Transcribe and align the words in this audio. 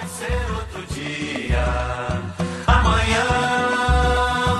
vai 0.00 0.08
ser 0.08 0.50
outro 0.52 0.94
dia. 0.94 1.64
Amanhã 2.66 3.26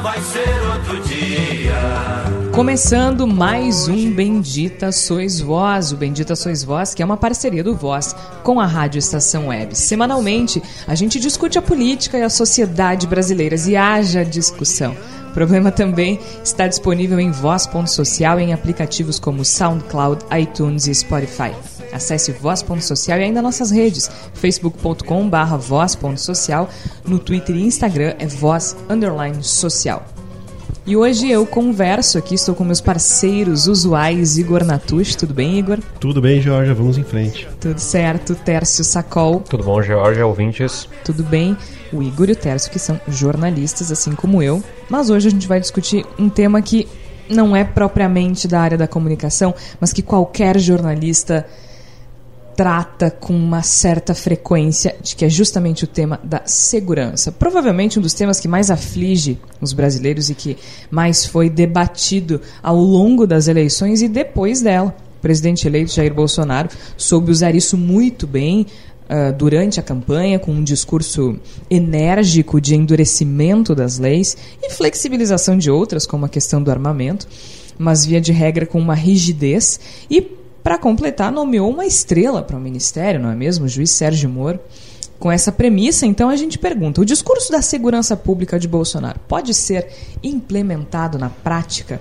vai 0.03 0.21
ser 0.21 0.48
outro 0.74 1.01
dia. 1.09 2.51
Começando 2.53 3.27
mais 3.27 3.88
um 3.88 4.12
Bendita 4.12 4.92
Sois 4.92 5.40
Vós, 5.40 5.92
o 5.92 5.96
Bendita 5.96 6.37
Sois 6.37 6.62
Vós, 6.62 6.95
que 6.95 7.03
é 7.03 7.06
uma 7.06 7.16
parceria 7.16 7.64
do 7.64 7.74
Voz 7.74 8.14
com 8.42 8.61
a 8.61 8.66
Rádio 8.66 8.98
Estação 8.98 9.49
Web. 9.49 9.74
Semanalmente, 9.79 10.63
a 10.87 10.95
gente 10.95 11.19
discute 11.19 11.59
a 11.59 11.63
política 11.63 12.19
e 12.19 12.22
a 12.22 12.29
sociedade 12.29 13.07
brasileiras 13.07 13.67
e 13.67 13.77
haja 13.77 14.25
discussão. 14.25 14.95
O 15.31 15.33
programa 15.33 15.71
também 15.71 16.20
está 16.45 16.66
disponível 16.66 17.19
em 17.19 17.30
voz.social 17.30 18.41
e 18.41 18.45
em 18.45 18.52
aplicativos 18.52 19.19
como 19.19 19.45
SoundCloud, 19.45 20.23
iTunes 20.37 20.87
e 20.87 20.95
Spotify. 20.95 21.55
Acesse 21.93 22.33
voz.social 22.33 23.19
e 23.19 23.25
ainda 23.25 23.43
nossas 23.43 23.70
redes, 23.70 24.11
facebook.com.br 24.34 25.57
voz.social, 25.59 26.69
no 27.05 27.19
Twitter 27.19 27.57
e 27.57 27.62
Instagram 27.62 28.15
é 28.19 28.27
voz 28.27 28.77
underline 28.89 29.43
social. 29.43 30.05
E 30.87 30.97
hoje 30.97 31.31
eu 31.31 31.47
converso 31.47 32.19
aqui, 32.19 32.34
estou 32.34 32.55
com 32.55 32.65
meus 32.65 32.81
parceiros 32.81 33.69
usuais, 33.69 34.39
Igor 34.39 34.65
Natush. 34.65 35.15
Tudo 35.15 35.34
bem, 35.34 35.59
Igor? 35.59 35.79
Tudo 36.01 36.21
bem, 36.21 36.41
Georgia, 36.41 36.75
vamos 36.75 36.97
em 36.97 37.05
frente. 37.05 37.47
Tudo 37.61 37.79
certo. 37.79 38.34
Tércio 38.34 38.83
Sacol. 38.83 39.41
Tudo 39.41 39.62
bom, 39.62 39.81
Georgia, 39.83 40.27
ouvintes? 40.27 40.89
Tudo 41.05 41.23
bem. 41.23 41.57
O 41.93 42.03
Igor 42.03 42.31
e 42.31 42.33
o 42.33 42.37
Tércio, 42.37 42.73
que 42.73 42.79
são 42.79 42.98
jornalistas, 43.07 43.93
assim 43.93 44.12
como 44.12 44.43
eu. 44.43 44.62
Mas 44.89 45.11
hoje 45.11 45.29
a 45.29 45.31
gente 45.31 45.47
vai 45.47 45.61
discutir 45.61 46.05
um 46.19 46.29
tema 46.29 46.61
que 46.62 46.89
não 47.29 47.55
é 47.55 47.62
propriamente 47.62 48.48
da 48.48 48.61
área 48.61 48.79
da 48.79 48.89
comunicação, 48.89 49.55
mas 49.79 49.93
que 49.93 50.03
qualquer 50.03 50.59
jornalista 50.59 51.47
trata 52.60 53.10
com 53.10 53.32
uma 53.32 53.62
certa 53.62 54.14
frequência, 54.14 54.95
de 55.02 55.16
que 55.16 55.24
é 55.24 55.30
justamente 55.30 55.84
o 55.84 55.87
tema 55.87 56.20
da 56.23 56.42
segurança. 56.45 57.33
Provavelmente 57.33 57.98
um 57.98 58.02
dos 58.02 58.12
temas 58.12 58.39
que 58.39 58.47
mais 58.47 58.70
aflige 58.70 59.39
os 59.62 59.72
brasileiros 59.72 60.28
e 60.28 60.34
que 60.34 60.58
mais 60.91 61.25
foi 61.25 61.48
debatido 61.48 62.39
ao 62.62 62.77
longo 62.77 63.27
das 63.27 63.48
eleições 63.48 64.02
e 64.02 64.08
depois 64.08 64.61
dela. 64.61 64.94
O 65.17 65.22
presidente 65.22 65.67
eleito 65.67 65.91
Jair 65.91 66.12
Bolsonaro 66.12 66.69
soube 66.98 67.30
usar 67.30 67.55
isso 67.55 67.78
muito 67.78 68.27
bem 68.27 68.67
uh, 69.08 69.33
durante 69.33 69.80
a 69.80 69.83
campanha, 69.83 70.39
com 70.39 70.52
um 70.52 70.62
discurso 70.62 71.41
enérgico 71.70 72.61
de 72.61 72.74
endurecimento 72.74 73.74
das 73.74 73.98
leis 73.98 74.36
e 74.62 74.69
flexibilização 74.69 75.56
de 75.56 75.70
outras, 75.70 76.05
como 76.05 76.27
a 76.27 76.28
questão 76.28 76.62
do 76.62 76.70
armamento, 76.70 77.27
mas 77.78 78.05
via 78.05 78.20
de 78.20 78.33
regra 78.33 78.67
com 78.67 78.78
uma 78.78 78.95
rigidez 78.95 79.80
e 80.11 80.39
para 80.62 80.78
completar, 80.78 81.33
nomeou 81.33 81.70
uma 81.70 81.86
estrela 81.86 82.42
para 82.42 82.56
o 82.56 82.61
ministério, 82.61 83.20
não 83.20 83.30
é 83.30 83.34
mesmo? 83.34 83.64
O 83.64 83.69
juiz 83.69 83.91
Sérgio 83.91 84.28
Moro. 84.28 84.61
Com 85.19 85.30
essa 85.30 85.52
premissa, 85.52 86.06
então, 86.06 86.30
a 86.30 86.36
gente 86.36 86.58
pergunta: 86.58 87.00
o 87.00 87.05
discurso 87.05 87.52
da 87.52 87.61
segurança 87.61 88.17
pública 88.17 88.58
de 88.58 88.67
Bolsonaro 88.67 89.20
pode 89.28 89.52
ser 89.52 89.89
implementado 90.22 91.19
na 91.19 91.28
prática? 91.28 92.00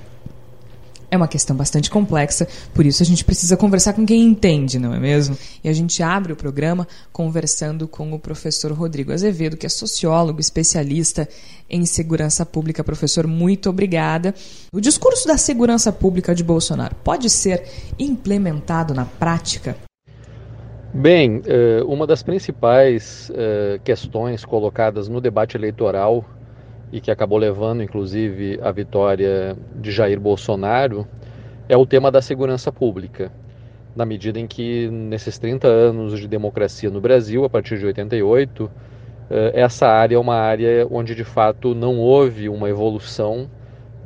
É 1.12 1.18
uma 1.18 1.28
questão 1.28 1.56
bastante 1.56 1.90
complexa, 1.90 2.48
por 2.74 2.86
isso 2.86 3.02
a 3.02 3.06
gente 3.06 3.26
precisa 3.26 3.58
conversar 3.58 3.94
com 3.94 4.06
quem 4.06 4.22
entende, 4.22 4.78
não 4.78 4.94
é 4.94 5.00
mesmo? 5.00 5.36
E 5.64 5.70
a 5.70 5.74
gente 5.74 6.04
abre 6.04 6.34
o 6.34 6.36
programa 6.36 6.88
conversando 7.12 7.88
com 7.88 8.14
o 8.14 8.20
professor 8.20 8.72
Rodrigo 8.72 9.12
Azevedo, 9.12 9.58
que 9.58 9.66
é 9.66 9.70
sociólogo, 9.70 10.40
especialista 10.40 11.28
em 11.68 11.84
segurança 11.86 12.46
pública. 12.46 12.84
Professor, 12.84 13.26
muito 13.26 13.70
obrigada. 13.70 14.36
O 14.72 14.80
discurso 14.80 15.28
da 15.28 15.38
segurança 15.38 15.92
pública 15.92 16.36
de 16.36 16.44
Bolsonaro 16.44 16.96
pode 17.04 17.30
ser 17.30 17.64
implementado 17.98 18.94
na 18.94 19.06
prática? 19.06 19.76
Bem, 20.94 21.42
eh, 21.46 21.84
uma 21.86 22.08
das 22.08 22.24
principais 22.24 23.32
eh, 23.34 23.80
questões 23.84 24.44
colocadas 24.44 25.08
no 25.08 25.22
debate 25.22 25.56
eleitoral 25.56 26.26
e 26.92 27.00
que 27.00 27.12
acabou 27.12 27.38
levando, 27.38 27.84
inclusive, 27.84 28.60
a 28.62 28.72
vitória 28.72 29.56
de 29.76 29.92
Jair 29.92 30.20
Bolsonaro, 30.20 31.08
é 31.68 31.78
o 31.78 31.86
tema 31.86 32.12
da 32.12 32.22
segurança 32.22 32.72
pública. 32.72 33.32
Na 33.96 34.06
medida 34.06 34.40
em 34.40 34.48
que, 34.48 34.90
nesses 34.90 35.38
30 35.38 35.68
anos 35.68 36.20
de 36.20 36.28
democracia 36.28 36.90
no 36.90 37.00
Brasil, 37.00 37.44
a 37.44 37.50
partir 37.50 37.78
de 37.78 37.86
88, 37.86 38.72
eh, 39.30 39.52
essa 39.54 39.88
área 39.88 40.16
é 40.16 40.20
uma 40.20 40.36
área 40.36 40.88
onde, 40.90 41.14
de 41.14 41.24
fato, 41.24 41.76
não 41.76 42.00
houve 42.00 42.50
uma 42.50 42.70
evolução, 42.70 43.50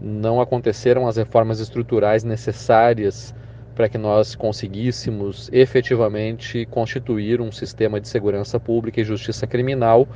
não 0.02 0.42
aconteceram 0.42 1.08
as 1.08 1.16
reformas 1.16 1.60
estruturais 1.60 2.24
necessárias 2.24 3.34
para 3.74 3.90
que 3.90 3.98
nós 3.98 4.36
conseguíssemos 4.36 5.50
efetivamente 5.52 6.66
constituir 6.66 7.42
um 7.42 7.52
sistema 7.52 8.00
de 8.00 8.08
segurança 8.08 8.60
pública 8.60 9.02
e 9.02 9.04
justiça 9.04 9.48
criminal 9.48 10.08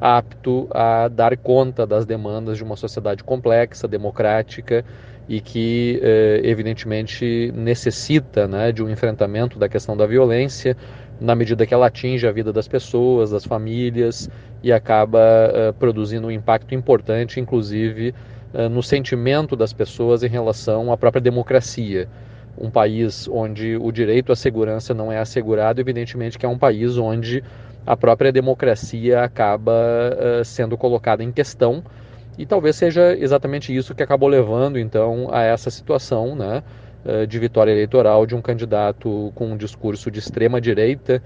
apto 0.00 0.68
a 0.70 1.08
dar 1.08 1.36
conta 1.36 1.86
das 1.86 2.04
demandas 2.04 2.58
de 2.58 2.64
uma 2.64 2.76
sociedade 2.76 3.22
complexa, 3.22 3.88
democrática 3.88 4.84
e 5.28 5.40
que, 5.40 6.00
eh, 6.02 6.40
evidentemente, 6.44 7.52
necessita 7.54 8.46
né, 8.46 8.72
de 8.72 8.82
um 8.82 8.90
enfrentamento 8.90 9.58
da 9.58 9.68
questão 9.68 9.96
da 9.96 10.06
violência 10.06 10.76
na 11.20 11.34
medida 11.34 11.64
que 11.64 11.72
ela 11.72 11.86
atinge 11.86 12.26
a 12.26 12.32
vida 12.32 12.52
das 12.52 12.68
pessoas, 12.68 13.30
das 13.30 13.44
famílias 13.44 14.28
e 14.62 14.72
acaba 14.72 15.20
eh, 15.20 15.72
produzindo 15.78 16.26
um 16.26 16.30
impacto 16.30 16.74
importante, 16.74 17.40
inclusive, 17.40 18.14
eh, 18.52 18.68
no 18.68 18.82
sentimento 18.82 19.56
das 19.56 19.72
pessoas 19.72 20.22
em 20.22 20.28
relação 20.28 20.92
à 20.92 20.96
própria 20.96 21.20
democracia. 21.20 22.08
Um 22.56 22.70
país 22.70 23.28
onde 23.28 23.76
o 23.76 23.90
direito 23.90 24.30
à 24.30 24.36
segurança 24.36 24.94
não 24.94 25.10
é 25.10 25.18
assegurado, 25.18 25.80
evidentemente 25.80 26.38
que 26.38 26.46
é 26.46 26.48
um 26.48 26.58
país 26.58 26.96
onde 26.98 27.42
a 27.86 27.96
própria 27.96 28.32
democracia 28.32 29.22
acaba 29.22 29.72
uh, 29.72 30.44
sendo 30.44 30.76
colocada 30.76 31.22
em 31.22 31.30
questão 31.30 31.82
e 32.38 32.46
talvez 32.46 32.76
seja 32.76 33.16
exatamente 33.16 33.74
isso 33.74 33.94
que 33.94 34.02
acabou 34.02 34.28
levando 34.28 34.78
então 34.78 35.28
a 35.30 35.42
essa 35.42 35.70
situação 35.70 36.34
né, 36.34 36.62
uh, 37.04 37.26
de 37.26 37.38
vitória 37.38 37.70
eleitoral 37.70 38.26
de 38.26 38.34
um 38.34 38.40
candidato 38.40 39.30
com 39.34 39.52
um 39.52 39.56
discurso 39.56 40.10
de 40.10 40.18
extrema 40.18 40.60
direita, 40.60 41.22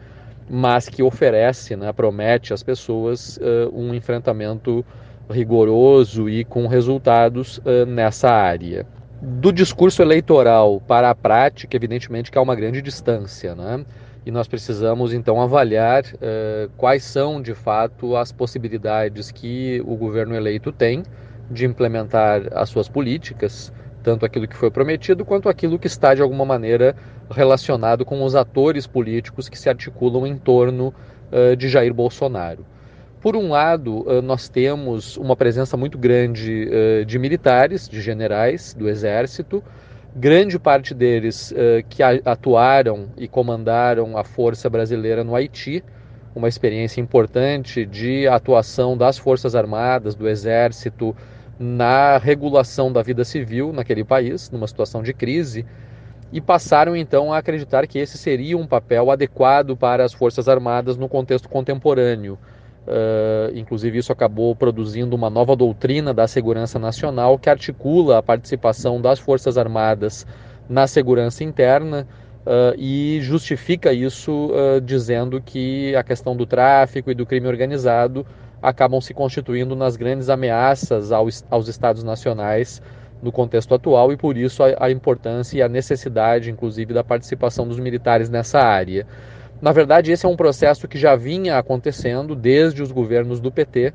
mas 0.51 0.89
que 0.89 1.03
oferece, 1.03 1.77
né, 1.77 1.93
promete 1.93 2.53
às 2.53 2.63
pessoas 2.63 3.39
uh, 3.39 3.73
um 3.73 3.95
enfrentamento 3.95 4.85
rigoroso 5.31 6.29
e 6.29 6.43
com 6.43 6.67
resultados 6.67 7.61
nessa 7.87 8.31
área. 8.31 8.87
Do 9.21 9.53
discurso 9.53 10.01
eleitoral 10.01 10.81
para 10.81 11.11
a 11.11 11.15
prática, 11.15 11.77
evidentemente 11.77 12.31
que 12.31 12.39
há 12.39 12.41
uma 12.41 12.55
grande 12.55 12.81
distância, 12.81 13.55
né? 13.55 13.85
E 14.29 14.31
nós 14.31 14.47
precisamos 14.47 15.15
então 15.15 15.41
avaliar 15.41 16.03
uh, 16.05 16.71
quais 16.77 17.03
são 17.03 17.41
de 17.41 17.55
fato 17.55 18.15
as 18.15 18.31
possibilidades 18.31 19.31
que 19.31 19.83
o 19.87 19.97
governo 19.97 20.35
eleito 20.37 20.71
tem 20.71 21.03
de 21.51 21.65
implementar 21.65 22.43
as 22.53 22.69
suas 22.69 22.91
políticas, 22.91 23.73
tanto 24.03 24.27
aquilo 24.27 24.47
que 24.47 24.55
foi 24.55 24.71
prometido 24.71 25.25
quanto 25.25 25.49
aquilo 25.49 25.79
que 25.79 25.87
está 25.87 26.15
de 26.15 26.21
alguma 26.21 26.45
maneira 26.45 26.95
relacionado 27.31 28.05
com 28.05 28.23
os 28.23 28.35
atores 28.35 28.87
políticos 28.87 29.49
que 29.49 29.59
se 29.59 29.71
articulam 29.71 30.27
em 30.27 30.37
torno 30.37 30.93
uh, 31.33 31.57
de 31.57 31.67
Jair 31.67 31.95
Bolsonaro. 31.95 32.67
Por 33.23 33.35
um 33.35 33.49
lado, 33.49 34.07
uh, 34.07 34.21
nós 34.21 34.47
temos 34.47 35.17
uma 35.17 35.37
presença 35.37 35.75
muito 35.75 35.97
grande 35.97 36.69
de 37.07 37.19
militares, 37.19 37.89
de 37.89 38.03
generais 38.03 38.75
do 38.75 38.91
Exército, 38.91 39.65
grande 40.19 40.59
parte 40.59 40.93
deles 40.93 41.53
uh, 41.53 41.85
que 41.89 42.03
atuaram 42.03 43.09
e 43.17 43.29
comandaram 43.29 44.19
a 44.19 44.25
Força 44.25 44.69
Brasileira 44.69 45.23
no 45.23 45.35
Haiti, 45.35 45.85
uma 46.35 46.49
experiência 46.49 47.01
importante 47.01 47.87
de 47.87 48.27
atuação 48.27 48.97
das 48.97 49.17
Forças 49.17 49.55
Armadas, 49.55 50.17
do 50.17 50.29
Exército, 50.29 51.17
na 51.59 52.19
regulação 52.19 52.93
da 52.93 53.01
vida 53.01 53.25
civil 53.25 53.73
naquele 53.73 54.03
país, 54.03 54.51
numa 54.51 54.67
situação 54.67 55.05
de 55.05 55.15
crise, 55.15 55.65
e 56.33 56.41
passaram 56.41 56.97
então 56.97 57.33
a 57.33 57.39
acreditar 57.39 57.87
que 57.87 57.99
esse 57.99 58.19
seria 58.19 58.59
um 58.59 58.67
papel 58.67 59.13
adequado 59.13 59.77
para 59.77 60.05
as 60.05 60.13
Forças 60.13 60.49
Armadas 60.49 60.97
no 60.97 61.09
contexto 61.09 61.49
contemporâneo 61.49 62.37
Uh, 62.89 63.55
inclusive, 63.55 63.99
isso 63.99 64.11
acabou 64.11 64.57
produzindo 64.57 65.15
uma 65.15 65.29
nova 65.29 65.55
doutrina 65.55 66.15
da 66.15 66.27
segurança 66.27 66.79
nacional 66.79 67.39
que 67.39 67.51
articula 67.51 68.17
a 68.17 68.23
participação 68.23 68.99
das 68.99 69.19
Forças 69.19 69.59
Armadas 69.59 70.27
na 70.67 70.87
segurança 70.87 71.45
interna 71.45 72.09
uh, 72.47 72.75
e 72.79 73.19
justifica 73.21 73.93
isso 73.93 74.51
uh, 74.53 74.81
dizendo 74.81 75.39
que 75.39 75.95
a 75.97 76.03
questão 76.03 76.35
do 76.35 76.47
tráfico 76.47 77.11
e 77.11 77.15
do 77.15 77.27
crime 77.27 77.47
organizado 77.47 78.25
acabam 78.63 79.03
se 79.03 79.13
constituindo 79.13 79.77
nas 79.77 79.95
grandes 79.95 80.31
ameaças 80.31 81.13
aos, 81.13 81.45
aos 81.51 81.69
Estados 81.69 82.03
nacionais 82.03 82.81
no 83.21 83.31
contexto 83.31 83.75
atual 83.75 84.15
e 84.15 84.17
por 84.17 84.35
isso 84.35 84.63
a, 84.63 84.87
a 84.87 84.91
importância 84.91 85.59
e 85.59 85.63
a 85.63 85.69
necessidade, 85.69 86.51
inclusive, 86.51 86.95
da 86.95 87.05
participação 87.05 87.69
dos 87.69 87.79
militares 87.79 88.31
nessa 88.31 88.61
área. 88.61 89.07
Na 89.61 89.73
verdade, 89.73 90.13
esse 90.13 90.25
é 90.25 90.29
um 90.29 90.37
processo 90.37 90.87
que 90.87 90.97
já 90.97 91.17
vinha 91.17 91.59
acontecendo 91.59 92.37
desde 92.37 92.83
os 92.83 92.93
governos 92.93 93.41
do 93.41 93.51
PT, 93.51 93.93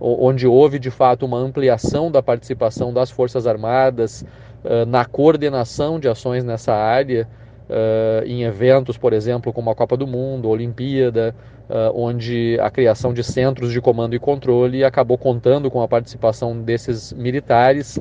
onde 0.00 0.46
houve 0.46 0.78
de 0.78 0.90
fato 0.90 1.24
uma 1.24 1.38
ampliação 1.38 2.10
da 2.10 2.22
participação 2.22 2.92
das 2.92 3.10
Forças 3.10 3.46
Armadas 3.46 4.24
uh, 4.64 4.84
na 4.86 5.04
coordenação 5.04 6.00
de 6.00 6.08
ações 6.08 6.42
nessa 6.42 6.74
área, 6.74 7.28
uh, 7.68 8.26
em 8.26 8.42
eventos, 8.42 8.98
por 8.98 9.12
exemplo, 9.12 9.52
como 9.52 9.70
a 9.70 9.74
Copa 9.74 9.96
do 9.96 10.06
Mundo, 10.06 10.48
a 10.48 10.50
Olimpíada, 10.50 11.34
uh, 11.70 11.92
onde 11.94 12.58
a 12.60 12.68
criação 12.68 13.14
de 13.14 13.22
centros 13.22 13.72
de 13.72 13.80
comando 13.80 14.16
e 14.16 14.18
controle 14.18 14.82
acabou 14.82 15.16
contando 15.16 15.70
com 15.70 15.80
a 15.80 15.86
participação 15.86 16.60
desses 16.60 17.12
militares, 17.12 17.98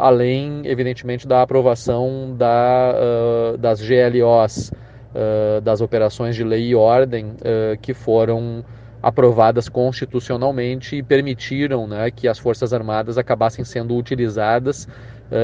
além, 0.00 0.62
evidentemente, 0.64 1.28
da 1.28 1.40
aprovação 1.40 2.34
da, 2.36 3.54
das 3.56 3.80
GLOs, 3.80 4.72
das 5.62 5.80
operações 5.80 6.34
de 6.34 6.42
lei 6.42 6.68
e 6.68 6.74
ordem, 6.74 7.34
que 7.80 7.94
foram 7.94 8.64
aprovadas 9.02 9.68
constitucionalmente 9.68 10.96
e 10.96 11.02
permitiram 11.02 11.86
né, 11.86 12.10
que 12.10 12.26
as 12.26 12.38
Forças 12.38 12.72
Armadas 12.72 13.16
acabassem 13.16 13.64
sendo 13.64 13.96
utilizadas 13.96 14.88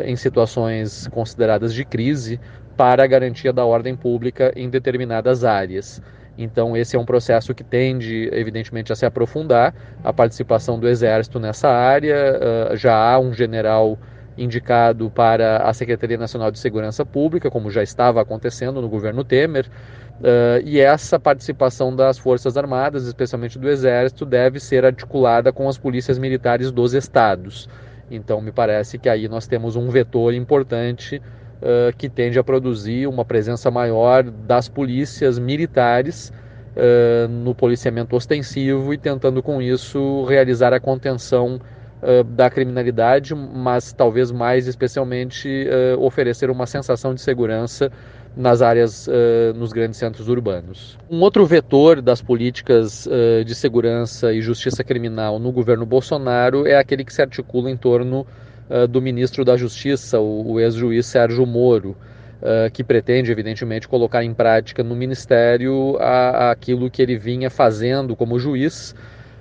em 0.05 0.17
situações 0.17 1.07
consideradas 1.09 1.73
de 1.73 1.85
crise 1.85 2.41
para 2.77 3.05
a 3.05 3.07
garantia 3.07 3.53
da 3.53 3.65
ordem 3.65 3.95
pública 3.95 4.53
em 4.57 4.71
determinadas 4.71 5.45
áreas. 5.45 6.03
Então, 6.39 6.75
esse 6.75 6.97
é 6.97 6.99
um 6.99 7.05
processo 7.05 7.55
que 7.55 7.63
tende, 7.63 8.31
evidentemente, 8.33 8.91
a 8.91 8.97
se 8.97 9.05
aprofundar. 9.05 9.75
A 10.03 10.11
participação 10.11 10.79
do 10.79 10.89
Exército 10.89 11.39
nessa 11.39 11.69
área, 11.69 12.73
uh, 12.73 12.77
já 12.77 12.97
há 12.97 13.19
um 13.19 13.35
general 13.35 13.99
indicado 14.41 15.11
para 15.11 15.59
a 15.59 15.73
Secretaria 15.75 16.17
Nacional 16.17 16.51
de 16.51 16.59
Segurança 16.59 17.05
Pública, 17.05 17.51
como 17.51 17.71
já 17.71 17.83
estava 17.83 18.23
acontecendo 18.23 18.81
no 18.81 18.89
governo 18.89 19.23
Temer. 19.23 19.67
Uh, 19.67 20.61
e 20.65 20.81
essa 20.81 21.19
participação 21.19 21.95
das 21.95 22.19
Forças 22.19 22.57
Armadas, 22.57 23.07
especialmente 23.07 23.59
do 23.59 23.69
Exército, 23.69 24.25
deve 24.25 24.59
ser 24.59 24.85
articulada 24.85 25.53
com 25.53 25.69
as 25.69 25.77
polícias 25.77 26.19
militares 26.19 26.73
dos 26.73 26.95
estados. 26.95 27.69
Então, 28.11 28.41
me 28.41 28.51
parece 28.51 28.99
que 28.99 29.09
aí 29.09 29.29
nós 29.29 29.47
temos 29.47 29.77
um 29.77 29.89
vetor 29.89 30.35
importante 30.35 31.17
uh, 31.61 31.95
que 31.97 32.09
tende 32.09 32.39
a 32.39 32.45
produzir 32.45 33.07
uma 33.07 33.25
presença 33.25 33.71
maior 33.71 34.25
das 34.25 34.69
polícias 34.69 35.39
militares 35.39 36.33
uh, 36.77 37.29
no 37.29 37.55
policiamento 37.55 38.17
ostensivo 38.17 38.93
e 38.93 38.99
tentando 38.99 39.43
com 39.43 39.61
isso 39.61 40.25
realizar 40.25 40.73
a 40.73 40.81
contenção 40.81 41.61
uh, 42.03 42.25
da 42.25 42.51
criminalidade, 42.51 43.35
mas 43.35 43.93
talvez 43.93 44.31
mais 44.31 44.67
especialmente 44.67 45.69
oferecer 45.99 46.51
uma 46.51 46.67
sensação 46.67 47.15
de 47.15 47.21
segurança 47.21 47.91
nas 48.37 48.63
áreas, 48.63 49.07
uh, 49.07 49.55
nos 49.55 49.73
grandes 49.73 49.99
centros 49.99 50.29
urbanos. 50.29 50.97
Um 51.11 51.21
outro 51.21 51.45
vetor 51.47 52.01
das 52.01 52.23
políticas 52.23 53.07
uh, 53.07 53.45
de 53.45 53.55
segurança 53.55 54.33
e 54.33 54.41
justiça 54.41 54.85
criminal 54.85 55.39
no 55.39 55.51
governo 55.51 55.85
Bolsonaro 55.85 56.67
é 56.67 56.77
aquele 56.77 57.05
que 57.05 57.13
se 57.13 57.23
articula 57.23 57.71
em 57.71 57.77
torno 57.77 58.27
uh, 58.69 58.87
do 58.87 59.03
ministro 59.03 59.45
da 59.45 59.57
Justiça, 59.57 60.21
o, 60.21 60.53
o 60.53 60.61
ex-juiz 60.61 61.07
Sérgio 61.07 61.45
Moro, 61.45 61.97
uh, 62.41 62.71
que 62.73 62.85
pretende, 62.85 63.33
evidentemente, 63.33 63.89
colocar 63.89 64.23
em 64.23 64.33
prática 64.33 64.83
no 64.83 64.95
ministério 64.95 65.97
a, 65.99 66.05
a 66.47 66.51
aquilo 66.53 66.91
que 66.91 67.03
ele 67.03 67.17
vinha 67.19 67.51
fazendo 67.51 68.15
como 68.15 68.39
juiz. 68.39 68.95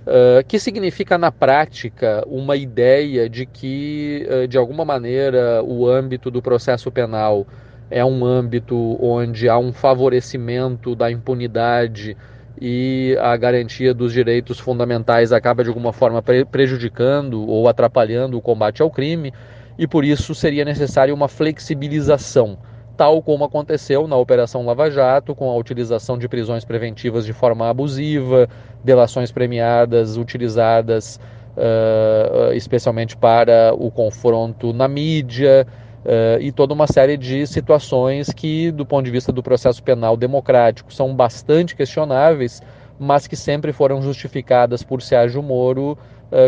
Uh, 0.09 0.43
que 0.47 0.57
significa 0.57 1.19
na 1.19 1.31
prática 1.31 2.23
uma 2.25 2.55
ideia 2.55 3.29
de 3.29 3.45
que, 3.45 4.27
de 4.49 4.57
alguma 4.57 4.83
maneira, 4.83 5.61
o 5.63 5.87
âmbito 5.87 6.31
do 6.31 6.41
processo 6.41 6.89
penal 6.89 7.45
é 7.91 8.03
um 8.03 8.25
âmbito 8.25 8.97
onde 8.99 9.47
há 9.47 9.59
um 9.59 9.71
favorecimento 9.71 10.95
da 10.95 11.11
impunidade 11.11 12.17
e 12.59 13.15
a 13.21 13.37
garantia 13.37 13.93
dos 13.93 14.11
direitos 14.11 14.59
fundamentais 14.59 15.31
acaba 15.31 15.63
de 15.63 15.69
alguma 15.69 15.93
forma 15.93 16.23
prejudicando 16.49 17.47
ou 17.47 17.67
atrapalhando 17.67 18.35
o 18.35 18.41
combate 18.41 18.81
ao 18.81 18.89
crime, 18.89 19.31
e 19.77 19.85
por 19.85 20.03
isso 20.03 20.33
seria 20.33 20.65
necessária 20.65 21.13
uma 21.13 21.27
flexibilização, 21.27 22.57
tal 22.99 23.23
como 23.23 23.45
aconteceu 23.45 24.09
na 24.09 24.17
Operação 24.17 24.65
Lava 24.65 24.91
Jato, 24.91 25.33
com 25.33 25.49
a 25.49 25.55
utilização 25.55 26.17
de 26.17 26.27
prisões 26.27 26.65
preventivas 26.65 27.25
de 27.25 27.31
forma 27.31 27.69
abusiva, 27.69 28.49
delações 28.83 29.31
premiadas 29.31 30.17
utilizadas 30.17 31.17
uh, 31.55 32.51
especialmente 32.51 33.15
para 33.15 33.73
o 33.73 33.89
confronto 33.89 34.73
na 34.73 34.89
mídia. 34.89 35.65
Uh, 36.03 36.41
e 36.41 36.51
toda 36.51 36.73
uma 36.73 36.87
série 36.87 37.15
de 37.15 37.47
situações 37.47 38.33
que, 38.33 38.69
do 38.69 38.85
ponto 38.85 39.05
de 39.05 39.11
vista 39.11 39.31
do 39.31 39.41
processo 39.41 39.81
penal 39.81 40.17
democrático, 40.17 40.93
são 40.93 41.15
bastante 41.15 41.77
questionáveis, 41.77 42.61
mas 42.99 43.27
que 43.27 43.35
sempre 43.37 43.71
foram 43.71 44.01
justificadas 44.01 44.83
por 44.83 45.01
Sérgio 45.01 45.41
Moro 45.41 45.97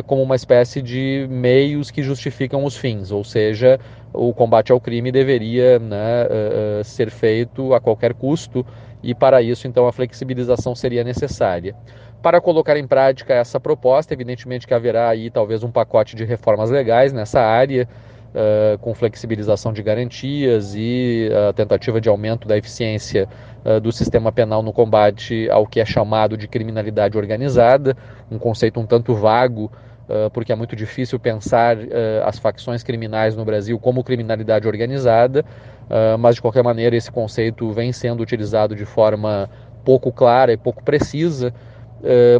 como 0.06 0.22
uma 0.22 0.36
espécie 0.36 0.82
de 0.82 1.28
meios 1.30 1.90
que 1.90 2.04
justificam 2.04 2.64
os 2.64 2.78
fins, 2.78 3.12
ou 3.12 3.24
seja, 3.24 3.80
o 4.14 4.34
combate 4.34 4.72
ao 4.72 4.80
crime 4.80 5.12
deveria 5.12 5.80
né, 5.80 6.26
uh, 6.26 6.84
ser 6.84 7.10
feito 7.10 7.74
a 7.74 7.80
qualquer 7.80 8.14
custo 8.14 8.66
e, 9.02 9.16
para 9.16 9.42
isso, 9.42 9.68
então, 9.68 9.88
a 9.88 9.92
flexibilização 9.92 10.76
seria 10.76 11.04
necessária. 11.04 11.76
Para 12.22 12.40
colocar 12.40 12.78
em 12.78 12.86
prática 12.86 13.34
essa 13.34 13.60
proposta, 13.60 14.14
evidentemente 14.14 14.68
que 14.68 14.74
haverá 14.74 15.10
aí 15.10 15.32
talvez 15.32 15.64
um 15.64 15.72
pacote 15.72 16.16
de 16.16 16.24
reformas 16.24 16.70
legais 16.70 17.12
nessa 17.12 17.42
área 17.42 17.88
uh, 18.34 18.78
com 18.80 18.94
flexibilização 18.94 19.74
de 19.74 19.84
garantias 19.84 20.74
e 20.76 21.30
a 21.50 21.54
tentativa 21.54 22.00
de 22.00 22.10
aumento 22.10 22.48
da 22.48 22.58
eficiência 22.58 23.28
uh, 23.64 23.80
do 23.80 23.92
sistema 23.92 24.32
penal 24.32 24.64
no 24.64 24.74
combate 24.74 25.50
ao 25.50 25.66
que 25.68 25.80
é 25.80 25.86
chamado 25.86 26.38
de 26.38 26.48
criminalidade 26.48 27.18
organizada, 27.18 27.96
um 28.30 28.38
conceito 28.38 28.80
um 28.80 28.86
tanto 28.86 29.14
vago, 29.14 29.72
porque 30.34 30.52
é 30.52 30.56
muito 30.56 30.76
difícil 30.76 31.18
pensar 31.18 31.78
as 32.26 32.38
facções 32.38 32.84
criminais 32.84 33.34
no 33.34 33.46
Brasil 33.46 33.80
como 33.80 34.04
criminalidade 34.04 34.68
organizada, 34.68 35.46
mas 36.20 36.36
de 36.36 36.42
qualquer 36.42 36.62
maneira 36.62 36.98
esse 36.98 37.10
conceito 37.10 37.72
vem 37.72 37.94
sendo 37.94 38.22
utilizado 38.22 38.76
de 38.76 38.84
forma 38.84 39.50
pouco 39.86 40.12
clara 40.12 40.52
e 40.52 40.58
pouco 40.58 40.84
precisa. 40.84 41.54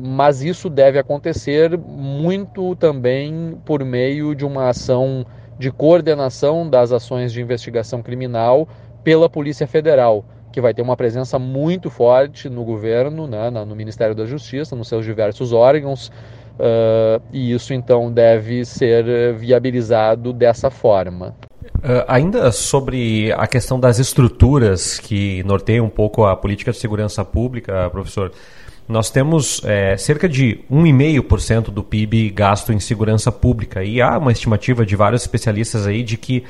Mas 0.02 0.42
isso 0.42 0.70
deve 0.70 1.00
acontecer 1.00 1.78
muito 1.78 2.76
também 2.76 3.58
por 3.64 3.86
meio 3.86 4.36
de 4.36 4.44
uma 4.44 4.68
ação 4.68 5.26
de 5.62 5.70
coordenação 5.70 6.68
das 6.68 6.92
ações 6.92 7.32
de 7.32 7.40
investigação 7.40 8.02
criminal 8.02 8.68
pela 9.04 9.30
Polícia 9.30 9.68
Federal, 9.68 10.26
que 10.52 10.60
vai 10.60 10.74
ter 10.74 10.82
uma 10.82 10.98
presença 10.98 11.38
muito 11.38 11.88
forte 11.88 12.50
no 12.50 12.64
governo, 12.64 13.28
né, 13.28 13.52
no 13.52 13.76
Ministério 13.76 14.16
da 14.16 14.26
Justiça, 14.26 14.76
nos 14.76 14.88
seus 14.88 15.06
diversos 15.06 15.54
órgãos, 15.54 16.08
uh, 16.58 17.22
e 17.32 17.54
isso 17.54 17.76
então 17.76 18.12
deve 18.12 18.66
ser 18.66 19.36
viabilizado 19.36 20.34
dessa 20.34 20.72
forma. 20.72 21.36
Uh, 21.78 22.06
ainda 22.08 22.52
sobre 22.52 23.32
a 23.34 23.46
questão 23.46 23.80
das 23.80 24.00
estruturas 24.00 25.00
que 25.00 25.44
norteiam 25.44 25.86
um 25.86 25.90
pouco 25.90 26.26
a 26.26 26.36
política 26.36 26.72
de 26.72 26.80
segurança 26.80 27.24
pública, 27.24 27.88
professor, 27.92 28.32
nós 28.92 29.10
temos 29.10 29.62
é, 29.64 29.96
cerca 29.96 30.28
de 30.28 30.60
1,5% 30.70 31.72
do 31.72 31.82
PIB 31.82 32.30
gasto 32.30 32.74
em 32.74 32.80
segurança 32.80 33.32
pública 33.32 33.84
e 33.84 34.02
há 34.02 34.18
uma 34.18 34.32
estimativa 34.32 34.86
de 34.86 34.96
vários 34.96 35.22
especialistas 35.22 35.88
aí 35.88 36.04
de 36.04 36.18
que 36.18 36.44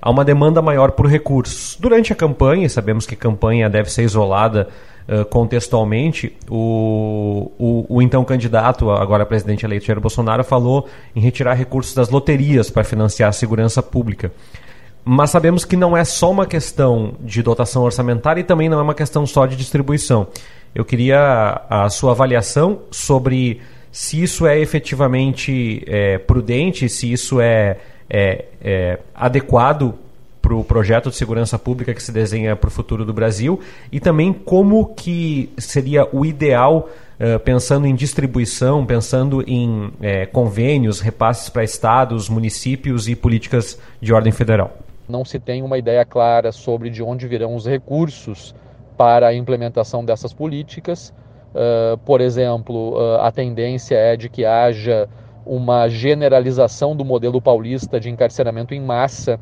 há 0.00 0.08
uma 0.08 0.24
demanda 0.24 0.62
maior 0.62 0.92
por 0.92 1.06
recursos. 1.06 1.76
Durante 1.78 2.12
a 2.12 2.16
campanha, 2.16 2.68
sabemos 2.68 3.06
que 3.06 3.16
campanha 3.16 3.68
deve 3.68 3.90
ser 3.90 4.04
isolada 4.04 4.68
uh, 5.08 5.24
contextualmente, 5.26 6.32
o, 6.48 7.50
o, 7.58 7.96
o, 7.96 8.02
então 8.02 8.24
candidato, 8.24 8.90
agora 8.90 9.26
presidente 9.26 9.66
eleito 9.66 9.84
Jair 9.84 10.00
Bolsonaro, 10.00 10.44
falou 10.44 10.88
em 11.14 11.20
retirar 11.20 11.54
recursos 11.54 11.92
das 11.92 12.08
loterias 12.08 12.70
para 12.70 12.84
financiar 12.84 13.30
a 13.30 13.32
segurança 13.32 13.82
pública. 13.82 14.32
Mas 15.04 15.30
sabemos 15.30 15.64
que 15.64 15.76
não 15.76 15.96
é 15.96 16.04
só 16.04 16.30
uma 16.30 16.46
questão 16.46 17.14
de 17.20 17.42
dotação 17.42 17.82
orçamentária 17.82 18.40
e 18.40 18.44
também 18.44 18.68
não 18.68 18.78
é 18.78 18.82
uma 18.82 18.94
questão 18.94 19.26
só 19.26 19.46
de 19.46 19.56
distribuição. 19.56 20.28
Eu 20.74 20.84
queria 20.84 21.62
a 21.68 21.88
sua 21.88 22.12
avaliação 22.12 22.80
sobre 22.90 23.60
se 23.90 24.22
isso 24.22 24.46
é 24.46 24.58
efetivamente 24.58 25.82
é, 25.86 26.18
prudente, 26.18 26.88
se 26.88 27.10
isso 27.10 27.40
é, 27.40 27.76
é, 28.08 28.44
é 28.62 28.98
adequado 29.14 29.94
para 30.40 30.54
o 30.54 30.64
projeto 30.64 31.10
de 31.10 31.16
segurança 31.16 31.58
pública 31.58 31.92
que 31.92 32.02
se 32.02 32.10
desenha 32.10 32.56
para 32.56 32.68
o 32.68 32.70
futuro 32.70 33.04
do 33.04 33.12
Brasil 33.12 33.60
e 33.92 34.00
também 34.00 34.32
como 34.32 34.94
que 34.94 35.52
seria 35.58 36.08
o 36.12 36.24
ideal 36.24 36.88
uh, 37.20 37.38
pensando 37.40 37.86
em 37.86 37.94
distribuição, 37.94 38.86
pensando 38.86 39.44
em 39.46 39.92
é, 40.00 40.24
convênios, 40.26 41.00
repasses 41.00 41.48
para 41.50 41.62
estados, 41.62 42.28
municípios 42.28 43.08
e 43.08 43.14
políticas 43.14 43.78
de 44.00 44.12
ordem 44.12 44.32
federal. 44.32 44.78
Não 45.08 45.24
se 45.24 45.38
tem 45.38 45.62
uma 45.62 45.76
ideia 45.76 46.04
clara 46.04 46.52
sobre 46.52 46.88
de 46.88 47.02
onde 47.02 47.26
virão 47.26 47.54
os 47.54 47.66
recursos 47.66 48.54
para 49.00 49.28
a 49.28 49.34
implementação 49.34 50.04
dessas 50.04 50.30
políticas. 50.30 51.10
Uh, 51.54 51.96
por 52.04 52.20
exemplo, 52.20 52.92
uh, 52.98 53.16
a 53.22 53.32
tendência 53.32 53.96
é 53.96 54.14
de 54.14 54.28
que 54.28 54.44
haja 54.44 55.08
uma 55.46 55.88
generalização 55.88 56.94
do 56.94 57.02
modelo 57.02 57.40
paulista 57.40 57.98
de 57.98 58.10
encarceramento 58.10 58.74
em 58.74 58.80
massa, 58.82 59.40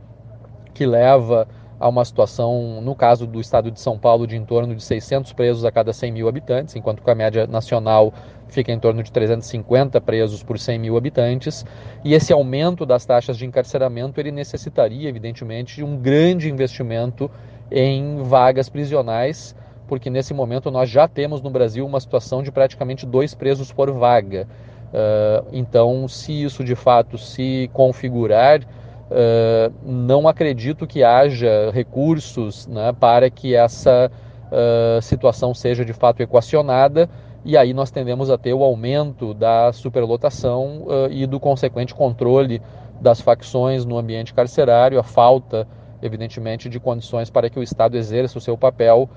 que 0.72 0.86
leva 0.86 1.48
a 1.80 1.88
uma 1.88 2.04
situação, 2.04 2.80
no 2.80 2.94
caso 2.94 3.26
do 3.26 3.40
estado 3.40 3.68
de 3.72 3.80
São 3.80 3.98
Paulo, 3.98 4.28
de 4.28 4.36
em 4.36 4.44
torno 4.44 4.76
de 4.76 4.82
600 4.82 5.32
presos 5.32 5.64
a 5.64 5.72
cada 5.72 5.92
100 5.92 6.12
mil 6.12 6.28
habitantes, 6.28 6.76
enquanto 6.76 7.02
que 7.02 7.10
a 7.10 7.14
média 7.16 7.44
nacional 7.48 8.14
fica 8.46 8.70
em 8.70 8.78
torno 8.78 9.02
de 9.02 9.10
350 9.10 10.00
presos 10.00 10.40
por 10.40 10.56
100 10.56 10.78
mil 10.78 10.96
habitantes. 10.96 11.66
E 12.04 12.14
esse 12.14 12.32
aumento 12.32 12.86
das 12.86 13.04
taxas 13.04 13.36
de 13.36 13.44
encarceramento 13.44 14.20
ele 14.20 14.30
necessitaria, 14.30 15.08
evidentemente, 15.08 15.74
de 15.74 15.84
um 15.84 15.96
grande 15.96 16.48
investimento 16.48 17.28
em 17.70 18.22
vagas 18.22 18.68
prisionais, 18.68 19.54
porque 19.86 20.10
nesse 20.10 20.34
momento 20.34 20.70
nós 20.70 20.88
já 20.88 21.08
temos 21.08 21.40
no 21.40 21.50
Brasil 21.50 21.84
uma 21.86 22.00
situação 22.00 22.42
de 22.42 22.52
praticamente 22.52 23.06
dois 23.06 23.34
presos 23.34 23.72
por 23.72 23.90
vaga. 23.90 24.46
Uh, 24.88 25.46
então, 25.52 26.08
se 26.08 26.44
isso 26.44 26.64
de 26.64 26.74
fato 26.74 27.18
se 27.18 27.70
configurar, 27.72 28.60
uh, 28.62 29.72
não 29.82 30.26
acredito 30.28 30.86
que 30.86 31.02
haja 31.02 31.70
recursos 31.72 32.66
né, 32.66 32.94
para 32.98 33.28
que 33.28 33.54
essa 33.54 34.10
uh, 34.46 35.02
situação 35.02 35.52
seja 35.52 35.84
de 35.84 35.92
fato 35.92 36.22
equacionada, 36.22 37.08
e 37.44 37.56
aí 37.56 37.72
nós 37.72 37.90
tendemos 37.90 38.30
a 38.30 38.38
ter 38.38 38.52
o 38.52 38.62
aumento 38.62 39.32
da 39.32 39.72
superlotação 39.72 40.86
e 41.08 41.24
do 41.24 41.38
consequente 41.38 41.94
controle 41.94 42.60
das 43.00 43.20
facções 43.20 43.84
no 43.86 43.96
ambiente 43.96 44.34
carcerário, 44.34 44.98
a 44.98 45.04
falta, 45.04 45.66
evidentemente, 46.02 46.68
de 46.68 46.78
condições 46.80 47.30
para 47.30 47.50
que 47.50 47.58
o 47.58 47.62
Estado 47.62 47.96
exerça 47.96 48.38
o 48.38 48.40
seu 48.40 48.56
papel 48.56 49.08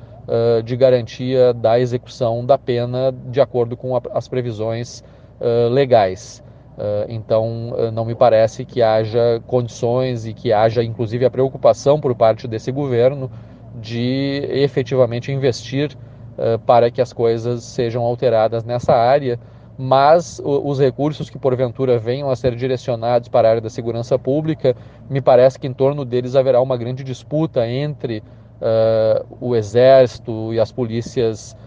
de 0.63 0.77
garantia 0.77 1.51
da 1.51 1.79
execução 1.79 2.45
da 2.45 2.55
pena 2.55 3.11
de 3.11 3.41
acordo 3.41 3.75
com 3.75 3.95
a, 3.95 4.01
as 4.13 4.27
previsões 4.27 5.03
uh, 5.41 5.69
legais. 5.69 6.43
Uh, 6.77 7.05
então, 7.09 7.71
uh, 7.71 7.91
não 7.91 8.05
me 8.05 8.15
parece 8.15 8.63
que 8.63 8.81
haja 8.81 9.41
condições 9.47 10.25
e 10.25 10.33
que 10.33 10.53
haja, 10.53 10.83
inclusive, 10.83 11.25
a 11.25 11.29
preocupação 11.29 11.99
por 11.99 12.15
parte 12.15 12.47
desse 12.47 12.71
governo 12.71 13.29
de 13.75 14.47
efetivamente 14.49 15.31
investir 15.31 15.97
para 16.65 16.89
que 16.89 17.01
as 17.01 17.13
coisas 17.13 17.63
sejam 17.63 18.03
alteradas 18.03 18.63
nessa 18.63 18.93
área, 18.93 19.39
mas 19.83 20.39
os 20.43 20.79
recursos 20.79 21.27
que 21.27 21.39
porventura 21.39 21.97
venham 21.97 22.29
a 22.29 22.35
ser 22.35 22.55
direcionados 22.55 23.29
para 23.29 23.47
a 23.47 23.51
área 23.51 23.61
da 23.61 23.69
segurança 23.69 24.19
pública, 24.19 24.75
me 25.09 25.19
parece 25.21 25.57
que 25.57 25.65
em 25.65 25.73
torno 25.73 26.05
deles 26.05 26.35
haverá 26.35 26.61
uma 26.61 26.77
grande 26.77 27.03
disputa 27.03 27.67
entre 27.67 28.21
o 29.39 29.55
Exército 29.55 30.53
e 30.53 30.59
as 30.59 30.71
polícias 30.71 31.57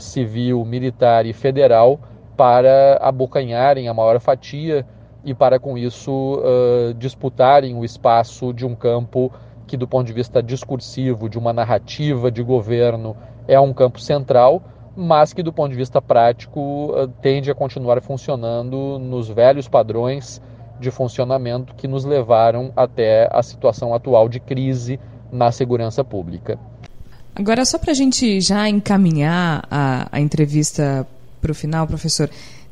civil, 0.00 0.64
militar 0.64 1.24
e 1.24 1.32
federal 1.32 2.00
para 2.36 2.98
abocanharem 3.00 3.86
a 3.86 3.94
maior 3.94 4.18
fatia 4.18 4.84
e 5.24 5.34
para 5.34 5.58
com 5.58 5.76
isso 5.76 6.38
uh, 6.40 6.94
disputarem 6.94 7.76
o 7.76 7.84
espaço 7.84 8.52
de 8.52 8.64
um 8.64 8.74
campo 8.74 9.30
que, 9.66 9.76
do 9.76 9.86
ponto 9.86 10.06
de 10.06 10.12
vista 10.12 10.42
discursivo, 10.42 11.28
de 11.28 11.38
uma 11.38 11.52
narrativa 11.52 12.30
de 12.30 12.42
governo, 12.42 13.16
é 13.46 13.60
um 13.60 13.72
campo 13.72 14.00
central, 14.00 14.62
mas 14.96 15.32
que, 15.32 15.42
do 15.42 15.52
ponto 15.52 15.70
de 15.70 15.76
vista 15.76 16.00
prático, 16.00 16.60
uh, 16.60 17.08
tende 17.20 17.50
a 17.50 17.54
continuar 17.54 18.00
funcionando 18.00 18.98
nos 18.98 19.28
velhos 19.28 19.68
padrões 19.68 20.40
de 20.80 20.90
funcionamento 20.90 21.74
que 21.74 21.86
nos 21.86 22.04
levaram 22.04 22.72
até 22.74 23.28
a 23.30 23.42
situação 23.42 23.94
atual 23.94 24.28
de 24.28 24.40
crise 24.40 24.98
na 25.30 25.52
segurança 25.52 26.02
pública. 26.02 26.58
Agora, 27.34 27.64
só 27.64 27.78
para 27.78 27.92
a 27.92 27.94
gente 27.94 28.40
já 28.40 28.68
encaminhar 28.68 29.64
a, 29.70 30.08
a 30.10 30.20
entrevista 30.20 31.06
para 31.40 31.52
o 31.52 31.54
final, 31.54 31.86
professor, 31.86 32.28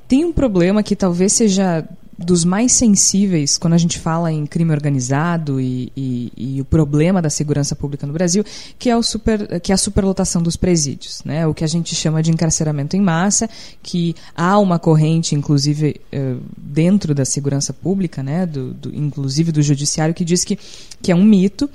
tem 0.07 0.25
um 0.25 0.33
problema 0.33 0.83
que 0.83 0.97
talvez 0.97 1.33
seja 1.35 1.85
dos 2.19 2.45
mais 2.45 2.73
sensíveis 2.73 3.57
quando 3.57 3.75
a 3.75 3.79
gente 3.79 3.99
fala 3.99 4.33
em 4.33 4.45
crime 4.45 4.73
organizado 4.73 5.61
e, 5.61 5.93
e, 5.97 6.33
e, 6.37 6.61
o 6.61 6.65
problema 6.65 7.23
da 7.23 7.31
segurança 7.31 7.77
pública 7.77 8.07
no 8.07 8.13
Brasil, 8.13 8.45
que 8.77 8.91
é, 8.91 8.97
o 8.97 9.03
super, 9.03 9.61
que 9.61 9.71
é 9.71 9.75
a 9.75 9.79
superlotação 9.79 10.43
dos 10.43 10.57
presídios, 10.57 11.23
né? 11.25 11.47
o 11.47 11.55
que 11.55 11.63
a 11.63 11.67
gente 11.69 11.95
chama 11.95 12.21
de 12.21 12.33
encarceramento 12.33 12.97
em 12.97 13.01
massa, 13.01 13.49
que 13.83 14.17
há 14.35 14.59
uma 14.59 14.81
corrente, 14.81 15.37
inclusive, 15.37 16.01
eh, 16.11 16.37
dentro 16.57 17.15
da 17.15 17.25
segurança 17.25 17.73
pública, 17.73 18.21
né? 18.21 18.45
do, 18.45 18.75
do, 18.75 18.95
inclusive 18.95 19.53
do 19.53 19.63
judiciário, 19.63 20.15
que 20.15 20.25
diz 20.25 20.43
que, 20.43 20.59
que 21.01 21.13
é 21.13 21.15
um 21.15 21.25
mito, 21.25 21.71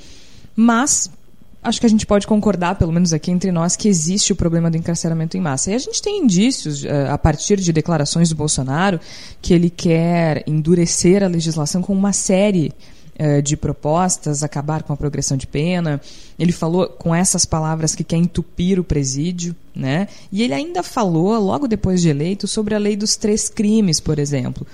mas 0.56 1.10
acho 1.64 1.80
que 1.80 1.86
a 1.86 1.90
gente 1.90 2.06
pode 2.06 2.28
concordar, 2.28 2.76
pelo 2.76 2.92
menos 2.92 3.14
aqui 3.14 3.32
entre 3.32 3.52
nós, 3.52 3.76
que 3.76 3.88
existe 3.88 4.34
o 4.34 4.36
problema 4.36 4.70
do 4.70 4.78
encarceramento 4.78 5.38
em 5.38 5.42
massa. 5.42 5.72
E 5.72 5.76
a 5.76 5.80
gente 5.80 6.02
tem 6.02 6.20
indícios, 6.20 6.84
eh, 6.84 7.08
a 7.10 7.18
partir 7.18 7.60
de 7.60 7.72
declarações 7.72 8.30
do 8.30 8.36
Bolsonaro, 8.36 9.00
que 9.42 9.54
ele 9.54 9.70
quer 9.70 10.44
endurecer 10.46 11.24
a 11.24 11.28
legislação 11.28 11.82
com 11.82 11.94
uma 11.94 12.14
série 12.14 12.74
eh, 13.18 13.42
de 13.42 13.56
propostas, 13.56 14.44
acabar 14.44 14.84
com 14.84 14.92
a 14.92 14.98
progressão 14.98 15.38
de 15.38 15.48
pena. 15.48 16.02
Ele 16.38 16.52
falou 16.52 16.88
com 16.88 17.14
essas 17.14 17.46
palavras 17.46 17.96
que 17.96 18.04
quer 18.04 18.18
entupir 18.18 18.80
o 18.80 18.84
presídio, 18.84 19.56
né? 19.76 20.08
E 20.32 20.42
ele 20.42 20.54
ainda 20.54 20.84
falou, 20.84 21.40
logo 21.40 21.68
depois 21.68 22.02
de 22.02 22.10
eleito, 22.10 22.48
sobre 22.48 22.76
a 22.76 22.80
lei 22.80 22.96
dos 22.96 23.16
três 23.16 23.48
crimes, 23.48 24.00
por 24.00 24.20
exemplo 24.20 24.66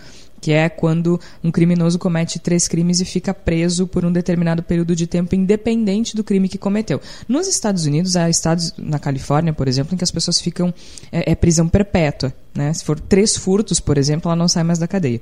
que 0.42 0.52
é 0.52 0.70
quando 0.70 1.20
um 1.44 1.52
criminoso 1.52 2.00
comete 2.00 2.40
três 2.40 2.68
crimes 2.68 3.00
e 3.00 3.06
fica 3.06 3.34
preso 3.34 3.88
por 3.88 4.06
um 4.06 4.12
determinado 4.12 4.64
período 4.64 4.96
de 4.96 5.08
tempo 5.08 5.36
independente 5.36 6.16
do 6.16 6.24
crime 6.24 6.50
que 6.50 6.58
cometeu. 6.58 7.02
Nos 7.28 7.48
Estados 7.48 7.86
Unidos, 7.86 8.16
há 8.16 8.30
estados, 8.30 8.74
na 8.78 9.00
Califórnia, 9.00 9.54
por 9.54 9.68
exemplo, 9.68 9.94
em 9.94 9.98
que 9.98 10.04
as 10.04 10.12
pessoas 10.12 10.40
ficam. 10.40 10.74
é, 11.12 11.32
é 11.32 11.36
prisão 11.36 11.68
perpétua. 11.68 12.34
Né? 12.54 12.74
Se 12.74 12.84
for 12.84 13.00
três 13.00 13.38
furtos, 13.38 13.80
por 13.80 13.98
exemplo, 13.98 14.30
ela 14.30 14.36
não 14.36 14.48
sai 14.48 14.64
mais 14.64 14.80
da 14.80 14.88
cadeia. 14.88 15.22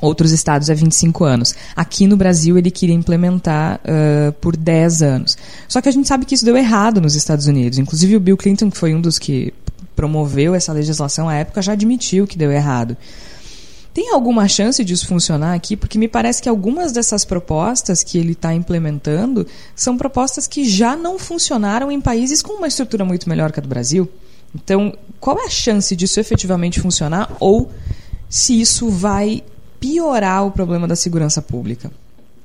Outros 0.00 0.30
estados 0.30 0.68
é 0.68 0.74
25 0.74 1.24
anos. 1.24 1.54
Aqui 1.74 2.06
no 2.06 2.16
Brasil 2.16 2.58
ele 2.58 2.70
queria 2.70 2.94
implementar 2.94 3.80
uh, 3.80 4.32
por 4.34 4.56
10 4.56 5.02
anos. 5.02 5.38
Só 5.66 5.80
que 5.80 5.88
a 5.88 5.92
gente 5.92 6.06
sabe 6.06 6.26
que 6.26 6.34
isso 6.34 6.44
deu 6.44 6.56
errado 6.56 7.00
nos 7.00 7.14
Estados 7.14 7.46
Unidos. 7.46 7.78
Inclusive 7.78 8.16
o 8.16 8.20
Bill 8.20 8.36
Clinton, 8.36 8.70
que 8.70 8.76
foi 8.76 8.94
um 8.94 9.00
dos 9.00 9.18
que 9.18 9.54
promoveu 9.94 10.54
essa 10.54 10.72
legislação 10.72 11.28
à 11.28 11.34
época, 11.36 11.62
já 11.62 11.72
admitiu 11.72 12.26
que 12.26 12.36
deu 12.36 12.52
errado. 12.52 12.94
Tem 13.96 14.12
alguma 14.12 14.46
chance 14.46 14.84
disso 14.84 15.08
funcionar 15.08 15.54
aqui? 15.54 15.74
Porque 15.74 15.98
me 15.98 16.06
parece 16.06 16.42
que 16.42 16.50
algumas 16.50 16.92
dessas 16.92 17.24
propostas 17.24 18.02
que 18.02 18.18
ele 18.18 18.32
está 18.32 18.52
implementando 18.52 19.46
são 19.74 19.96
propostas 19.96 20.46
que 20.46 20.68
já 20.68 20.94
não 20.94 21.18
funcionaram 21.18 21.90
em 21.90 21.98
países 21.98 22.42
com 22.42 22.58
uma 22.58 22.66
estrutura 22.66 23.06
muito 23.06 23.26
melhor 23.26 23.50
que 23.50 23.58
a 23.58 23.62
do 23.62 23.68
Brasil. 23.70 24.06
Então, 24.54 24.92
qual 25.18 25.38
é 25.38 25.46
a 25.46 25.48
chance 25.48 25.96
disso 25.96 26.20
efetivamente 26.20 26.78
funcionar 26.78 27.34
ou 27.40 27.70
se 28.28 28.60
isso 28.60 28.90
vai 28.90 29.42
piorar 29.80 30.46
o 30.46 30.50
problema 30.50 30.86
da 30.86 30.94
segurança 30.94 31.40
pública? 31.40 31.90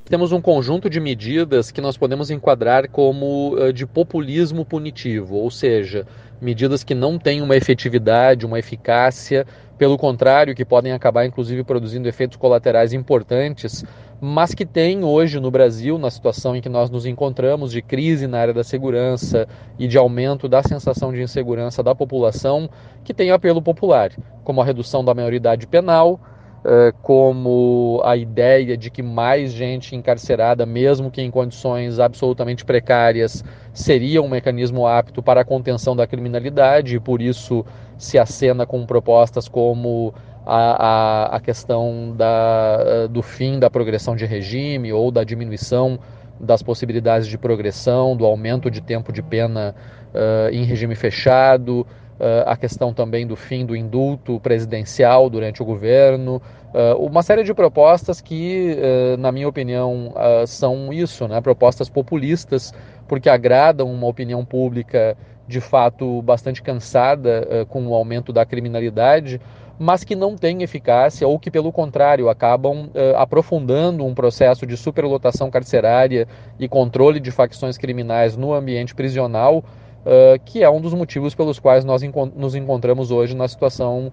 Temos 0.06 0.32
um 0.32 0.40
conjunto 0.40 0.88
de 0.88 1.00
medidas 1.00 1.70
que 1.70 1.82
nós 1.82 1.98
podemos 1.98 2.30
enquadrar 2.30 2.88
como 2.88 3.56
uh, 3.56 3.70
de 3.74 3.84
populismo 3.84 4.64
punitivo, 4.64 5.34
ou 5.34 5.50
seja, 5.50 6.06
medidas 6.40 6.82
que 6.82 6.94
não 6.94 7.18
têm 7.18 7.42
uma 7.42 7.56
efetividade, 7.56 8.46
uma 8.46 8.58
eficácia 8.58 9.46
pelo 9.82 9.98
contrário, 9.98 10.54
que 10.54 10.64
podem 10.64 10.92
acabar 10.92 11.26
inclusive 11.26 11.64
produzindo 11.64 12.08
efeitos 12.08 12.36
colaterais 12.36 12.92
importantes, 12.92 13.84
mas 14.20 14.54
que 14.54 14.64
tem 14.64 15.02
hoje 15.02 15.40
no 15.40 15.50
Brasil, 15.50 15.98
na 15.98 16.08
situação 16.08 16.54
em 16.54 16.60
que 16.60 16.68
nós 16.68 16.88
nos 16.88 17.04
encontramos, 17.04 17.72
de 17.72 17.82
crise 17.82 18.28
na 18.28 18.38
área 18.38 18.54
da 18.54 18.62
segurança 18.62 19.44
e 19.76 19.88
de 19.88 19.98
aumento 19.98 20.48
da 20.48 20.62
sensação 20.62 21.12
de 21.12 21.20
insegurança 21.20 21.82
da 21.82 21.96
população, 21.96 22.70
que 23.02 23.12
tem 23.12 23.32
apelo 23.32 23.60
popular, 23.60 24.12
como 24.44 24.60
a 24.60 24.64
redução 24.64 25.04
da 25.04 25.14
maioridade 25.14 25.66
penal, 25.66 26.20
eh, 26.64 26.92
como 27.02 28.00
a 28.04 28.16
ideia 28.16 28.76
de 28.76 28.88
que 28.88 29.02
mais 29.02 29.50
gente 29.50 29.96
encarcerada, 29.96 30.64
mesmo 30.64 31.10
que 31.10 31.20
em 31.20 31.28
condições 31.28 31.98
absolutamente 31.98 32.64
precárias, 32.64 33.44
seria 33.72 34.22
um 34.22 34.28
mecanismo 34.28 34.86
apto 34.86 35.20
para 35.20 35.40
a 35.40 35.44
contenção 35.44 35.96
da 35.96 36.06
criminalidade, 36.06 36.94
e 36.94 37.00
por 37.00 37.20
isso 37.20 37.64
se 38.02 38.18
acena 38.18 38.66
com 38.66 38.84
propostas 38.84 39.48
como 39.48 40.12
a, 40.44 40.86
a, 41.34 41.36
a 41.36 41.40
questão 41.40 42.12
da, 42.16 43.06
do 43.06 43.22
fim 43.22 43.60
da 43.60 43.70
progressão 43.70 44.16
de 44.16 44.26
regime 44.26 44.92
ou 44.92 45.10
da 45.12 45.22
diminuição 45.22 46.00
das 46.40 46.62
possibilidades 46.62 47.28
de 47.28 47.38
progressão, 47.38 48.16
do 48.16 48.26
aumento 48.26 48.68
de 48.68 48.80
tempo 48.80 49.12
de 49.12 49.22
pena 49.22 49.72
uh, 50.12 50.52
em 50.52 50.64
regime 50.64 50.96
fechado, 50.96 51.86
uh, 52.18 52.42
a 52.44 52.56
questão 52.56 52.92
também 52.92 53.24
do 53.24 53.36
fim 53.36 53.64
do 53.64 53.76
indulto 53.76 54.40
presidencial 54.40 55.30
durante 55.30 55.62
o 55.62 55.64
governo, 55.64 56.42
uh, 56.74 57.00
uma 57.00 57.22
série 57.22 57.44
de 57.44 57.54
propostas 57.54 58.20
que, 58.20 58.76
na 59.20 59.30
minha 59.30 59.48
opinião, 59.48 60.12
são 60.48 60.92
isso, 60.92 61.28
né? 61.28 61.40
propostas 61.40 61.88
populistas, 61.88 62.74
porque 63.06 63.28
agradam 63.28 63.92
uma 63.92 64.08
opinião 64.08 64.44
pública 64.44 65.16
de 65.46 65.60
fato 65.60 66.22
bastante 66.22 66.62
cansada 66.62 67.48
uh, 67.62 67.66
com 67.66 67.86
o 67.86 67.94
aumento 67.94 68.32
da 68.32 68.44
criminalidade, 68.44 69.40
mas 69.78 70.04
que 70.04 70.14
não 70.14 70.36
têm 70.36 70.62
eficácia 70.62 71.26
ou 71.26 71.38
que, 71.38 71.50
pelo 71.50 71.72
contrário, 71.72 72.28
acabam 72.28 72.86
uh, 72.86 73.16
aprofundando 73.16 74.04
um 74.04 74.14
processo 74.14 74.66
de 74.66 74.76
superlotação 74.76 75.50
carcerária 75.50 76.28
e 76.58 76.68
controle 76.68 77.18
de 77.18 77.30
facções 77.30 77.76
criminais 77.76 78.36
no 78.36 78.52
ambiente 78.54 78.94
prisional, 78.94 79.58
uh, 79.58 80.38
que 80.44 80.62
é 80.62 80.70
um 80.70 80.80
dos 80.80 80.94
motivos 80.94 81.34
pelos 81.34 81.58
quais 81.58 81.84
nós 81.84 82.02
nos 82.36 82.54
encontramos 82.54 83.10
hoje 83.10 83.34
na 83.34 83.48
situação 83.48 84.12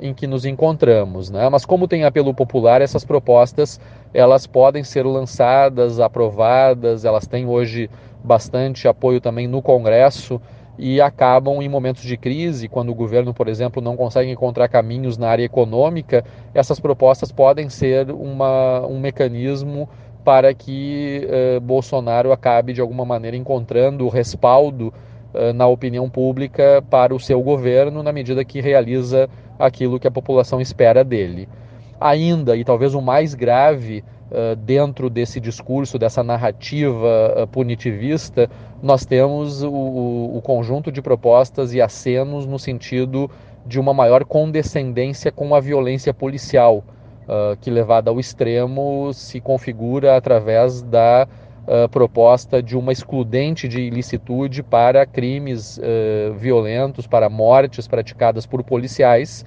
em 0.00 0.14
que 0.14 0.26
nos 0.26 0.46
encontramos. 0.46 1.28
Né? 1.30 1.48
Mas 1.48 1.66
como 1.66 1.88
tem 1.88 2.04
apelo 2.04 2.32
popular, 2.32 2.80
essas 2.80 3.04
propostas 3.04 3.80
elas 4.14 4.46
podem 4.46 4.84
ser 4.84 5.04
lançadas, 5.04 5.98
aprovadas, 5.98 7.04
elas 7.04 7.26
têm 7.26 7.44
hoje 7.44 7.90
bastante 8.22 8.86
apoio 8.86 9.20
também 9.20 9.48
no 9.48 9.60
Congresso 9.60 10.40
e 10.78 11.00
acabam 11.00 11.62
em 11.62 11.68
momentos 11.68 12.02
de 12.02 12.16
crise, 12.16 12.68
quando 12.68 12.90
o 12.90 12.94
governo, 12.94 13.32
por 13.32 13.48
exemplo, 13.48 13.80
não 13.80 13.96
consegue 13.96 14.30
encontrar 14.30 14.68
caminhos 14.68 15.16
na 15.16 15.28
área 15.28 15.44
econômica, 15.44 16.24
essas 16.52 16.80
propostas 16.80 17.30
podem 17.30 17.68
ser 17.68 18.10
uma, 18.10 18.84
um 18.86 18.98
mecanismo 18.98 19.88
para 20.24 20.52
que 20.54 21.28
uh, 21.28 21.60
Bolsonaro 21.60 22.32
acabe 22.32 22.72
de 22.72 22.80
alguma 22.80 23.04
maneira 23.04 23.36
encontrando 23.36 24.08
respaldo 24.08 24.92
uh, 25.32 25.52
na 25.52 25.66
opinião 25.66 26.08
pública 26.08 26.82
para 26.90 27.14
o 27.14 27.20
seu 27.20 27.40
governo, 27.42 28.02
na 28.02 28.12
medida 28.12 28.44
que 28.44 28.60
realiza 28.60 29.28
aquilo 29.58 30.00
que 30.00 30.08
a 30.08 30.10
população 30.10 30.60
espera 30.60 31.04
dele. 31.04 31.48
Ainda, 32.00 32.56
e 32.56 32.64
talvez 32.64 32.94
o 32.94 33.00
mais 33.00 33.34
grave 33.34 34.02
dentro 34.64 35.08
desse 35.08 35.38
discurso, 35.38 35.98
dessa 35.98 36.22
narrativa 36.22 37.48
punitivista, 37.52 38.50
nós 38.82 39.06
temos 39.06 39.62
o, 39.62 39.70
o, 39.70 40.40
conjunto 40.42 40.90
de 40.90 41.00
propostas 41.00 41.72
e 41.72 41.80
acenos 41.80 42.46
no 42.46 42.58
sentido 42.58 43.30
de 43.66 43.80
uma 43.80 43.94
maior 43.94 44.24
condescendência 44.24 45.32
com 45.32 45.54
a 45.54 45.60
violência 45.60 46.12
policial 46.12 46.84
uh, 47.24 47.56
que, 47.60 47.70
levada 47.70 48.10
ao 48.10 48.20
extremo, 48.20 49.10
se 49.12 49.40
configura 49.40 50.16
através 50.16 50.82
da 50.82 51.26
uh, 51.66 51.88
proposta 51.88 52.62
de 52.62 52.76
uma 52.76 52.92
excludente 52.92 53.66
de 53.66 53.80
ilicitude 53.80 54.62
para 54.62 55.06
crimes 55.06 55.78
uh, 55.78 56.34
violentos, 56.34 57.06
para 57.06 57.28
mortes 57.28 57.88
praticadas 57.88 58.46
por 58.46 58.62
policiais. 58.62 59.44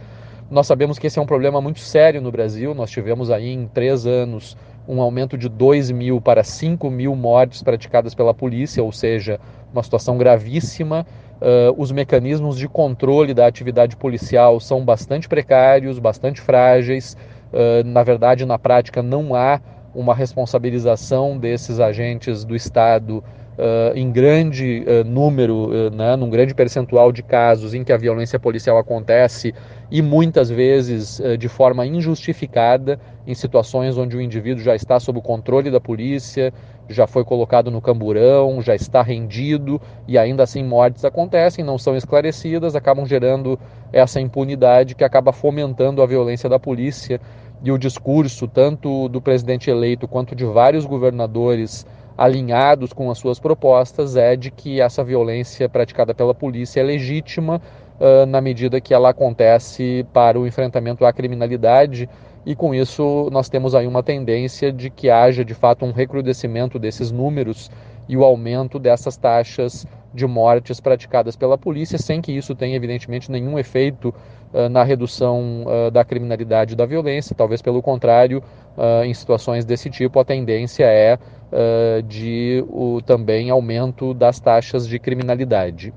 Nós 0.49 0.65
sabemos 0.65 0.97
que 0.97 1.07
esse 1.07 1.19
é 1.19 1.21
um 1.21 1.25
problema 1.25 1.59
muito 1.59 1.79
sério 1.79 2.21
no 2.21 2.31
Brasil. 2.31 2.73
Nós 2.73 2.89
tivemos 2.89 3.29
aí 3.29 3.51
em 3.51 3.67
três 3.67 4.05
anos 4.05 4.55
um 4.87 5.01
aumento 5.01 5.37
de 5.37 5.49
2 5.49 5.91
mil 5.91 6.21
para 6.21 6.41
5 6.41 6.89
mil 6.89 7.13
mortes 7.17 7.61
praticadas 7.61 8.15
pela 8.15 8.33
polícia, 8.33 8.81
ou 8.81 8.91
seja, 8.93 9.41
uma 9.73 9.83
situação 9.83 10.17
gravíssima. 10.17 11.05
Uh, 11.41 11.75
os 11.77 11.91
mecanismos 11.91 12.57
de 12.57 12.67
controle 12.69 13.33
da 13.33 13.45
atividade 13.45 13.97
policial 13.97 14.57
são 14.61 14.85
bastante 14.85 15.27
precários, 15.27 15.99
bastante 15.99 16.39
frágeis. 16.39 17.17
Uh, 17.51 17.85
na 17.85 18.01
verdade, 18.01 18.45
na 18.45 18.57
prática, 18.57 19.03
não 19.03 19.35
há 19.35 19.59
uma 19.93 20.15
responsabilização 20.15 21.37
desses 21.37 21.81
agentes 21.81 22.45
do 22.45 22.55
Estado 22.55 23.21
uh, 23.57 23.97
em 23.97 24.11
grande 24.11 24.85
uh, 24.85 25.03
número, 25.03 25.69
uh, 25.69 25.89
né, 25.89 26.15
num 26.15 26.29
grande 26.29 26.53
percentual 26.53 27.11
de 27.11 27.23
casos 27.23 27.73
em 27.73 27.83
que 27.83 27.91
a 27.91 27.97
violência 27.97 28.39
policial 28.39 28.77
acontece 28.77 29.53
e 29.89 30.01
muitas 30.01 30.49
vezes 30.49 31.21
de 31.39 31.47
forma 31.47 31.85
injustificada, 31.85 32.99
em 33.25 33.33
situações 33.33 33.97
onde 33.97 34.17
o 34.17 34.21
indivíduo 34.21 34.61
já 34.61 34.75
está 34.75 34.99
sob 34.99 35.17
o 35.19 35.21
controle 35.21 35.71
da 35.71 35.79
polícia, 35.79 36.53
já 36.89 37.07
foi 37.07 37.23
colocado 37.23 37.71
no 37.71 37.81
camburão, 37.81 38.61
já 38.61 38.75
está 38.75 39.01
rendido 39.01 39.81
e 40.05 40.17
ainda 40.17 40.43
assim 40.43 40.61
mortes 40.61 41.05
acontecem, 41.05 41.63
não 41.63 41.77
são 41.77 41.95
esclarecidas, 41.95 42.75
acabam 42.75 43.05
gerando 43.05 43.57
essa 43.93 44.19
impunidade 44.19 44.93
que 44.93 45.05
acaba 45.05 45.31
fomentando 45.31 46.01
a 46.01 46.05
violência 46.05 46.49
da 46.49 46.59
polícia. 46.59 47.21
E 47.63 47.71
o 47.71 47.77
discurso 47.77 48.47
tanto 48.47 49.07
do 49.09 49.21
presidente 49.21 49.69
eleito 49.69 50.07
quanto 50.07 50.35
de 50.35 50.45
vários 50.45 50.85
governadores 50.85 51.87
alinhados 52.17 52.91
com 52.91 53.11
as 53.11 53.19
suas 53.19 53.39
propostas 53.39 54.17
é 54.17 54.35
de 54.35 54.49
que 54.49 54.81
essa 54.81 55.03
violência 55.03 55.69
praticada 55.69 56.15
pela 56.15 56.33
polícia 56.33 56.79
é 56.79 56.83
legítima 56.83 57.61
uh, 57.99 58.25
na 58.25 58.41
medida 58.41 58.81
que 58.81 58.93
ela 58.93 59.09
acontece 59.09 60.05
para 60.11 60.39
o 60.39 60.47
enfrentamento 60.47 61.05
à 61.05 61.13
criminalidade. 61.13 62.09
E 62.45 62.55
com 62.55 62.73
isso 62.73 63.29
nós 63.31 63.49
temos 63.49 63.75
aí 63.75 63.85
uma 63.85 64.01
tendência 64.01 64.71
de 64.71 64.89
que 64.89 65.09
haja 65.09 65.45
de 65.45 65.53
fato 65.53 65.85
um 65.85 65.91
recrudescimento 65.91 66.79
desses 66.79 67.11
números 67.11 67.69
e 68.09 68.17
o 68.17 68.23
aumento 68.23 68.79
dessas 68.79 69.17
taxas 69.17 69.85
de 70.13 70.25
mortes 70.25 70.79
praticadas 70.79 71.35
pela 71.35 71.57
polícia, 71.57 71.97
sem 71.97 72.21
que 72.21 72.31
isso 72.31 72.55
tenha 72.55 72.75
evidentemente 72.75 73.29
nenhum 73.29 73.59
efeito 73.59 74.15
uh, 74.53 74.67
na 74.69 74.81
redução 74.81 75.65
uh, 75.65 75.91
da 75.91 76.03
criminalidade 76.03 76.73
e 76.73 76.75
da 76.75 76.85
violência, 76.85 77.35
talvez 77.35 77.61
pelo 77.61 77.81
contrário, 77.81 78.41
uh, 78.77 79.03
em 79.03 79.13
situações 79.13 79.65
desse 79.65 79.89
tipo 79.89 80.19
a 80.19 80.25
tendência 80.25 80.85
é 80.85 81.15
uh, 81.17 82.01
de 82.03 82.63
o 82.69 83.01
também 83.01 83.49
aumento 83.49 84.13
das 84.13 84.39
taxas 84.39 84.87
de 84.87 84.99
criminalidade. 84.99 85.93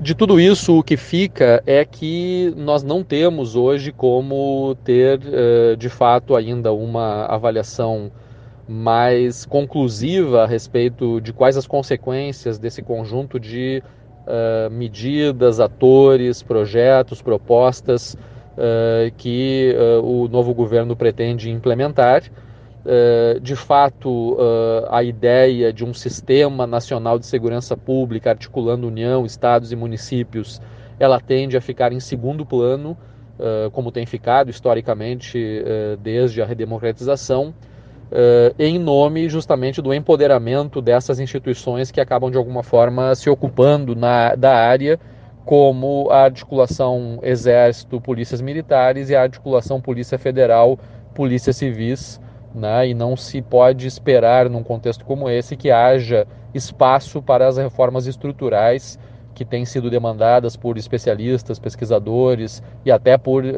De 0.00 0.14
tudo 0.14 0.40
isso, 0.40 0.78
o 0.78 0.82
que 0.82 0.96
fica 0.96 1.62
é 1.64 1.84
que 1.84 2.52
nós 2.56 2.82
não 2.82 3.04
temos 3.04 3.54
hoje 3.54 3.92
como 3.92 4.76
ter, 4.84 5.20
uh, 5.20 5.76
de 5.76 5.88
fato, 5.88 6.36
ainda 6.36 6.72
uma 6.72 7.24
avaliação 7.26 8.10
mais 8.68 9.44
conclusiva 9.44 10.42
a 10.42 10.46
respeito 10.46 11.20
de 11.20 11.32
quais 11.32 11.56
as 11.56 11.66
consequências 11.66 12.58
desse 12.58 12.82
conjunto 12.82 13.38
de 13.38 13.82
medidas, 14.70 15.58
atores, 15.58 16.44
projetos, 16.44 17.20
propostas 17.20 18.16
que 19.16 19.74
uh, 19.76 20.04
o 20.04 20.28
novo 20.28 20.54
governo 20.54 20.94
pretende 20.94 21.50
implementar. 21.50 22.22
Eh, 22.84 23.38
de 23.40 23.54
fato, 23.54 24.36
eh, 24.40 24.86
a 24.90 25.02
ideia 25.04 25.72
de 25.72 25.84
um 25.84 25.94
sistema 25.94 26.66
nacional 26.66 27.16
de 27.16 27.26
segurança 27.26 27.76
pública 27.76 28.30
articulando 28.30 28.88
União, 28.88 29.24
estados 29.24 29.70
e 29.70 29.76
municípios, 29.76 30.60
ela 30.98 31.20
tende 31.20 31.56
a 31.56 31.60
ficar 31.60 31.92
em 31.92 32.00
segundo 32.00 32.44
plano, 32.44 32.96
eh, 33.38 33.70
como 33.72 33.92
tem 33.92 34.04
ficado 34.04 34.50
historicamente 34.50 35.64
desde 36.02 36.42
a 36.42 36.46
redemocratização, 36.46 37.54
em 38.58 38.78
nome 38.78 39.26
justamente 39.26 39.80
do 39.80 39.94
empoderamento 39.94 40.82
dessas 40.82 41.18
instituições 41.18 41.90
que 41.90 41.98
acabam 41.98 42.30
de 42.30 42.36
alguma 42.36 42.62
forma 42.62 43.14
se 43.14 43.30
ocupando 43.30 43.96
na, 43.96 44.34
da 44.34 44.54
área, 44.54 45.00
como 45.44 46.08
a 46.10 46.24
articulação 46.24 47.18
Exército, 47.22 48.00
Polícias 48.00 48.40
Militares 48.40 49.10
e 49.10 49.16
a 49.16 49.22
articulação 49.22 49.80
Polícia 49.80 50.18
Federal, 50.18 50.78
Polícia 51.14 51.52
Civis 51.52 52.20
né? 52.54 52.88
e 52.88 52.94
não 52.94 53.16
se 53.16 53.42
pode 53.42 53.86
esperar, 53.86 54.48
num 54.48 54.62
contexto 54.62 55.04
como 55.04 55.28
esse, 55.28 55.56
que 55.56 55.70
haja 55.70 56.26
espaço 56.54 57.22
para 57.22 57.46
as 57.46 57.56
reformas 57.56 58.06
estruturais 58.06 58.98
que 59.34 59.44
têm 59.44 59.64
sido 59.64 59.88
demandadas 59.88 60.56
por 60.56 60.76
especialistas, 60.76 61.58
pesquisadores 61.58 62.62
e 62.84 62.90
até 62.90 63.16
por 63.16 63.44
uh, 63.44 63.48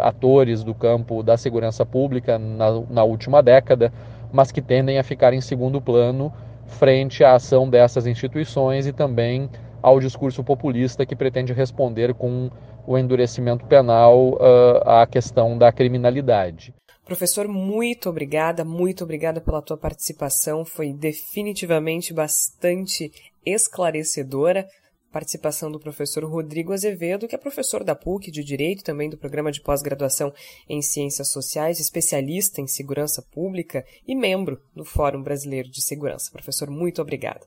atores 0.00 0.62
do 0.62 0.72
campo 0.72 1.22
da 1.22 1.36
segurança 1.36 1.84
pública 1.84 2.38
na, 2.38 2.80
na 2.88 3.02
última 3.02 3.42
década, 3.42 3.92
mas 4.32 4.52
que 4.52 4.62
tendem 4.62 4.98
a 4.98 5.02
ficar 5.02 5.34
em 5.34 5.40
segundo 5.40 5.80
plano 5.80 6.32
frente 6.66 7.24
à 7.24 7.34
ação 7.34 7.68
dessas 7.68 8.06
instituições 8.06 8.86
e 8.86 8.92
também 8.92 9.48
ao 9.82 10.00
discurso 10.00 10.42
populista 10.42 11.06
que 11.06 11.16
pretende 11.16 11.52
responder 11.52 12.14
com 12.14 12.50
o 12.86 12.96
endurecimento 12.96 13.66
penal 13.66 14.34
uh, 14.34 14.82
à 14.84 15.06
questão 15.06 15.58
da 15.58 15.72
criminalidade. 15.72 16.74
Professor, 17.04 17.46
muito 17.46 18.10
obrigada, 18.10 18.64
muito 18.64 19.04
obrigada 19.04 19.40
pela 19.40 19.62
tua 19.62 19.76
participação. 19.76 20.64
Foi 20.64 20.92
definitivamente 20.92 22.12
bastante 22.12 23.12
esclarecedora. 23.44 24.66
Participação 25.12 25.70
do 25.70 25.78
professor 25.78 26.24
Rodrigo 26.24 26.72
Azevedo, 26.72 27.28
que 27.28 27.34
é 27.34 27.38
professor 27.38 27.84
da 27.84 27.94
PUC 27.94 28.30
de 28.30 28.42
Direito, 28.42 28.82
também 28.82 29.08
do 29.08 29.16
programa 29.16 29.52
de 29.52 29.62
pós-graduação 29.62 30.32
em 30.68 30.82
Ciências 30.82 31.30
Sociais, 31.30 31.78
especialista 31.78 32.60
em 32.60 32.66
segurança 32.66 33.22
pública 33.32 33.84
e 34.06 34.14
membro 34.14 34.60
do 34.74 34.84
Fórum 34.84 35.22
Brasileiro 35.22 35.70
de 35.70 35.80
Segurança. 35.80 36.30
Professor, 36.32 36.68
muito 36.68 37.00
obrigada. 37.00 37.46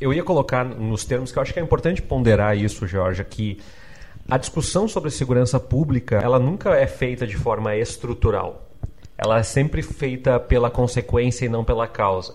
Eu 0.00 0.12
ia 0.12 0.22
colocar 0.22 0.64
nos 0.64 1.04
termos 1.04 1.32
que 1.32 1.38
eu 1.38 1.42
acho 1.42 1.52
que 1.52 1.60
é 1.60 1.62
importante 1.62 2.02
ponderar 2.02 2.56
isso, 2.56 2.86
Georgia, 2.86 3.24
que 3.24 3.58
a 4.28 4.38
discussão 4.38 4.88
sobre 4.88 5.10
segurança 5.10 5.60
pública, 5.60 6.16
ela 6.16 6.38
nunca 6.38 6.70
é 6.70 6.86
feita 6.86 7.26
de 7.26 7.36
forma 7.36 7.76
estrutural 7.76 8.64
ela 9.16 9.38
é 9.38 9.42
sempre 9.42 9.82
feita 9.82 10.40
pela 10.40 10.70
consequência 10.70 11.46
e 11.46 11.48
não 11.48 11.64
pela 11.64 11.86
causa. 11.86 12.34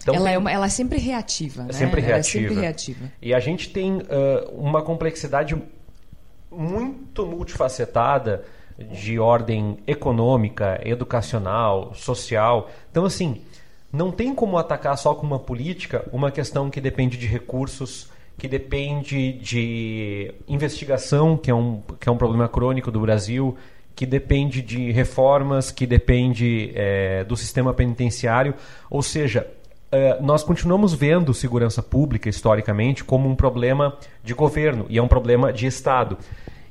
Então, 0.00 0.14
ela, 0.14 0.30
é 0.30 0.38
uma, 0.38 0.50
ela 0.50 0.66
é 0.66 0.68
sempre 0.68 0.98
reativa, 0.98 1.64
né? 1.64 1.72
Sempre 1.72 2.00
reativa. 2.00 2.44
é 2.44 2.48
sempre 2.48 2.60
reativa. 2.60 3.12
E 3.20 3.34
a 3.34 3.40
gente 3.40 3.70
tem 3.70 3.98
uh, 3.98 4.50
uma 4.52 4.82
complexidade 4.82 5.60
muito 6.50 7.26
multifacetada 7.26 8.44
de 8.78 9.18
ordem 9.18 9.78
econômica, 9.86 10.80
educacional, 10.84 11.94
social. 11.94 12.70
Então, 12.90 13.04
assim, 13.04 13.42
não 13.92 14.10
tem 14.10 14.34
como 14.34 14.56
atacar 14.56 14.96
só 14.96 15.14
com 15.14 15.26
uma 15.26 15.38
política 15.38 16.08
uma 16.12 16.30
questão 16.30 16.70
que 16.70 16.80
depende 16.80 17.16
de 17.18 17.26
recursos, 17.26 18.08
que 18.38 18.48
depende 18.48 19.32
de 19.34 20.32
investigação, 20.48 21.36
que 21.36 21.50
é 21.50 21.54
um, 21.54 21.82
que 22.00 22.08
é 22.08 22.12
um 22.12 22.16
problema 22.16 22.48
crônico 22.48 22.90
do 22.90 23.00
Brasil, 23.00 23.56
que 23.94 24.06
depende 24.06 24.62
de 24.62 24.90
reformas, 24.90 25.70
que 25.70 25.86
depende 25.86 26.72
é, 26.74 27.24
do 27.24 27.36
sistema 27.36 27.74
penitenciário. 27.74 28.54
Ou 28.88 29.02
seja, 29.02 29.46
é, 29.90 30.18
nós 30.22 30.42
continuamos 30.42 30.94
vendo 30.94 31.34
segurança 31.34 31.82
pública, 31.82 32.28
historicamente, 32.30 33.04
como 33.04 33.28
um 33.28 33.36
problema 33.36 33.98
de 34.24 34.32
governo 34.32 34.86
e 34.88 34.96
é 34.96 35.02
um 35.02 35.08
problema 35.08 35.52
de 35.52 35.66
Estado. 35.66 36.16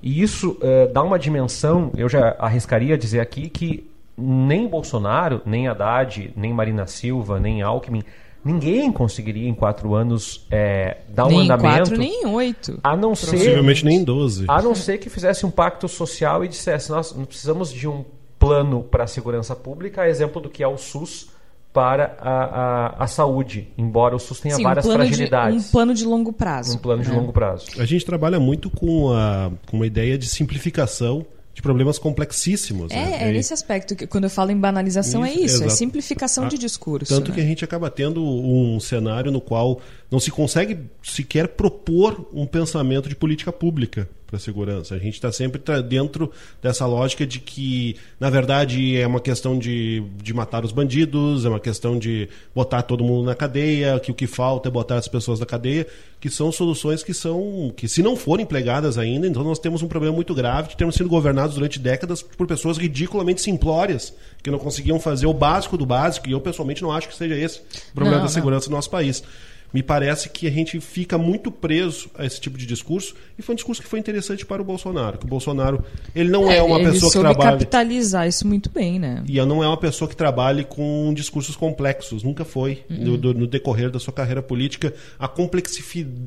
E 0.01 0.23
isso 0.23 0.57
é, 0.61 0.87
dá 0.87 1.03
uma 1.03 1.19
dimensão, 1.19 1.91
eu 1.95 2.09
já 2.09 2.35
arriscaria 2.39 2.97
dizer 2.97 3.19
aqui, 3.19 3.47
que 3.47 3.90
nem 4.21 4.67
Bolsonaro, 4.67 5.41
nem 5.45 5.67
Haddad, 5.67 6.33
nem 6.35 6.53
Marina 6.53 6.85
Silva, 6.85 7.39
nem 7.39 7.61
Alckmin 7.61 8.03
Ninguém 8.43 8.91
conseguiria 8.91 9.47
em 9.47 9.53
quatro 9.53 9.93
anos 9.93 10.47
é, 10.49 10.97
dar 11.09 11.27
nem 11.27 11.37
um 11.37 11.41
andamento. 11.41 11.67
Nem 11.67 11.69
em 11.69 11.77
quatro, 11.77 11.97
nem 11.97 12.23
em 12.23 12.25
oito. 12.25 12.79
A 12.83 12.97
não 12.97 13.13
ser. 13.13 13.37
Possivelmente 13.37 13.85
nem 13.85 13.97
em 13.97 14.03
doze. 14.03 14.45
A 14.47 14.61
não 14.61 14.73
ser 14.73 14.97
que 14.97 15.11
fizesse 15.11 15.45
um 15.45 15.51
pacto 15.51 15.87
social 15.87 16.43
e 16.43 16.47
dissesse: 16.47 16.89
nós 16.89 17.11
precisamos 17.11 17.71
de 17.71 17.87
um 17.87 18.03
plano 18.39 18.81
para 18.81 19.03
a 19.03 19.07
segurança 19.07 19.55
pública, 19.55 20.01
a 20.01 20.09
exemplo 20.09 20.41
do 20.41 20.49
que 20.49 20.63
é 20.63 20.67
o 20.67 20.75
SUS 20.75 21.29
para 21.71 22.17
a, 22.19 22.31
a, 22.31 23.03
a 23.03 23.07
saúde, 23.07 23.67
embora 23.77 24.15
o 24.15 24.19
SUS 24.19 24.39
tenha 24.39 24.55
Sim, 24.55 24.61
um 24.61 24.63
várias 24.63 24.85
plano, 24.85 25.03
de, 25.03 25.09
fragilidades. 25.09 25.67
um 25.67 25.71
plano 25.71 25.93
de 25.93 26.03
longo 26.03 26.33
prazo. 26.33 26.75
Um 26.75 26.79
plano 26.79 27.03
de 27.03 27.09
né? 27.09 27.15
longo 27.15 27.31
prazo. 27.31 27.67
A 27.77 27.85
gente 27.85 28.03
trabalha 28.03 28.39
muito 28.39 28.71
com, 28.71 29.13
a, 29.13 29.51
com 29.69 29.77
uma 29.77 29.85
ideia 29.85 30.17
de 30.17 30.27
simplificação 30.27 31.23
de 31.61 31.63
problemas 31.63 31.99
complexíssimos. 31.99 32.89
né? 32.91 33.19
É, 33.21 33.29
é 33.29 33.31
nesse 33.31 33.53
aspecto 33.53 33.95
que 33.95 34.07
quando 34.07 34.23
eu 34.25 34.29
falo 34.29 34.51
em 34.51 34.57
banalização 34.57 35.23
é 35.23 35.31
Isso, 35.31 35.39
isso, 35.45 35.53
é 35.55 35.65
exato. 35.67 35.71
simplificação 35.77 36.47
de 36.47 36.55
Ah, 36.55 36.59
discurso. 36.59 37.13
Tanto 37.13 37.29
né? 37.29 37.35
que 37.35 37.41
a 37.41 37.45
gente 37.45 37.63
acaba 37.63 37.89
tendo 37.89 38.23
um 38.23 38.79
cenário 38.79 39.31
no 39.31 39.39
qual 39.39 39.79
não 40.11 40.19
se 40.19 40.29
consegue 40.29 40.77
sequer 41.01 41.47
propor 41.47 42.29
um 42.33 42.45
pensamento 42.45 43.07
de 43.07 43.15
política 43.15 43.51
pública 43.51 44.09
para 44.27 44.37
a 44.37 44.39
segurança. 44.39 44.95
A 44.95 44.97
gente 44.97 45.15
está 45.15 45.29
sempre 45.31 45.61
dentro 45.83 46.31
dessa 46.61 46.85
lógica 46.85 47.27
de 47.27 47.39
que, 47.39 47.97
na 48.17 48.29
verdade, 48.29 48.97
é 48.97 49.05
uma 49.05 49.19
questão 49.19 49.59
de, 49.59 50.01
de 50.21 50.33
matar 50.33 50.63
os 50.63 50.71
bandidos, 50.71 51.45
é 51.45 51.49
uma 51.49 51.59
questão 51.59 51.99
de 51.99 52.29
botar 52.55 52.81
todo 52.81 53.03
mundo 53.03 53.25
na 53.25 53.35
cadeia, 53.35 53.99
que 53.99 54.09
o 54.09 54.13
que 54.13 54.27
falta 54.27 54.69
é 54.69 54.71
botar 54.71 54.95
as 54.95 55.07
pessoas 55.07 55.39
na 55.41 55.45
cadeia, 55.45 55.85
que 56.19 56.29
são 56.29 56.49
soluções 56.51 57.03
que 57.03 57.13
são 57.13 57.73
que 57.75 57.89
se 57.89 58.01
não 58.01 58.15
forem 58.15 58.43
empregadas 58.43 58.97
ainda, 58.97 59.27
então 59.27 59.43
nós 59.43 59.59
temos 59.59 59.81
um 59.81 59.87
problema 59.87 60.15
muito 60.15 60.33
grave 60.33 60.69
de 60.69 60.77
termos 60.77 60.95
sido 60.95 61.09
governados 61.09 61.55
durante 61.55 61.77
décadas 61.77 62.21
por 62.21 62.47
pessoas 62.47 62.77
ridiculamente 62.77 63.41
simplórias, 63.41 64.13
que 64.41 64.49
não 64.49 64.59
conseguiam 64.59 64.99
fazer 64.99 65.25
o 65.25 65.33
básico 65.33 65.77
do 65.77 65.85
básico, 65.85 66.29
e 66.29 66.31
eu 66.31 66.39
pessoalmente 66.39 66.81
não 66.81 66.91
acho 66.91 67.09
que 67.09 67.15
seja 67.15 67.35
esse 67.35 67.59
o 67.59 67.95
problema 67.95 68.17
Não, 68.17 68.23
da 68.23 68.29
não. 68.29 68.33
segurança 68.33 68.69
do 68.69 68.75
nosso 68.75 68.89
país. 68.89 69.23
Me 69.73 69.81
parece 69.81 70.27
que 70.29 70.47
a 70.47 70.51
gente 70.51 70.79
fica 70.81 71.17
muito 71.17 71.49
preso 71.51 72.09
a 72.17 72.25
esse 72.25 72.39
tipo 72.41 72.57
de 72.57 72.65
discurso, 72.65 73.15
e 73.39 73.41
foi 73.41 73.53
um 73.53 73.55
discurso 73.55 73.81
que 73.81 73.87
foi 73.87 73.99
interessante 73.99 74.45
para 74.45 74.61
o 74.61 74.65
Bolsonaro, 74.65 75.17
que 75.17 75.25
o 75.25 75.27
Bolsonaro, 75.29 75.83
ele 76.13 76.29
não 76.29 76.51
é, 76.51 76.61
uma 76.61 76.77
ele 76.79 76.91
pessoa 76.91 77.11
que 77.11 77.19
trabalha 77.19 77.51
capitalizar 77.51 78.27
isso 78.27 78.45
muito 78.45 78.69
bem, 78.69 78.99
né? 78.99 79.23
e 79.27 79.43
não 79.45 79.63
é 79.63 79.67
uma 79.67 79.77
pessoa 79.77 80.09
que 80.09 80.15
trabalhe 80.15 80.63
com 80.65 81.13
discursos 81.13 81.55
complexos, 81.55 82.21
nunca 82.23 82.43
foi. 82.43 82.83
No, 82.89 83.17
do- 83.17 83.33
no 83.33 83.47
decorrer 83.47 83.89
da 83.89 83.99
sua 83.99 84.11
carreira 84.13 84.41
política, 84.41 84.93
a 85.17 85.27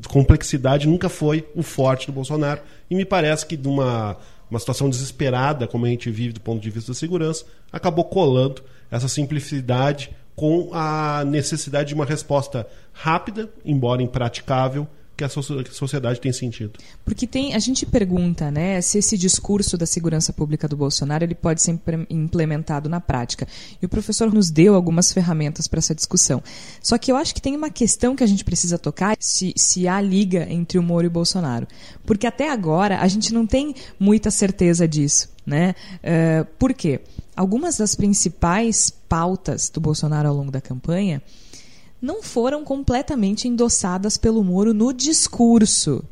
complexidade 0.08 0.86
nunca 0.88 1.08
foi 1.08 1.46
o 1.54 1.62
forte 1.62 2.06
do 2.06 2.12
Bolsonaro. 2.12 2.60
E 2.90 2.94
me 2.94 3.04
parece 3.04 3.46
que, 3.46 3.56
numa 3.56 4.16
uma 4.50 4.60
situação 4.60 4.88
desesperada, 4.90 5.66
como 5.66 5.86
a 5.86 5.88
gente 5.88 6.10
vive 6.10 6.34
do 6.34 6.40
ponto 6.40 6.62
de 6.62 6.70
vista 6.70 6.92
da 6.92 6.98
segurança, 6.98 7.44
acabou 7.72 8.04
colando 8.04 8.62
essa 8.90 9.08
simplicidade 9.08 10.10
com 10.34 10.70
a 10.72 11.24
necessidade 11.24 11.88
de 11.88 11.94
uma 11.94 12.04
resposta 12.04 12.66
rápida, 12.92 13.50
embora 13.64 14.02
impraticável, 14.02 14.86
que 15.16 15.22
a 15.22 15.28
sociedade 15.28 16.20
tem 16.20 16.32
sentido. 16.32 16.72
Porque 17.04 17.26
tem, 17.26 17.54
a 17.54 17.58
gente 17.58 17.86
pergunta, 17.86 18.50
né, 18.50 18.80
se 18.80 18.98
esse 18.98 19.16
discurso 19.16 19.76
da 19.78 19.86
segurança 19.86 20.32
pública 20.32 20.66
do 20.66 20.76
Bolsonaro 20.76 21.24
ele 21.24 21.34
pode 21.34 21.62
ser 21.62 21.78
implementado 22.10 22.88
na 22.88 23.00
prática. 23.00 23.46
E 23.80 23.86
o 23.86 23.88
professor 23.88 24.32
nos 24.32 24.50
deu 24.50 24.74
algumas 24.74 25.12
ferramentas 25.12 25.68
para 25.68 25.78
essa 25.78 25.94
discussão. 25.94 26.42
Só 26.82 26.98
que 26.98 27.12
eu 27.12 27.16
acho 27.16 27.34
que 27.34 27.40
tem 27.40 27.56
uma 27.56 27.70
questão 27.70 28.16
que 28.16 28.24
a 28.24 28.26
gente 28.26 28.44
precisa 28.44 28.76
tocar, 28.76 29.16
se, 29.20 29.52
se 29.56 29.86
há 29.86 30.00
liga 30.00 30.46
entre 30.50 30.78
o 30.78 30.82
Moro 30.82 31.06
e 31.06 31.08
o 31.08 31.12
Bolsonaro. 31.12 31.68
Porque 32.04 32.26
até 32.26 32.50
agora 32.50 32.98
a 32.98 33.06
gente 33.06 33.32
não 33.32 33.46
tem 33.46 33.74
muita 33.98 34.30
certeza 34.30 34.88
disso, 34.88 35.28
né? 35.46 35.74
Eh, 36.02 36.44
por 36.58 36.74
quê? 36.74 37.00
Algumas 37.36 37.76
das 37.78 37.94
principais 37.94 38.90
pautas 39.08 39.68
do 39.68 39.80
Bolsonaro 39.80 40.28
ao 40.28 40.34
longo 40.34 40.50
da 40.50 40.60
campanha 40.60 41.20
não 42.00 42.22
foram 42.22 42.62
completamente 42.64 43.48
endossadas 43.48 44.16
pelo 44.16 44.44
Moro 44.44 44.72
no 44.74 44.92
discurso. 44.92 46.04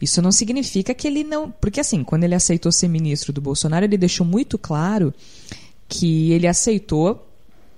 Isso 0.00 0.22
não 0.22 0.32
significa 0.32 0.94
que 0.94 1.06
ele 1.06 1.22
não. 1.22 1.50
Porque, 1.50 1.78
assim, 1.78 2.02
quando 2.02 2.24
ele 2.24 2.34
aceitou 2.34 2.72
ser 2.72 2.88
ministro 2.88 3.32
do 3.32 3.40
Bolsonaro, 3.40 3.84
ele 3.84 3.98
deixou 3.98 4.26
muito 4.26 4.56
claro 4.56 5.12
que 5.86 6.32
ele 6.32 6.46
aceitou 6.46 7.26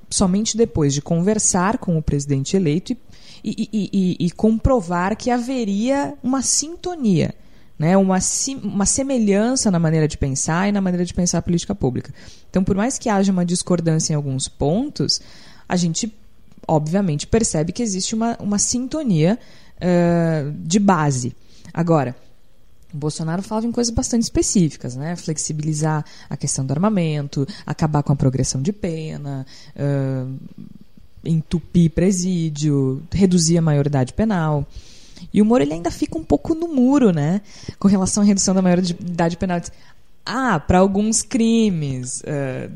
somente 0.09 0.57
depois 0.57 0.95
de 0.95 1.03
conversar 1.03 1.79
com 1.79 1.97
o 1.99 2.03
presidente 2.03 2.57
eleito 2.57 2.93
e, 3.43 3.69
e- 3.73 3.91
e- 3.93 4.27
e- 4.27 4.31
comprovar 4.31 5.17
que 5.17 5.31
haveria 5.31 6.15
uma 6.23 6.43
sintonia, 6.43 7.35
né? 7.83 7.97
uma, 7.97 8.19
uma 8.63 8.87
semelhança 8.87 9.69
na 9.69 9.79
maneira 9.81 10.07
de 10.07 10.17
pensar 10.17 10.69
e 10.69 10.73
na 10.73 10.81
maneira 10.81 11.05
de 11.05 11.13
pensar 11.13 11.39
a 11.39 11.43
política 11.43 11.75
pública. 11.75 12.15
Então, 12.49 12.63
por 12.63 12.77
mais 12.77 12.97
que 12.97 13.09
haja 13.09 13.33
uma 13.33 13.45
discordância 13.45 14.13
em 14.13 14.17
alguns 14.17 14.47
pontos, 14.47 15.21
a 15.69 15.75
gente 15.75 16.15
obviamente 16.69 17.27
percebe 17.27 17.73
que 17.73 17.83
existe 17.83 18.15
uma, 18.15 18.37
uma 18.39 18.57
sintonia 18.57 19.37
eh, 19.81 20.53
de 20.59 20.79
base. 20.79 21.35
Agora, 21.75 22.15
o 22.95 22.97
Bolsonaro 22.97 23.43
falava 23.43 23.67
em 23.67 23.73
coisas 23.73 23.93
bastante 23.93 24.23
específicas, 24.23 24.95
né? 24.95 25.17
Flexibilizar 25.17 26.05
a 26.31 26.37
questão 26.37 26.65
do 26.65 26.71
armamento, 26.71 27.45
acabar 27.67 28.05
com 28.05 28.13
a 28.13 28.17
progressão 28.17 28.63
de 28.63 28.73
pena, 28.73 29.45
ãh, 29.77 30.37
entupir 31.25 31.91
presídio, 31.91 33.03
reduzir 33.11 33.59
a 33.59 33.63
maioridade 33.63 34.13
penal. 34.13 34.65
E 35.33 35.43
o 35.43 35.45
Moro 35.45 35.63
ele 35.63 35.75
ainda 35.75 35.91
fica 35.91 36.17
um 36.19 36.25
pouco 36.25 36.55
no 36.55 36.69
muro, 36.69 37.13
né? 37.13 37.41
Com 37.79 37.89
relação 37.89 38.23
à 38.23 38.27
redução 38.27 38.55
da 38.55 38.63
maioridade 38.63 39.37
penal. 39.37 39.61
Ah, 40.25 40.61
para 40.61 40.79
alguns 40.79 41.23
crimes. 41.23 42.23
ãh, 42.27 42.71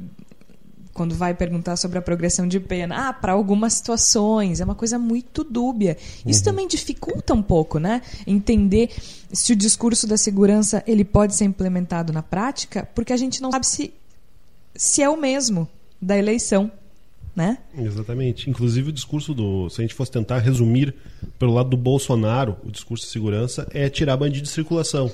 quando 0.96 1.14
vai 1.14 1.34
perguntar 1.34 1.76
sobre 1.76 1.98
a 1.98 2.02
progressão 2.02 2.48
de 2.48 2.58
pena. 2.58 3.08
Ah, 3.08 3.12
para 3.12 3.32
algumas 3.32 3.74
situações. 3.74 4.60
É 4.60 4.64
uma 4.64 4.74
coisa 4.74 4.98
muito 4.98 5.44
dúbia. 5.44 5.98
Isso 6.24 6.42
também 6.42 6.66
dificulta 6.66 7.34
um 7.34 7.42
pouco, 7.42 7.78
né? 7.78 8.00
Entender 8.26 8.88
se 9.30 9.52
o 9.52 9.56
discurso 9.56 10.06
da 10.06 10.16
segurança 10.16 10.82
ele 10.86 11.04
pode 11.04 11.34
ser 11.34 11.44
implementado 11.44 12.14
na 12.14 12.22
prática, 12.22 12.88
porque 12.94 13.12
a 13.12 13.16
gente 13.16 13.42
não 13.42 13.50
sabe 13.52 13.66
se, 13.66 13.92
se 14.74 15.02
é 15.02 15.08
o 15.08 15.18
mesmo 15.18 15.68
da 16.00 16.16
eleição, 16.16 16.70
né? 17.36 17.58
Exatamente. 17.78 18.48
Inclusive 18.50 18.88
o 18.88 18.92
discurso 18.92 19.34
do. 19.34 19.68
Se 19.68 19.80
a 19.80 19.84
gente 19.84 19.94
fosse 19.94 20.10
tentar 20.10 20.38
resumir 20.38 20.94
pelo 21.38 21.52
lado 21.52 21.68
do 21.68 21.76
Bolsonaro, 21.76 22.56
o 22.64 22.70
discurso 22.72 23.04
de 23.04 23.12
segurança 23.12 23.68
é 23.72 23.88
tirar 23.90 24.16
bandido 24.16 24.44
de 24.44 24.48
circulação. 24.50 25.12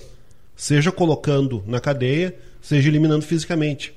Seja 0.57 0.93
colocando 0.93 1.63
na 1.67 1.81
cadeia, 1.81 2.35
seja 2.61 2.89
eliminando 2.89 3.25
fisicamente. 3.25 3.93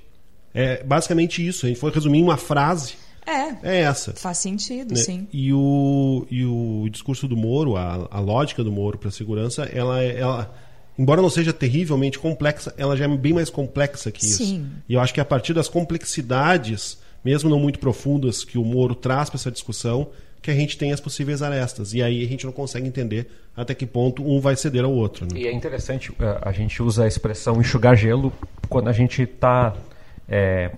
É 0.53 0.83
basicamente 0.83 1.45
isso. 1.45 1.65
A 1.65 1.69
gente 1.69 1.79
for 1.79 1.91
resumir 1.93 2.19
em 2.19 2.23
uma 2.23 2.37
frase, 2.37 2.93
É, 3.27 3.75
é 3.77 3.81
essa. 3.81 4.13
faz 4.13 4.37
sentido, 4.39 4.93
né? 4.95 4.99
sim. 5.01 5.27
E, 5.31 5.51
o, 5.53 6.25
e 6.31 6.45
o 6.45 6.87
discurso 6.89 7.27
do 7.27 7.35
Moro, 7.37 7.75
a, 7.75 8.07
a 8.09 8.19
lógica 8.19 8.63
do 8.63 8.71
Moro 8.71 8.97
para 8.97 9.11
segurança, 9.11 9.63
ela, 9.65 10.01
é- 10.01 10.17
ela, 10.19 10.55
embora 10.97 11.21
não 11.21 11.29
seja 11.29 11.51
terrivelmente 11.51 12.17
complexa, 12.17 12.73
ela 12.77 12.95
já 12.95 13.03
é 13.05 13.07
bem 13.17 13.33
mais 13.33 13.49
complexa 13.49 14.11
que 14.11 14.25
isso. 14.25 14.37
Sim. 14.45 14.67
E 14.87 14.93
eu 14.93 15.01
acho 15.01 15.13
que 15.13 15.19
a 15.19 15.25
partir 15.25 15.53
das 15.53 15.67
complexidades, 15.67 16.97
mesmo 17.25 17.49
não 17.49 17.59
muito 17.59 17.79
profundas, 17.79 18.43
que 18.43 18.57
o 18.57 18.63
Moro 18.63 18.93
traz 18.93 19.29
para 19.29 19.37
essa 19.37 19.51
discussão, 19.51 20.07
que 20.41 20.51
a 20.51 20.53
gente 20.53 20.77
tem 20.77 20.93
as 20.93 20.99
possíveis 20.99 21.41
arestas. 21.41 21.91
E 21.91 22.03
aí 22.03 22.23
a 22.23 22.27
gente 22.27 22.45
não 22.45 22.53
consegue 22.53 22.87
entender 22.87 23.27
até 23.57 23.73
que 23.73 23.87
ponto 23.87 24.23
um 24.23 24.39
vai 24.39 24.55
ceder 24.55 24.85
ao 24.85 24.91
outro. 24.91 25.25
Né? 25.25 25.41
E 25.41 25.47
é 25.47 25.51
interessante, 25.51 26.13
eh, 26.19 26.39
a 26.39 26.51
gente 26.51 26.83
usa 26.83 27.05
a 27.05 27.07
expressão 27.07 27.59
enxugar 27.59 27.95
gelo 27.95 28.31
quando 28.69 28.87
a 28.87 28.93
gente 28.93 29.23
está 29.23 29.73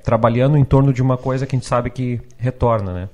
trabalhando 0.03 0.57
em 0.57 0.65
torno 0.65 0.91
de 0.91 1.01
uma 1.01 1.17
coisa 1.17 1.45
que 1.45 1.55
a 1.55 1.57
gente 1.57 1.67
sabe 1.67 1.89
que 1.89 2.19
retorna, 2.37 2.93
né? 2.93 3.09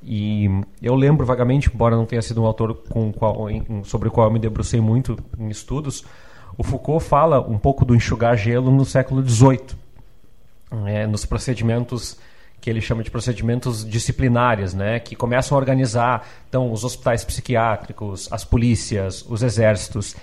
E 0.00 0.48
eu 0.82 0.94
lembro 0.94 1.24
vagamente, 1.24 1.70
embora 1.72 1.96
não 1.96 2.04
tenha 2.04 2.22
sido 2.22 2.42
um 2.42 2.46
autor 2.46 2.74
com 2.88 3.10
qual, 3.12 3.48
sobre 3.84 4.08
o 4.08 4.10
qual 4.10 4.28
eu 4.28 4.32
me 4.32 4.38
debrucei 4.38 4.80
muito 4.80 5.18
em 5.36 5.48
estudos, 5.48 6.04
o 6.58 6.62
Foucault 6.62 7.04
fala 7.04 7.40
um 7.40 7.58
pouco 7.58 7.84
do 7.84 7.94
enxugar 7.94 8.36
gelo 8.36 8.70
no 8.70 8.84
século 8.84 9.26
XVIII, 9.26 9.60
né, 10.70 11.06
nos 11.06 11.24
procedimentos 11.24 12.18
que 12.64 12.70
ele 12.70 12.80
chama 12.80 13.02
de 13.02 13.10
procedimentos 13.10 13.84
disciplinares, 13.84 14.72
né, 14.72 14.98
que 14.98 15.14
começam 15.14 15.54
a 15.54 15.60
organizar 15.60 16.26
então 16.48 16.72
os 16.72 16.82
hospitais 16.82 17.22
psiquiátricos, 17.22 18.26
as 18.32 18.42
polícias, 18.42 19.22
os 19.28 19.42
exércitos. 19.42 20.16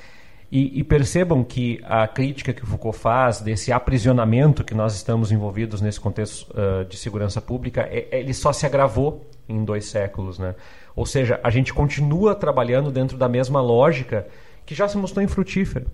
E, 0.51 0.79
e 0.79 0.83
percebam 0.83 1.43
que 1.43 1.79
a 1.83 2.07
crítica 2.07 2.51
que 2.51 2.63
o 2.63 2.65
Foucault 2.65 2.97
faz 2.97 3.41
desse 3.41 3.71
aprisionamento 3.71 4.63
que 4.63 4.73
nós 4.73 4.95
estamos 4.95 5.31
envolvidos 5.31 5.81
nesse 5.81 5.99
contexto 5.99 6.51
ah, 6.57 6.83
de 6.83 6.97
segurança 6.97 7.39
pública, 7.39 7.81
é- 7.83 8.07
é- 8.09 8.19
ele 8.19 8.33
só 8.33 8.51
se 8.51 8.65
agravou 8.65 9.23
em 9.47 9.63
dois 9.63 9.85
séculos, 9.85 10.39
né? 10.39 10.55
Ou 10.95 11.05
seja, 11.05 11.39
a 11.43 11.51
gente 11.51 11.71
continua 11.71 12.33
trabalhando 12.33 12.91
dentro 12.91 13.19
da 13.19 13.29
mesma 13.29 13.61
lógica 13.61 14.27
que 14.65 14.73
já 14.73 14.87
se 14.87 14.97
mostrou 14.97 15.23
infrutífera. 15.23 15.85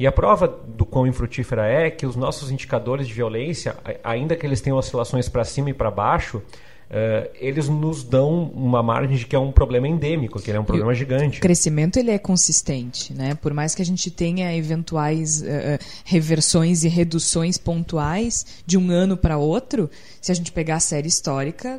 E 0.00 0.06
a 0.06 0.10
prova 0.10 0.48
do 0.48 0.86
quão 0.86 1.06
infrutífera 1.06 1.66
é 1.66 1.90
que 1.90 2.06
os 2.06 2.16
nossos 2.16 2.50
indicadores 2.50 3.06
de 3.06 3.12
violência, 3.12 3.76
ainda 4.02 4.34
que 4.34 4.46
eles 4.46 4.62
tenham 4.62 4.78
oscilações 4.78 5.28
para 5.28 5.44
cima 5.44 5.68
e 5.68 5.74
para 5.74 5.90
baixo, 5.90 6.40
eh, 6.88 7.30
eles 7.34 7.68
nos 7.68 8.02
dão 8.02 8.44
uma 8.44 8.82
margem 8.82 9.14
de 9.18 9.26
que 9.26 9.36
é 9.36 9.38
um 9.38 9.52
problema 9.52 9.86
endêmico, 9.86 10.40
que 10.40 10.50
ele 10.50 10.56
é 10.56 10.60
um 10.60 10.64
problema 10.64 10.94
gigante. 10.94 11.36
O 11.36 11.42
crescimento 11.42 11.98
ele 11.98 12.10
é 12.12 12.18
consistente, 12.18 13.12
né? 13.12 13.34
Por 13.34 13.52
mais 13.52 13.74
que 13.74 13.82
a 13.82 13.84
gente 13.84 14.10
tenha 14.10 14.56
eventuais 14.56 15.42
eh, 15.42 15.78
reversões 16.06 16.82
e 16.82 16.88
reduções 16.88 17.58
pontuais 17.58 18.46
de 18.64 18.78
um 18.78 18.90
ano 18.90 19.18
para 19.18 19.36
outro, 19.36 19.90
se 20.18 20.32
a 20.32 20.34
gente 20.34 20.50
pegar 20.50 20.76
a 20.76 20.80
série 20.80 21.08
histórica, 21.08 21.78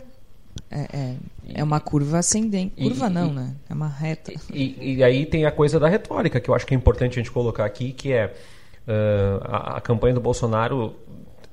é, 0.69 0.87
é, 0.93 1.15
é 1.55 1.63
uma 1.63 1.79
curva 1.79 2.19
ascendente. 2.19 2.73
E- 2.77 2.83
Curva 2.83 3.07
e- 3.07 3.09
não, 3.09 3.33
né? 3.33 3.55
É 3.69 3.73
uma 3.73 3.87
reta. 3.87 4.33
E, 4.53 4.95
e 4.95 5.03
aí 5.03 5.25
tem 5.25 5.45
a 5.45 5.51
coisa 5.51 5.79
da 5.79 5.87
retórica, 5.87 6.39
que 6.39 6.49
eu 6.49 6.55
acho 6.55 6.65
que 6.65 6.73
é 6.73 6.77
importante 6.77 7.19
a 7.19 7.21
gente 7.21 7.31
colocar 7.31 7.65
aqui, 7.65 7.91
que 7.91 8.13
é 8.13 8.33
eh, 8.87 9.39
a, 9.43 9.77
a 9.77 9.81
campanha 9.81 10.13
do 10.13 10.21
Bolsonaro 10.21 10.95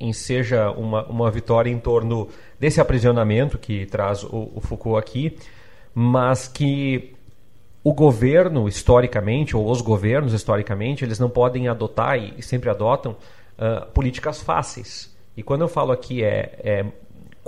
em 0.01 0.13
seja 0.13 0.71
uma, 0.71 1.05
uma 1.07 1.31
vitória 1.31 1.71
em 1.71 1.79
torno 1.79 2.29
desse 2.59 2.81
aprisionamento 2.81 3.59
que 3.59 3.87
traz 3.87 4.23
o, 4.23 4.51
o 4.55 4.61
Foucault 4.61 4.99
aqui, 4.99 5.37
mas 5.95 6.47
que 6.47 7.15
o 7.83 7.93
governo, 7.93 8.69
historicamente, 8.69 9.57
ou 9.57 9.71
os 9.71 9.81
governos, 9.81 10.33
historicamente, 10.33 11.05
eles 11.05 11.19
não 11.19 11.31
podem 11.31 11.69
adotar, 11.69 12.19
e 12.19 12.43
sempre 12.43 12.69
adotam, 12.71 13.17
uh, 13.59 13.91
políticas 13.93 14.41
fáceis. 14.41 15.15
E 15.37 15.43
quando 15.43 15.63
eu 15.63 15.69
falo 15.69 15.93
aqui 15.93 16.23
é, 16.23 16.59
é 16.63 16.85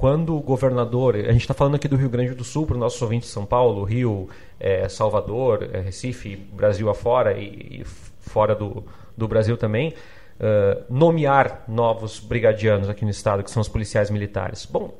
quando 0.00 0.34
o 0.34 0.40
governador, 0.40 1.14
a 1.14 1.30
gente 1.30 1.42
está 1.42 1.52
falando 1.52 1.74
aqui 1.74 1.86
do 1.86 1.94
Rio 1.94 2.08
Grande 2.08 2.34
do 2.34 2.42
Sul, 2.42 2.64
para 2.64 2.72
os 2.72 2.80
nossos 2.80 3.02
ouvintes 3.02 3.28
de 3.28 3.34
São 3.34 3.44
Paulo, 3.44 3.84
Rio, 3.84 4.30
é, 4.58 4.88
Salvador, 4.88 5.68
é, 5.74 5.80
Recife, 5.80 6.36
Brasil 6.36 6.88
afora 6.88 7.38
e, 7.38 7.82
e 7.82 7.84
fora 7.84 8.54
do, 8.54 8.82
do 9.14 9.28
Brasil 9.28 9.58
também, 9.58 9.90
uh, 9.90 10.82
nomear 10.88 11.64
novos 11.68 12.18
brigadianos 12.18 12.88
aqui 12.88 13.04
no 13.04 13.10
estado, 13.10 13.44
que 13.44 13.50
são 13.50 13.60
os 13.60 13.68
policiais 13.68 14.08
militares. 14.08 14.64
Bom, 14.64 14.96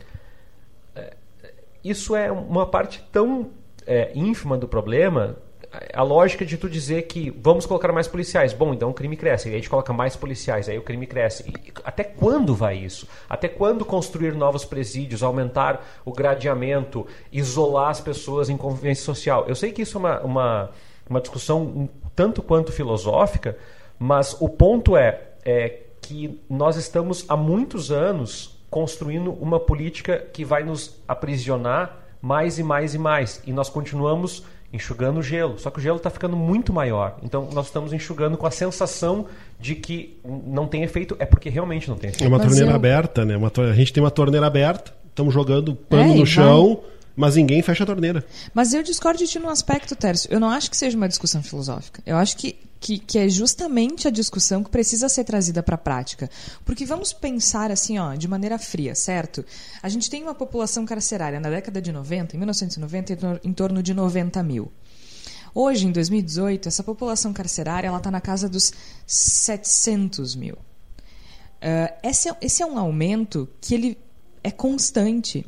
é, 0.95 1.15
isso 1.83 2.15
é 2.15 2.31
uma 2.31 2.67
parte 2.67 3.03
tão 3.11 3.53
é, 3.87 4.13
ínfima 4.15 4.59
do 4.59 4.69
problema, 4.69 5.39
a 5.95 6.03
lógica 6.03 6.45
de 6.45 6.57
tu 6.57 6.69
dizer 6.69 7.03
que 7.03 7.31
vamos 7.31 7.65
colocar 7.65 7.93
mais 7.93 8.09
policiais. 8.09 8.53
Bom, 8.53 8.75
então 8.75 8.91
o 8.91 8.95
crime 8.95 9.17
cresce. 9.17 9.49
E 9.49 9.51
aí 9.51 9.55
a 9.55 9.59
gente 9.59 9.71
coloca 9.71 9.93
mais 9.93 10.17
policiais, 10.17 10.69
aí 10.69 10.77
o 10.77 10.83
crime 10.83 11.07
cresce. 11.07 11.45
E 11.49 11.73
até 11.85 12.03
quando 12.03 12.55
vai 12.55 12.77
isso? 12.77 13.07
Até 13.29 13.49
quando 13.49 13.85
construir 13.85 14.35
novos 14.35 14.65
presídios, 14.65 15.23
aumentar 15.23 15.87
o 16.05 16.13
gradeamento, 16.13 17.07
isolar 17.33 17.91
as 17.91 18.01
pessoas 18.01 18.51
em 18.51 18.57
convivência 18.57 19.05
social? 19.05 19.45
Eu 19.47 19.55
sei 19.55 19.71
que 19.71 19.83
isso 19.83 19.97
é 19.97 20.01
uma, 20.01 20.21
uma, 20.21 20.71
uma 21.09 21.21
discussão 21.21 21.63
um 21.63 21.89
tanto 22.17 22.43
quanto 22.43 22.73
filosófica, 22.73 23.57
mas 23.99 24.37
o 24.41 24.49
ponto 24.49 24.97
é, 24.97 25.21
é 25.45 25.83
que 26.01 26.41
nós 26.51 26.77
estamos 26.77 27.25
há 27.29 27.37
muitos 27.37 27.93
anos 27.93 28.59
construindo 28.69 29.33
uma 29.33 29.61
política 29.61 30.19
que 30.33 30.45
vai 30.45 30.65
nos 30.65 31.01
aprisionar 31.07 31.97
mais 32.21 32.59
e 32.59 32.63
mais 32.63 32.95
e 32.95 32.99
mais. 32.99 33.43
E 33.47 33.53
nós 33.53 33.69
continuamos 33.69 34.45
enxugando 34.73 35.19
o 35.19 35.23
gelo. 35.23 35.59
Só 35.59 35.71
que 35.71 35.79
o 35.79 35.83
gelo 35.83 35.97
está 35.97 36.11
ficando 36.11 36.37
muito 36.37 36.73
maior. 36.73 37.17
Então 37.23 37.49
nós 37.53 37.67
estamos 37.67 37.93
enxugando 37.93 38.37
com 38.37 38.47
a 38.47 38.51
sensação 38.51 39.27
de 39.59 39.75
que 39.75 40.19
não 40.47 40.67
tem 40.67 40.83
efeito. 40.83 41.17
É 41.19 41.25
porque 41.27 41.49
realmente 41.49 41.89
não 41.89 41.97
tem 41.97 42.11
efeito. 42.11 42.25
É 42.25 42.29
uma 42.29 42.39
Mas 42.39 42.47
torneira 42.49 42.71
eu- 42.73 42.77
aberta, 42.77 43.25
né? 43.25 43.37
Uma 43.37 43.51
A 43.71 43.73
gente 43.75 43.93
tem 43.93 44.03
uma 44.03 44.11
torneira 44.11 44.47
aberta, 44.47 44.93
estamos 45.09 45.35
jogando 45.35 45.75
pano 45.75 46.15
É, 46.15 46.17
no 46.17 46.27
chão, 46.27 46.81
mas 47.21 47.37
ninguém 47.37 47.63
fecha 47.63 47.85
a 47.85 47.87
torneira. 47.87 48.25
Mas 48.55 48.73
eu 48.73 48.83
discordo 48.83 49.19
de 49.19 49.27
ti 49.29 49.39
num 49.39 49.49
aspecto, 49.49 49.95
Tércio. 49.95 50.29
Eu 50.33 50.41
não 50.41 50.49
acho 50.51 50.71
que 50.71 50.77
seja 50.77 50.97
uma 50.97 51.09
discussão 51.09 51.43
filosófica. 51.43 52.03
Eu 52.07 52.17
acho 52.17 52.37
que, 52.37 52.57
que, 52.81 52.99
que 52.99 53.19
é 53.19 53.29
justamente 53.29 54.09
a 54.09 54.11
discussão 54.11 54.65
que 54.65 54.71
precisa 54.71 55.09
ser 55.09 55.25
trazida 55.25 55.63
para 55.63 55.75
a 55.75 55.79
prática. 55.79 56.29
Porque 56.65 56.85
vamos 56.87 57.13
pensar 57.13 57.71
assim, 57.71 57.99
ó, 57.99 58.15
de 58.15 58.27
maneira 58.27 58.59
fria, 58.59 58.95
certo? 58.95 59.45
A 59.83 59.89
gente 59.89 60.09
tem 60.11 60.23
uma 60.23 60.35
população 60.35 60.85
carcerária 60.85 61.39
na 61.39 61.51
década 61.51 61.81
de 61.81 61.93
90, 61.93 62.35
em 62.35 62.39
1990, 62.39 63.13
em 63.13 63.17
tor- 63.17 63.41
em 63.45 63.53
torno 63.53 63.83
de 63.83 63.93
90 63.95 64.43
mil. 64.43 64.73
Hoje, 65.55 65.87
em 65.87 65.93
2018, 65.93 66.69
essa 66.69 66.83
população 66.83 67.33
carcerária 67.33 67.95
está 67.95 68.11
na 68.11 68.21
casa 68.21 68.49
dos 68.49 68.73
700 69.07 70.35
mil. 70.37 70.57
Ah, 71.61 71.93
esse, 72.03 72.29
é, 72.29 72.37
esse 72.41 72.63
é 72.63 72.67
um 72.67 72.79
aumento 72.79 73.49
que 73.61 73.75
ele 73.75 73.99
é 74.43 74.51
constante. 74.51 75.45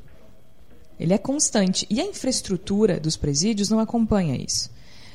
Ele 1.02 1.12
é 1.12 1.18
constante. 1.18 1.84
E 1.90 2.00
a 2.00 2.04
infraestrutura 2.04 3.00
dos 3.00 3.16
presídios 3.16 3.68
não 3.68 3.80
acompanha 3.80 4.36
isso. 4.36 4.70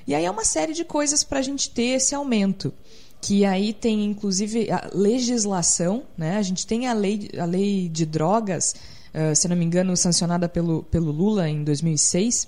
E 0.05 0.13
aí 0.13 0.25
é 0.25 0.29
uma 0.29 0.43
série 0.43 0.73
de 0.73 0.83
coisas 0.83 1.23
para 1.23 1.39
a 1.39 1.41
gente 1.41 1.69
ter 1.69 1.95
esse 1.95 2.13
aumento. 2.13 2.73
Que 3.21 3.45
aí 3.45 3.71
tem, 3.71 4.03
inclusive, 4.03 4.69
a 4.69 4.89
legislação, 4.93 6.03
né? 6.17 6.37
A 6.37 6.41
gente 6.41 6.67
tem 6.67 6.87
a 6.87 6.93
lei, 6.93 7.29
a 7.39 7.45
lei 7.45 7.87
de 7.87 8.05
drogas, 8.05 8.75
ah, 9.13 9.33
se 9.33 9.47
não 9.47 9.55
me 9.55 9.63
engano, 9.63 9.95
sancionada 9.95 10.49
pelo, 10.49 10.83
pelo 10.83 11.09
Lula 11.09 11.47
em 11.47 11.63
2006, 11.63 12.47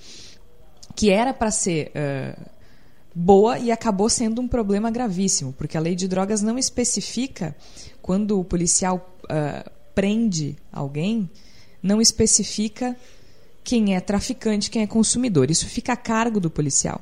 que 0.93 1.10
era 1.10 1.34
para 1.34 1.49
ser 1.49 1.93
ah, 1.95 2.38
boa 3.15 3.58
e 3.58 3.71
acabou 3.71 4.10
sendo 4.10 4.41
um 4.41 4.49
problema 4.49 4.91
gravíssimo, 4.91 5.54
porque 5.54 5.78
a 5.78 5.82
lei 5.82 5.95
de 5.95 6.10
drogas 6.10 6.41
não 6.41 6.58
especifica 6.60 7.56
quando 8.02 8.38
o 8.38 8.43
policial 8.43 9.17
ah, 9.30 9.65
prende 9.95 10.58
alguém, 10.73 11.30
não 11.82 12.02
especifica 12.02 12.97
quem 13.70 13.96
é 13.96 14.00
traficante, 14.00 14.72
quem 14.72 14.82
é 14.82 14.88
consumidor. 14.88 15.52
Isso 15.52 15.68
fica 15.68 15.94
a 15.94 15.96
cargo 15.96 16.40
do 16.40 16.50
policial. 16.50 17.00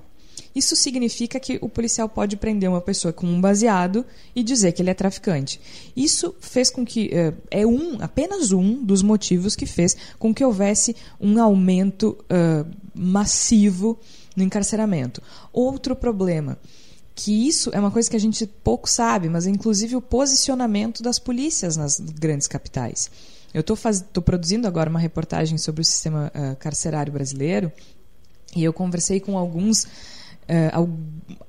Isso 0.53 0.75
significa 0.75 1.39
que 1.39 1.57
o 1.61 1.69
policial 1.69 2.09
pode 2.09 2.35
prender 2.35 2.69
uma 2.69 2.81
pessoa 2.81 3.13
com 3.13 3.25
um 3.25 3.39
baseado 3.39 4.05
e 4.35 4.43
dizer 4.43 4.73
que 4.73 4.81
ele 4.81 4.89
é 4.89 4.93
traficante. 4.93 5.61
Isso 5.95 6.35
fez 6.41 6.69
com 6.69 6.85
que 6.85 7.09
eh, 7.13 7.33
é 7.49 7.65
um, 7.65 8.01
apenas 8.01 8.51
um 8.51 8.83
dos 8.83 9.01
motivos 9.01 9.55
que 9.55 9.65
fez 9.65 9.95
com 10.19 10.33
que 10.33 10.43
houvesse 10.43 10.93
um 11.21 11.41
aumento 11.41 12.17
ah, 12.29 12.65
massivo 12.93 13.97
no 14.35 14.43
encarceramento. 14.43 15.23
Outro 15.53 15.95
problema, 15.95 16.57
que 17.15 17.47
isso 17.47 17.69
é 17.73 17.79
uma 17.79 17.91
coisa 17.91 18.09
que 18.09 18.17
a 18.17 18.19
gente 18.19 18.45
pouco 18.45 18.89
sabe, 18.89 19.29
mas 19.29 19.47
é 19.47 19.49
inclusive 19.49 19.95
o 19.95 20.01
posicionamento 20.01 21.01
das 21.01 21.17
polícias 21.17 21.77
nas 21.77 21.97
grandes 21.97 22.45
capitais. 22.45 23.09
Eu 23.53 23.61
estou 23.61 24.21
produzindo 24.23 24.67
agora 24.67 24.89
uma 24.89 24.99
reportagem 24.99 25.57
sobre 25.57 25.81
o 25.81 25.85
sistema 25.85 26.31
ah, 26.33 26.55
carcerário 26.55 27.11
brasileiro 27.11 27.71
e 28.55 28.63
eu 28.63 28.73
conversei 28.73 29.19
com 29.19 29.37
alguns 29.37 29.85
eh, 30.47 30.69
al- 30.71 30.89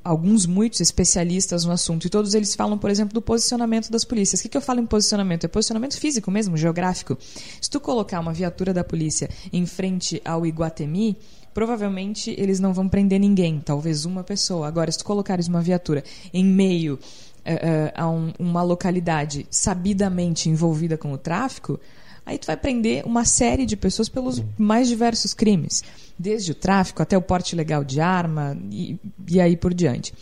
alguns 0.03 0.47
muitos 0.47 0.81
especialistas 0.81 1.65
no 1.65 1.71
assunto 1.73 2.07
e 2.07 2.11
todos 2.11 2.35
eles 2.35 2.55
falam, 2.55 2.77
por 2.79 2.91
exemplo, 2.91 3.15
do 3.15 3.23
posicionamento 3.23 3.91
das 3.91 4.05
polícias. 4.05 4.41
O 4.41 4.43
que, 4.43 4.49
que 4.49 4.57
eu 4.57 4.61
falo 4.61 4.81
em 4.81 4.87
posicionamento? 4.87 5.45
É 5.45 5.49
posicionamento 5.49 5.99
físico 5.99 6.31
mesmo, 6.31 6.57
geográfico. 6.57 7.17
Se 7.61 7.71
tu 7.71 7.79
colocar 7.81 8.19
uma 8.21 8.33
viatura 8.33 8.73
da 8.75 8.83
polícia 8.83 9.29
em 9.53 9.67
frente 9.67 10.21
ao 10.25 10.45
Iguatemi, 10.47 11.17
provavelmente 11.55 12.35
eles 12.39 12.61
não 12.61 12.73
vão 12.73 12.89
prender 12.89 13.19
ninguém, 13.21 13.61
talvez 13.61 14.05
uma 14.05 14.23
pessoa. 14.25 14.67
Agora, 14.67 14.91
se 14.91 14.99
tu 14.99 15.05
colocares 15.05 15.47
uma 15.49 15.61
viatura 15.61 16.03
em 16.33 16.45
meio 16.45 16.99
a 17.95 18.09
um- 18.09 18.33
uma 18.39 18.63
localidade 18.63 19.47
sabidamente 19.51 20.49
envolvida 20.49 20.97
com 20.97 21.13
o 21.13 21.19
tráfico, 21.19 21.79
aí 22.27 22.39
tu 22.39 22.47
vai 22.47 22.57
prender 22.57 23.05
uma 23.07 23.25
série 23.25 23.65
de 23.65 23.77
pessoas 23.77 24.09
pelos 24.09 24.43
mais 24.59 24.89
diversos 24.89 25.33
crimes, 25.33 25.83
desde 26.19 26.53
o 26.53 26.55
tráfico 26.55 27.03
até 27.03 27.17
o 27.17 27.23
porte 27.23 27.55
ilegal 27.55 27.83
de 27.85 28.01
arma 28.01 28.57
e, 28.71 28.99
e 29.29 29.41
aí 29.41 29.57
por 29.57 29.73
diante. 29.73 30.13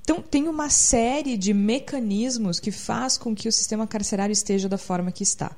Então 0.00 0.20
tem 0.20 0.48
uma 0.48 0.68
série 0.68 1.36
de 1.36 1.54
mecanismos 1.54 2.58
que 2.58 2.72
faz 2.72 3.16
com 3.16 3.34
que 3.34 3.48
o 3.48 3.52
sistema 3.52 3.86
carcerário 3.86 4.32
esteja 4.32 4.68
da 4.68 4.78
forma 4.78 5.12
que 5.12 5.22
está. 5.22 5.52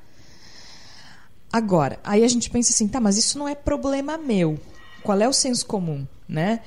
Agora, 1.52 2.00
aí 2.02 2.24
a 2.24 2.28
gente 2.28 2.50
pensa 2.50 2.72
assim, 2.72 2.88
tá, 2.88 3.00
mas 3.00 3.16
isso 3.16 3.38
não 3.38 3.48
é 3.48 3.54
problema 3.54 4.18
meu. 4.18 4.58
Qual 5.02 5.20
é 5.20 5.28
o 5.28 5.32
senso 5.32 5.64
comum, 5.66 6.06
né? 6.28 6.60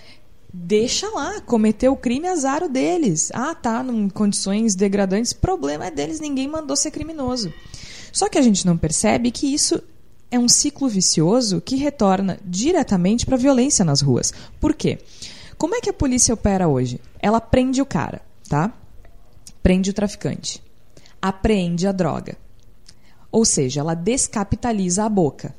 Deixa 0.54 1.10
lá, 1.10 1.42
cometeu 1.42 1.92
o 1.92 1.98
crime, 1.98 2.28
azar 2.28 2.68
deles. 2.70 3.30
Ah, 3.34 3.54
tá, 3.54 3.84
em 3.84 4.10
condições 4.10 4.76
degradantes, 4.76 5.34
problema 5.34 5.88
é 5.88 5.92
deles, 5.92 6.20
ninguém 6.20 6.48
mandou 6.48 6.76
ser 6.76 6.92
criminoso. 6.92 7.54
Só 8.12 8.30
que 8.30 8.38
a 8.38 8.42
gente 8.42 8.66
não 8.66 8.78
percebe 8.78 9.30
que 9.30 9.54
isso 9.54 9.82
é 10.32 10.40
um 10.40 10.48
ciclo 10.48 10.88
vicioso 10.88 11.62
que 11.62 11.76
retorna 11.76 12.40
diretamente 12.44 13.26
para 13.26 13.36
a 13.36 13.40
violência 13.40 13.84
nas 13.84 14.02
ruas. 14.02 14.34
Por 14.60 14.74
quê? 14.74 15.00
Como 15.58 15.76
é 15.76 15.82
que 15.82 15.90
a 15.90 15.94
polícia 15.94 16.34
opera 16.34 16.68
hoje? 16.68 17.02
Ela 17.20 17.42
prende 17.42 17.82
o 17.82 17.86
cara, 17.86 18.22
tá? 18.48 18.72
Prende 19.64 19.90
o 19.90 19.94
traficante. 19.94 20.64
Apreende 21.22 21.88
a 21.88 21.92
droga. 21.92 22.38
Ou 23.32 23.44
seja, 23.44 23.82
ela 23.82 23.96
descapitaliza 23.96 25.04
a 25.04 25.10
boca. 25.10 25.54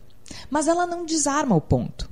Mas 0.50 0.68
ela 0.68 0.86
não 0.86 1.04
desarma 1.04 1.56
o 1.56 1.60
ponto. 1.60 2.08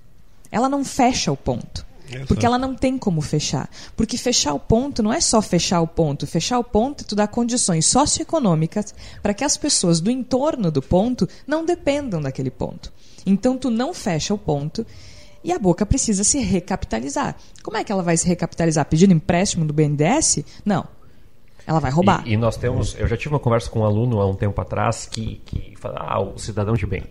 Ela 0.50 0.68
não 0.68 0.84
fecha 0.84 1.30
o 1.30 1.36
ponto. 1.36 1.85
Porque 2.26 2.46
ela 2.46 2.58
não 2.58 2.74
tem 2.74 2.96
como 2.98 3.20
fechar. 3.20 3.68
Porque 3.96 4.16
fechar 4.16 4.54
o 4.54 4.60
ponto 4.60 5.02
não 5.02 5.12
é 5.12 5.20
só 5.20 5.40
fechar 5.42 5.80
o 5.80 5.86
ponto. 5.86 6.26
Fechar 6.26 6.58
o 6.58 6.64
ponto 6.64 7.02
é 7.02 7.06
tu 7.06 7.14
dar 7.14 7.28
condições 7.28 7.86
socioeconômicas 7.86 8.94
para 9.22 9.34
que 9.34 9.44
as 9.44 9.56
pessoas 9.56 10.00
do 10.00 10.10
entorno 10.10 10.70
do 10.70 10.82
ponto 10.82 11.28
não 11.46 11.64
dependam 11.64 12.20
daquele 12.20 12.50
ponto. 12.50 12.92
Então 13.24 13.58
tu 13.58 13.70
não 13.70 13.92
fecha 13.92 14.32
o 14.32 14.38
ponto 14.38 14.86
e 15.42 15.52
a 15.52 15.58
boca 15.58 15.86
precisa 15.86 16.24
se 16.24 16.38
recapitalizar. 16.40 17.36
Como 17.62 17.76
é 17.76 17.84
que 17.84 17.92
ela 17.92 18.02
vai 18.02 18.16
se 18.16 18.26
recapitalizar? 18.26 18.84
Pedindo 18.86 19.12
empréstimo 19.12 19.64
do 19.64 19.72
BNDES? 19.72 20.44
Não. 20.64 20.86
Ela 21.66 21.80
vai 21.80 21.90
roubar. 21.90 22.22
E, 22.26 22.32
e 22.32 22.36
nós 22.36 22.56
temos, 22.56 22.94
eu 22.98 23.08
já 23.08 23.16
tive 23.16 23.34
uma 23.34 23.40
conversa 23.40 23.68
com 23.68 23.80
um 23.80 23.84
aluno 23.84 24.20
há 24.20 24.26
um 24.26 24.34
tempo 24.34 24.60
atrás 24.60 25.06
que, 25.06 25.42
que 25.44 25.74
fala, 25.76 25.98
ah, 25.98 26.20
o 26.20 26.38
cidadão 26.38 26.74
de 26.74 26.86
bem. 26.86 27.04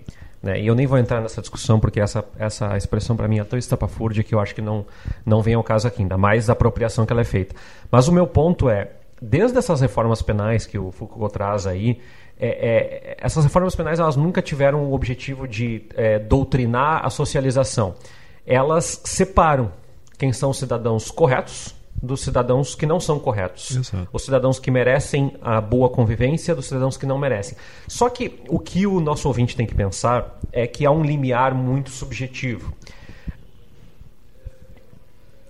Né? 0.46 0.62
E 0.62 0.68
eu 0.68 0.76
nem 0.76 0.86
vou 0.86 1.00
entrar 1.00 1.20
nessa 1.20 1.42
discussão 1.42 1.80
porque 1.80 2.00
essa, 2.00 2.24
essa 2.38 2.78
expressão 2.78 3.18
para 3.18 3.28
mim 3.28 3.40
é 3.40 3.44
tão 3.44 3.58
estapafúrdia 3.58 4.24
que 4.24 4.36
eu 4.36 4.40
acho 4.40 4.54
que 4.54 4.62
não, 4.62 4.86
não 5.26 5.42
vem 5.42 5.56
ao 5.56 5.64
caso 5.64 5.88
aqui, 5.88 6.04
ainda 6.04 6.20
mais 6.20 6.46
da 6.46 6.54
apropriação 6.54 7.04
que 7.04 7.12
ela 7.12 7.22
é 7.22 7.26
feita. 7.26 7.56
Mas 7.90 8.08
o 8.08 8.12
meu 8.12 8.28
ponto 8.28 8.70
é, 8.70 8.92
desde 9.20 9.58
essas 9.58 9.82
reformas 9.82 10.22
penais 10.22 10.68
que 10.68 10.78
o 10.78 10.92
Foucault 10.92 11.34
traz 11.34 11.66
aí, 11.66 12.00
é, 12.40 12.48
é, 12.48 13.18
essas 13.20 13.44
reformas 13.44 13.76
penais 13.76 14.00
elas 14.00 14.16
nunca 14.16 14.40
tiveram 14.40 14.84
o 14.84 14.94
objetivo 14.94 15.48
de 15.48 15.88
é, 15.96 16.20
doutrinar 16.20 17.04
a 17.04 17.10
socialização. 17.10 17.96
Elas 18.46 19.02
separam 19.04 19.72
quem 20.16 20.32
são 20.32 20.52
os 20.52 20.60
cidadãos 20.60 21.10
corretos 21.10 21.74
dos 22.02 22.22
cidadãos 22.22 22.76
que 22.76 22.86
não 22.86 23.00
são 23.00 23.20
corretos. 23.20 23.76
Exato. 23.76 24.08
Os 24.12 24.24
cidadãos 24.24 24.60
que 24.60 24.70
merecem 24.70 25.34
a 25.42 25.60
boa 25.60 25.90
convivência 25.90 26.54
dos 26.54 26.66
cidadãos 26.66 26.98
que 26.98 27.06
não 27.06 27.18
merecem. 27.18 27.58
Só 27.88 28.10
que 28.10 28.40
o 28.48 28.60
que 28.60 28.86
o 28.86 29.00
nosso 29.00 29.28
ouvinte 29.28 29.56
tem 29.56 29.66
que 29.66 29.74
pensar 29.74 30.40
é 30.52 30.68
que 30.68 30.86
há 30.86 30.92
um 30.92 31.04
limiar 31.04 31.54
muito 31.56 31.90
subjetivo. 31.90 32.74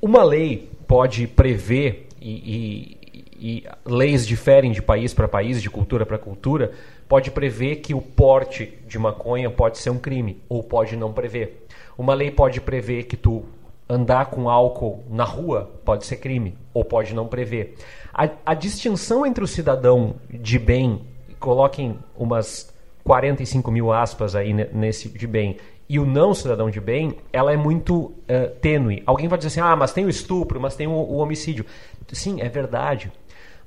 Uma 0.01 0.23
lei 0.23 0.69
pode 0.87 1.25
prever, 1.25 2.07
e, 2.21 2.97
e, 3.01 3.57
e 3.57 3.67
leis 3.85 4.25
diferem 4.25 4.71
de 4.71 4.81
país 4.81 5.13
para 5.13 5.27
país, 5.27 5.61
de 5.61 5.69
cultura 5.69 6.05
para 6.05 6.17
cultura, 6.17 6.71
pode 7.07 7.31
prever 7.31 7.77
que 7.77 7.93
o 7.93 8.01
porte 8.01 8.77
de 8.87 8.99
maconha 8.99 9.49
pode 9.49 9.79
ser 9.79 9.89
um 9.89 9.97
crime, 9.97 10.41
ou 10.47 10.63
pode 10.63 10.95
não 10.95 11.11
prever. 11.11 11.65
Uma 11.97 12.13
lei 12.13 12.29
pode 12.29 12.61
prever 12.61 13.03
que 13.03 13.17
tu 13.17 13.45
andar 13.87 14.27
com 14.27 14.49
álcool 14.49 15.03
na 15.09 15.23
rua 15.23 15.71
pode 15.83 16.05
ser 16.05 16.17
crime, 16.17 16.57
ou 16.73 16.83
pode 16.83 17.13
não 17.13 17.27
prever. 17.27 17.75
A, 18.13 18.29
a 18.45 18.53
distinção 18.53 19.25
entre 19.25 19.43
o 19.43 19.47
cidadão 19.47 20.15
de 20.29 20.57
bem, 20.57 21.01
coloquem 21.39 21.99
umas 22.17 22.73
45 23.03 23.71
mil 23.71 23.91
aspas 23.91 24.35
aí 24.35 24.53
ne- 24.53 24.69
nesse 24.73 25.09
de 25.09 25.27
bem, 25.27 25.57
e 25.87 25.99
o 25.99 26.05
não 26.05 26.33
cidadão 26.33 26.69
de 26.69 26.81
bem, 26.81 27.15
ela 27.31 27.53
é 27.53 27.57
muito 27.57 28.11
eh, 28.27 28.47
tênue. 28.47 29.03
Alguém 29.05 29.27
vai 29.27 29.37
dizer 29.37 29.49
assim, 29.49 29.59
ah, 29.59 29.75
mas 29.75 29.93
tem 29.93 30.03
o 30.03 30.09
estupro, 30.09 30.59
mas 30.59 30.75
tem 30.75 30.87
o, 30.87 30.91
o 30.91 31.17
homicídio. 31.17 31.63
Sim, 32.11 32.41
é 32.41 32.49
verdade. 32.49 33.11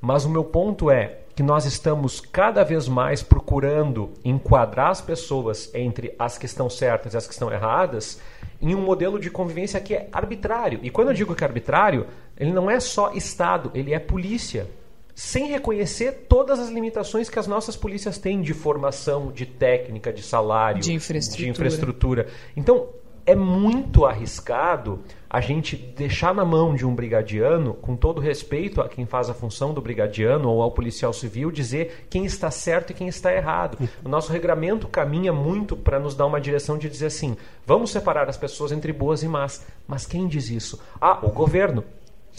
Mas 0.01 0.25
o 0.25 0.29
meu 0.29 0.43
ponto 0.43 0.91
é 0.91 1.19
que 1.37 1.43
nós 1.45 1.65
estamos 1.65 2.21
cada 2.21 2.65
vez 2.65 2.89
mais 2.89 3.23
procurando 3.23 4.11
enquadrar 4.25 4.91
as 4.91 5.01
pessoas 5.01 5.73
entre 5.73 6.13
as 6.19 6.37
que 6.37 6.47
estão 6.47 6.69
certas 6.69 7.15
e 7.15 7.17
as 7.17 7.29
que 7.29 7.33
estão 7.33 7.53
erradas 7.53 8.21
em 8.61 8.75
um 8.75 8.81
modelo 8.81 9.19
de 9.19 9.31
convivência 9.31 9.81
que 9.81 9.95
é 9.95 10.09
arbitrário. 10.13 10.81
E 10.83 10.91
quando 10.91 11.09
eu 11.09 11.15
digo 11.15 11.35
que 11.35 11.45
é 11.45 11.47
arbitrário, 11.47 12.07
ele 12.37 12.53
não 12.53 12.71
é 12.71 12.81
só 12.81 13.13
Estado, 13.13 13.71
ele 13.75 13.95
é 13.95 13.99
polícia. 13.99 14.67
Sem 15.15 15.49
reconhecer 15.49 16.27
todas 16.29 16.61
as 16.61 16.69
limitações 16.69 17.29
que 17.29 17.39
as 17.39 17.47
nossas 17.47 17.77
polícias 17.77 18.19
têm 18.19 18.41
de 18.41 18.55
formação, 18.55 19.33
de 19.33 19.47
técnica, 19.47 20.13
de 20.13 20.23
salário, 20.23 20.81
De 20.81 20.93
infraestrutura. 20.93 21.45
de 21.45 21.51
infraestrutura. 21.51 22.27
Então, 22.57 22.89
é 23.29 23.37
muito 23.37 24.07
arriscado 24.07 25.01
a 25.29 25.39
gente 25.39 25.77
deixar 25.77 26.35
na 26.35 26.47
mão 26.47 26.75
de 26.75 26.87
um 26.87 26.95
brigadiano, 26.95 27.75
com 27.75 27.95
todo 27.95 28.23
respeito 28.23 28.81
a 28.81 28.89
quem 28.89 29.05
faz 29.05 29.29
a 29.29 29.35
função 29.35 29.75
do 29.75 29.83
brigadiano 29.83 30.49
ou 30.49 30.63
ao 30.63 30.71
policial 30.71 31.13
civil, 31.13 31.51
dizer 31.51 32.07
quem 32.09 32.25
está 32.25 32.51
certo 32.51 32.91
e 32.91 32.95
quem 32.95 33.07
está 33.07 33.31
errado. 33.31 33.77
O 34.03 34.09
nosso 34.09 34.33
regramento 34.33 34.89
caminha 34.89 35.31
muito 35.31 35.77
para 35.77 36.01
nos 36.01 36.15
dar 36.15 36.25
uma 36.25 36.41
direção 36.41 36.79
de 36.79 36.89
dizer 36.89 37.07
assim: 37.07 37.37
vamos 37.67 37.91
separar 37.91 38.31
as 38.31 38.39
pessoas 38.39 38.73
entre 38.73 38.95
boas 38.95 39.23
e 39.23 39.29
más. 39.29 39.67
Mas 39.87 40.07
quem 40.07 40.27
diz 40.27 40.49
isso? 40.49 40.81
Ah, 40.99 41.19
o 41.23 41.29
governo. 41.29 41.85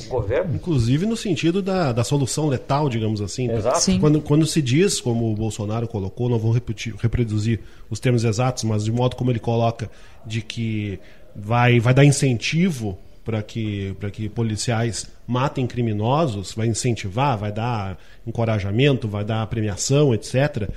O 0.05 0.09
governo? 0.09 0.55
Inclusive 0.55 1.05
no 1.05 1.17
sentido 1.17 1.61
da, 1.61 1.91
da 1.91 2.03
solução 2.03 2.47
letal, 2.47 2.89
digamos 2.89 3.21
assim. 3.21 3.49
Exato. 3.51 3.81
Sim. 3.81 3.99
Quando, 3.99 4.21
quando 4.21 4.45
se 4.45 4.61
diz, 4.61 4.99
como 5.01 5.31
o 5.31 5.35
Bolsonaro 5.35 5.87
colocou, 5.87 6.29
não 6.29 6.39
vou 6.39 6.51
repetir, 6.51 6.93
reproduzir 6.95 7.59
os 7.89 7.99
termos 7.99 8.23
exatos, 8.23 8.63
mas 8.63 8.83
de 8.85 8.91
modo 8.91 9.15
como 9.15 9.31
ele 9.31 9.39
coloca, 9.39 9.89
de 10.25 10.41
que 10.41 10.99
vai, 11.35 11.79
vai 11.79 11.93
dar 11.93 12.05
incentivo 12.05 12.97
para 13.23 13.43
que, 13.43 13.95
para 13.99 14.09
que 14.09 14.27
policiais 14.27 15.07
matem 15.27 15.67
criminosos, 15.67 16.53
vai 16.53 16.67
incentivar, 16.67 17.37
vai 17.37 17.51
dar 17.51 17.97
encorajamento, 18.25 19.07
vai 19.07 19.23
dar 19.23 19.45
premiação, 19.47 20.13
etc. 20.13 20.69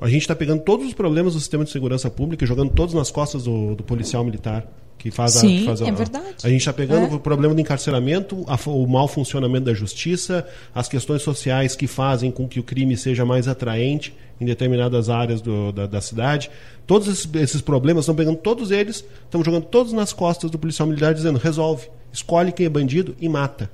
A 0.00 0.08
gente 0.08 0.22
está 0.22 0.34
pegando 0.34 0.62
todos 0.62 0.86
os 0.86 0.92
problemas 0.92 1.34
do 1.34 1.40
sistema 1.40 1.64
de 1.64 1.70
segurança 1.70 2.10
pública 2.10 2.44
e 2.44 2.48
jogando 2.48 2.72
todos 2.72 2.94
nas 2.94 3.10
costas 3.10 3.44
do, 3.44 3.76
do 3.76 3.84
policial 3.84 4.24
militar. 4.24 4.66
Que 4.98 5.10
faz 5.10 5.36
a, 5.36 5.40
Sim, 5.40 5.58
que 5.58 5.64
faz 5.66 5.82
a, 5.82 5.86
é 5.88 5.92
verdade. 5.92 6.34
A 6.42 6.48
gente 6.48 6.60
está 6.60 6.72
pegando 6.72 7.12
É. 7.12 7.14
o 7.16 7.20
problema 7.20 7.54
do 7.54 7.60
encarceramento, 7.60 8.42
a 8.46 8.58
o 8.70 8.86
mau 8.86 9.06
funcionamento 9.06 9.66
da 9.66 9.74
justiça, 9.74 10.46
as 10.74 10.88
questões 10.88 11.20
sociais 11.20 11.76
que 11.76 11.86
fazem 11.86 12.30
com 12.30 12.48
que 12.48 12.58
o 12.58 12.62
crime 12.62 12.96
seja 12.96 13.24
mais 13.24 13.46
atraente 13.46 14.14
em 14.40 14.46
determinadas 14.46 15.10
áreas 15.10 15.42
do- 15.42 15.72
da, 15.72 15.86
da 15.86 16.00
cidade. 16.00 16.50
Todos 16.86 17.06
esses, 17.08 17.28
esses 17.34 17.60
problemas, 17.60 18.04
estão 18.04 18.14
pegando 18.14 18.36
todos 18.38 18.70
eles, 18.70 19.04
estamos 19.24 19.44
jogando 19.44 19.64
todos 19.66 19.92
nas 19.92 20.12
costas 20.12 20.50
do 20.50 20.58
policial 20.58 20.88
militar, 20.88 21.12
dizendo: 21.12 21.38
resolve, 21.38 21.88
escolhe 22.10 22.50
quem 22.50 22.64
é 22.64 22.68
bandido 22.70 23.14
e 23.20 23.28
mata. 23.28 23.70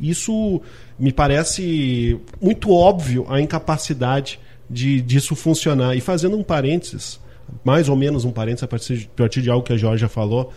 Isso 0.00 0.60
me 0.98 1.12
parece 1.12 2.18
muito 2.40 2.70
óbvio 2.72 3.24
a 3.28 3.40
incapacidade 3.40 4.38
de, 4.68 5.00
disso 5.00 5.34
funcionar. 5.36 5.96
E 5.96 6.00
fazendo 6.00 6.36
um 6.36 6.42
parênteses, 6.42 7.18
mais 7.64 7.88
ou 7.88 7.96
menos 7.96 8.24
um 8.24 8.30
parênteses 8.32 8.64
a 8.64 8.68
partir, 8.68 8.96
de, 8.98 9.04
a 9.06 9.16
partir 9.16 9.42
de 9.42 9.50
algo 9.50 9.64
que 9.64 9.72
a 9.72 9.76
Georgia 9.76 10.08
falou, 10.08 10.52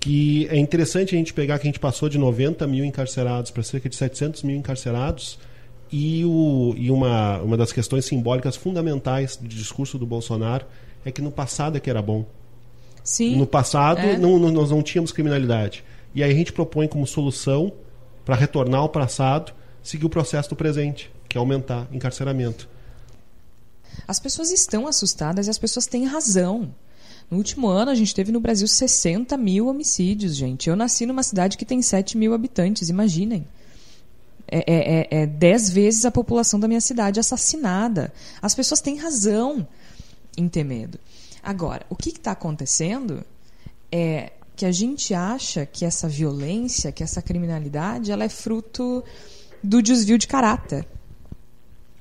que 0.00 0.46
é 0.50 0.56
interessante 0.58 1.14
a 1.14 1.18
gente 1.18 1.32
pegar 1.32 1.58
que 1.58 1.66
a 1.66 1.70
gente 1.70 1.80
passou 1.80 2.08
de 2.08 2.18
90 2.18 2.66
mil 2.66 2.84
encarcerados 2.84 3.50
para 3.50 3.62
cerca 3.62 3.88
de 3.88 3.96
700 3.96 4.42
mil 4.42 4.56
encarcerados 4.56 5.38
e, 5.90 6.24
o, 6.24 6.74
e 6.76 6.90
uma, 6.90 7.38
uma 7.40 7.56
das 7.56 7.72
questões 7.72 8.04
simbólicas 8.04 8.56
fundamentais 8.56 9.36
do 9.36 9.48
discurso 9.48 9.98
do 9.98 10.06
Bolsonaro 10.06 10.66
é 11.04 11.10
que 11.10 11.22
no 11.22 11.30
passado 11.30 11.76
é 11.76 11.80
que 11.80 11.88
era 11.88 12.02
bom. 12.02 12.24
Sim. 13.02 13.36
No 13.36 13.46
passado 13.46 14.00
É. 14.00 14.16
não, 14.18 14.38
não- 14.38 14.50
nós 14.50 14.70
não 14.70 14.82
tínhamos 14.82 15.12
criminalidade. 15.12 15.84
E 16.14 16.22
aí 16.22 16.30
a 16.30 16.34
gente 16.34 16.52
propõe 16.52 16.88
como 16.88 17.06
solução 17.06 17.72
para 18.24 18.34
retornar 18.34 18.80
ao 18.80 18.88
passado, 18.88 19.52
seguir 19.82 20.06
o 20.06 20.10
processo 20.10 20.48
do 20.50 20.56
presente, 20.56 21.10
que 21.28 21.36
é 21.36 21.40
aumentar 21.40 21.86
encarceramento. 21.92 22.68
As 24.06 24.18
pessoas 24.18 24.50
estão 24.50 24.86
assustadas 24.86 25.46
e 25.46 25.50
as 25.50 25.58
pessoas 25.58 25.86
têm 25.86 26.04
razão. 26.04 26.74
No 27.30 27.38
último 27.38 27.68
ano, 27.68 27.90
a 27.90 27.94
gente 27.94 28.14
teve 28.14 28.30
no 28.30 28.40
Brasil 28.40 28.68
60 28.68 29.36
mil 29.36 29.66
homicídios, 29.66 30.36
gente. 30.36 30.68
Eu 30.68 30.76
nasci 30.76 31.06
numa 31.06 31.22
cidade 31.22 31.56
que 31.56 31.64
tem 31.64 31.82
7 31.82 32.16
mil 32.16 32.32
habitantes, 32.34 32.88
imaginem. 32.88 33.46
É, 34.46 34.58
é, 34.58 35.18
é, 35.18 35.22
é 35.22 35.26
10 35.26 35.70
vezes 35.70 36.04
a 36.04 36.10
população 36.10 36.60
da 36.60 36.68
minha 36.68 36.80
cidade 36.80 37.18
assassinada. 37.18 38.12
As 38.40 38.54
pessoas 38.54 38.80
têm 38.80 38.96
razão 38.96 39.66
em 40.36 40.48
ter 40.48 40.62
medo. 40.62 40.98
Agora, 41.42 41.84
o 41.88 41.96
que 41.96 42.10
está 42.10 42.32
acontecendo 42.32 43.24
é 43.90 44.32
que 44.54 44.64
a 44.64 44.72
gente 44.72 45.12
acha 45.12 45.66
que 45.66 45.84
essa 45.84 46.08
violência, 46.08 46.92
que 46.92 47.02
essa 47.02 47.20
criminalidade, 47.20 48.12
ela 48.12 48.24
é 48.24 48.28
fruto 48.28 49.02
do 49.62 49.82
desvio 49.82 50.16
de 50.16 50.28
caráter 50.28 50.86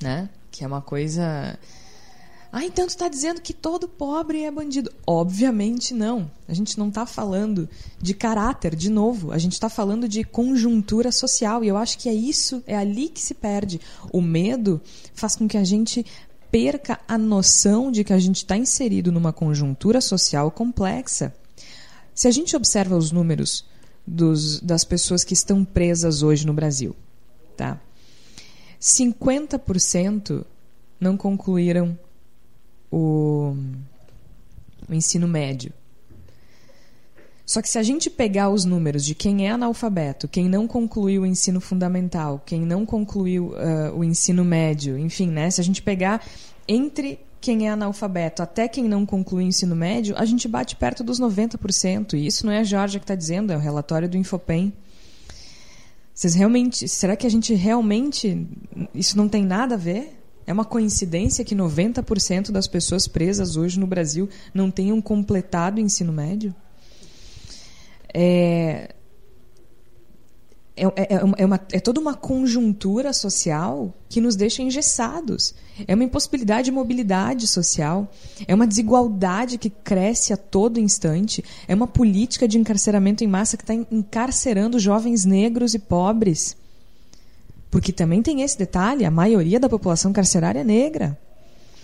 né? 0.01 0.29
Que 0.51 0.63
é 0.63 0.67
uma 0.67 0.81
coisa. 0.81 1.57
Ah, 2.57 2.63
então 2.63 2.87
tu 2.87 2.91
está 2.91 3.09
dizendo 3.09 3.41
que 3.41 3.53
todo 3.53 3.85
pobre 3.85 4.43
é 4.43 4.49
bandido? 4.49 4.89
Obviamente 5.05 5.93
não. 5.93 6.31
A 6.47 6.53
gente 6.53 6.79
não 6.79 6.87
está 6.87 7.05
falando 7.05 7.67
de 8.01 8.13
caráter, 8.13 8.77
de 8.77 8.89
novo. 8.89 9.33
A 9.33 9.37
gente 9.37 9.51
está 9.51 9.67
falando 9.67 10.07
de 10.07 10.23
conjuntura 10.23 11.11
social. 11.11 11.65
E 11.65 11.67
eu 11.67 11.75
acho 11.75 11.97
que 11.97 12.07
é 12.07 12.13
isso, 12.13 12.63
é 12.65 12.77
ali 12.77 13.09
que 13.09 13.21
se 13.21 13.33
perde. 13.33 13.81
O 14.09 14.21
medo 14.21 14.81
faz 15.13 15.35
com 15.35 15.49
que 15.49 15.57
a 15.57 15.65
gente 15.65 16.05
perca 16.49 16.97
a 17.05 17.17
noção 17.17 17.91
de 17.91 18.05
que 18.05 18.13
a 18.13 18.19
gente 18.19 18.37
está 18.37 18.55
inserido 18.55 19.11
numa 19.11 19.33
conjuntura 19.33 19.99
social 19.99 20.49
complexa. 20.49 21.35
Se 22.13 22.25
a 22.25 22.31
gente 22.31 22.55
observa 22.55 22.95
os 22.95 23.11
números 23.11 23.65
dos, 24.07 24.61
das 24.61 24.85
pessoas 24.85 25.25
que 25.25 25.33
estão 25.33 25.65
presas 25.65 26.23
hoje 26.23 26.47
no 26.47 26.53
Brasil, 26.53 26.95
tá? 27.57 27.81
50% 28.79 30.45
não 31.01 31.17
concluíram 31.17 31.99
o, 32.95 33.53
o 34.87 34.93
ensino 34.93 35.27
médio. 35.27 35.73
Só 37.45 37.61
que 37.61 37.69
se 37.69 37.77
a 37.77 37.83
gente 37.83 38.09
pegar 38.09 38.49
os 38.49 38.65
números 38.65 39.05
de 39.05 39.13
quem 39.13 39.45
é 39.45 39.51
analfabeto, 39.51 40.27
quem 40.27 40.49
não 40.49 40.65
concluiu 40.65 41.21
o 41.21 41.25
ensino 41.25 41.59
fundamental, 41.59 42.41
quem 42.43 42.61
não 42.61 42.85
concluiu 42.85 43.53
ah, 43.55 43.91
o 43.93 44.03
ensino 44.03 44.43
médio, 44.43 44.97
enfim, 44.97 45.27
né? 45.27 45.51
Se 45.51 45.61
a 45.61 45.63
gente 45.63 45.81
pegar 45.81 46.25
entre 46.67 47.19
quem 47.39 47.67
é 47.67 47.69
analfabeto 47.69 48.41
até 48.41 48.67
quem 48.67 48.85
não 48.85 49.05
conclui 49.05 49.43
o 49.43 49.47
ensino 49.47 49.75
médio, 49.75 50.15
a 50.17 50.25
gente 50.25 50.47
bate 50.47 50.75
perto 50.75 51.03
dos 51.03 51.19
90%. 51.19 52.13
E 52.13 52.25
isso 52.25 52.45
não 52.45 52.53
é 52.53 52.59
a 52.59 52.63
Georgia 52.63 52.99
que 52.99 53.03
está 53.03 53.13
dizendo, 53.13 53.53
é 53.53 53.57
o 53.57 53.59
relatório 53.59 54.09
do 54.09 54.17
Infopem. 54.17 54.73
Vocês 56.13 56.33
realmente. 56.33 56.87
Será 56.87 57.15
que 57.15 57.27
a 57.27 57.29
gente 57.29 57.53
realmente. 57.53 58.47
Isso 58.93 59.17
não 59.17 59.27
tem 59.29 59.45
nada 59.45 59.75
a 59.75 59.77
ver? 59.77 60.24
É 60.47 60.53
uma 60.53 60.65
coincidência 60.65 61.43
que 61.43 61.55
90% 61.55 62.51
das 62.51 62.67
pessoas 62.67 63.07
presas 63.07 63.57
hoje 63.57 63.79
no 63.79 63.87
Brasil 63.87 64.29
não 64.53 64.69
tenham 64.69 65.01
completado 65.01 65.77
o 65.77 65.81
ensino 65.81 66.13
médio? 66.13 66.53
É. 68.13 68.89
É, 70.77 70.83
é, 70.83 71.15
é, 71.15 71.21
é 71.37 71.45
uma- 71.45 71.59
é 71.71 71.79
toda 71.79 72.01
uma 72.01 72.13
conjuntura 72.13 73.13
social 73.13 73.93
que 74.09 74.19
nos 74.19 74.35
deixa 74.35 74.61
engessados. 74.61 75.55
É 75.87 75.95
uma 75.95 76.03
impossibilidade 76.03 76.65
de 76.65 76.71
mobilidade 76.71 77.47
social. 77.47 78.11
É 78.45 78.53
uma 78.53 78.67
desigualdade 78.67 79.57
que 79.57 79.69
cresce 79.69 80.33
a 80.33 80.37
todo 80.37 80.77
instante. 80.77 81.41
É 81.65 81.73
uma 81.73 81.87
política 81.87 82.45
de 82.45 82.57
encarceramento 82.59 83.23
em 83.23 83.27
massa 83.27 83.55
que 83.55 83.63
está 83.63 83.73
encarcerando 83.73 84.77
jovens 84.77 85.23
negros 85.23 85.73
e 85.73 85.79
pobres. 85.79 86.57
Porque 87.75 87.91
também 87.91 88.21
tem 88.21 88.41
esse 88.41 88.57
detalhe: 88.57 89.03
a 89.03 89.11
maioria 89.11 89.59
da 89.59 89.67
população 89.67 90.13
carcerária 90.13 90.59
é 90.59 90.63
negra. 90.63 91.17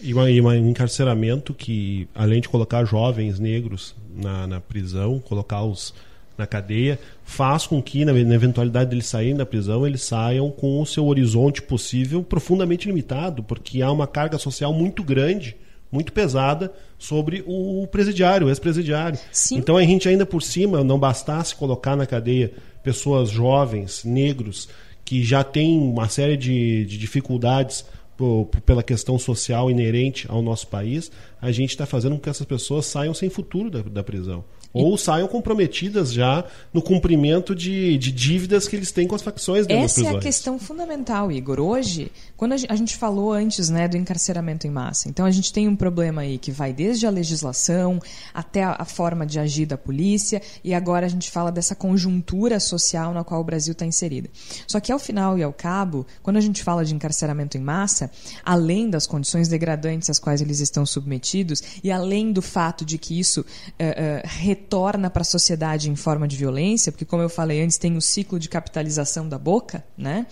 E, 0.01 0.13
um 0.13 0.69
encarceramento 0.69 1.53
que, 1.53 2.07
além 2.15 2.39
de 2.39 2.47
colocar 2.47 2.85
jovens 2.85 3.39
negros 3.39 3.93
na, 4.15 4.47
na 4.47 4.61
prisão, 4.61 5.19
colocá-los 5.19 5.93
na 6.37 6.47
cadeia, 6.47 6.97
faz 7.25 7.67
com 7.67 7.81
que, 7.83 8.05
na, 8.05 8.13
na 8.13 8.35
eventualidade 8.35 8.89
deles 8.89 9.05
saírem 9.05 9.35
da 9.35 9.45
prisão, 9.45 9.85
eles 9.85 10.01
saiam 10.01 10.49
com 10.49 10.81
o 10.81 10.85
seu 10.85 11.05
horizonte 11.05 11.61
possível 11.61 12.23
profundamente 12.23 12.87
limitado, 12.87 13.43
porque 13.43 13.81
há 13.81 13.91
uma 13.91 14.07
carga 14.07 14.37
social 14.37 14.71
muito 14.71 15.03
grande, 15.03 15.57
muito 15.91 16.13
pesada 16.13 16.71
sobre 16.97 17.43
o 17.45 17.85
presidiário, 17.87 18.47
o 18.47 18.49
ex-presidiário. 18.49 19.19
Então 19.51 19.75
a 19.75 19.83
gente 19.83 20.07
ainda 20.07 20.25
por 20.25 20.41
cima 20.41 20.85
não 20.85 20.97
bastasse 20.97 21.53
colocar 21.53 21.97
na 21.97 22.05
cadeia 22.05 22.53
pessoas 22.81 23.29
jovens, 23.29 24.05
negros, 24.05 24.69
que 25.11 25.21
já 25.21 25.43
têm 25.43 25.77
uma 25.77 26.07
série 26.07 26.37
de, 26.37 26.85
de 26.85 26.97
dificuldades 26.97 27.83
po- 28.15 28.45
po- 28.49 28.61
pela 28.61 28.81
questão 28.81 29.19
social 29.19 29.69
inerente 29.69 30.25
ao 30.29 30.41
nosso 30.41 30.67
país, 30.67 31.11
a 31.41 31.51
gente 31.51 31.71
está 31.71 31.85
fazendo 31.85 32.15
com 32.15 32.21
que 32.21 32.29
essas 32.29 32.47
pessoas 32.47 32.85
saiam 32.85 33.13
sem 33.13 33.29
futuro 33.29 33.69
da, 33.69 33.81
da 33.81 34.01
prisão. 34.05 34.41
Ou 34.73 34.97
saiam 34.97 35.27
comprometidas 35.27 36.13
já 36.13 36.45
no 36.73 36.81
cumprimento 36.81 37.53
de, 37.53 37.97
de 37.97 38.11
dívidas 38.11 38.67
que 38.67 38.75
eles 38.75 38.91
têm 38.91 39.05
com 39.07 39.15
as 39.15 39.21
facções 39.21 39.65
Essa 39.83 39.99
é 40.01 40.03
a 40.17 40.19
questão 40.21 40.57
fundamental, 40.57 41.31
Igor. 41.31 41.59
Hoje, 41.59 42.11
quando 42.37 42.53
a 42.53 42.57
gen- 42.57 42.67
a 42.69 42.75
gente 42.75 42.95
falou 42.95 43.33
antes 43.33 43.69
né, 43.69 43.87
do 43.87 43.97
encarceramento 43.97 44.65
em 44.65 44.69
massa, 44.69 45.09
então 45.09 45.25
a 45.25 45.31
gente 45.31 45.51
tem 45.51 45.67
um 45.67 45.75
problema 45.75 46.21
aí 46.21 46.37
que 46.37 46.51
vai 46.51 46.71
desde 46.71 47.05
a 47.05 47.09
legislação 47.09 47.99
até 48.33 48.63
a, 48.63 48.85
forma 48.85 49.25
de 49.25 49.39
agir 49.39 49.65
da 49.65 49.77
polícia, 49.77 50.41
e 50.63 50.73
agora 50.73 51.05
a 51.05 51.09
gente 51.09 51.29
fala 51.29 51.51
dessa 51.51 51.75
conjuntura 51.75 52.59
social 52.59 53.13
na 53.13 53.23
qual 53.23 53.41
o 53.41 53.43
Brasil 53.43 53.73
está 53.73 53.85
inserido. 53.85 54.29
Só 54.67 54.79
que 54.79 54.91
ao 54.91 54.99
final 54.99 55.37
e 55.37 55.43
ao 55.43 55.51
cabo, 55.53 56.05
quando 56.23 56.37
a 56.37 56.41
gente 56.41 56.63
fala 56.63 56.85
de 56.85 56.93
encarceramento 56.95 57.57
em 57.57 57.61
massa, 57.61 58.09
além 58.43 58.89
das 58.89 59.05
condições 59.05 59.47
degradantes 59.47 60.09
às 60.09 60.17
quais 60.19 60.41
eles 60.41 60.59
estão 60.59 60.85
submetidos, 60.85 61.61
e 61.83 61.91
além 61.91 62.31
do 62.31 62.41
fato 62.41 62.85
de 62.85 62.97
que 62.97 63.19
isso 63.19 63.45
eh, 63.77 64.21
eh, 64.23 64.27
retorna 64.61 65.09
para 65.09 65.21
a 65.21 65.25
sociedade 65.25 65.89
em 65.89 65.95
forma 65.95 66.27
de 66.27 66.37
violência, 66.37 66.91
porque 66.91 67.05
como 67.05 67.23
eu 67.23 67.29
falei 67.29 67.61
antes, 67.61 67.77
tem 67.77 67.97
o 67.97 68.01
ciclo 68.01 68.39
de 68.39 68.47
capitalização 68.47 69.27
da 69.27 69.37
boca, 69.37 69.83
né? 69.97 70.27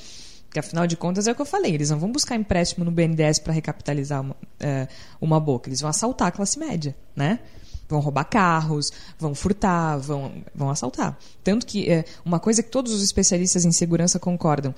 Porque 0.46 0.60
afinal 0.60 0.88
de 0.88 0.96
contas 0.96 1.28
é 1.28 1.32
o 1.32 1.36
que 1.36 1.42
eu 1.42 1.46
falei, 1.46 1.74
eles 1.74 1.90
não 1.90 2.00
vão 2.00 2.12
buscar 2.12 2.36
empréstimo 2.36 2.86
no 2.86 2.92
BNDES 2.92 3.40
para 3.40 3.54
recapitalizar 3.54 4.22
uma, 4.22 4.36
eh, 4.60 4.88
uma 5.20 5.40
boca, 5.40 5.70
eles 5.70 5.82
vão 5.82 5.90
assaltar 5.90 6.28
a 6.28 6.32
classe 6.32 6.58
média, 6.58 6.96
né? 7.16 7.40
Vão 7.88 8.00
roubar 8.00 8.26
carros, 8.26 8.92
vão 9.18 9.34
furtar, 9.34 9.98
vão, 9.98 10.32
vão 10.54 10.70
assaltar. 10.70 11.18
Tanto 11.44 11.66
que 11.66 11.90
eh, 11.90 12.06
uma 12.24 12.40
coisa 12.40 12.64
que 12.64 12.70
todos 12.70 12.94
os 12.94 13.04
especialistas 13.04 13.66
em 13.66 13.72
segurança 13.72 14.20
concordam: 14.20 14.74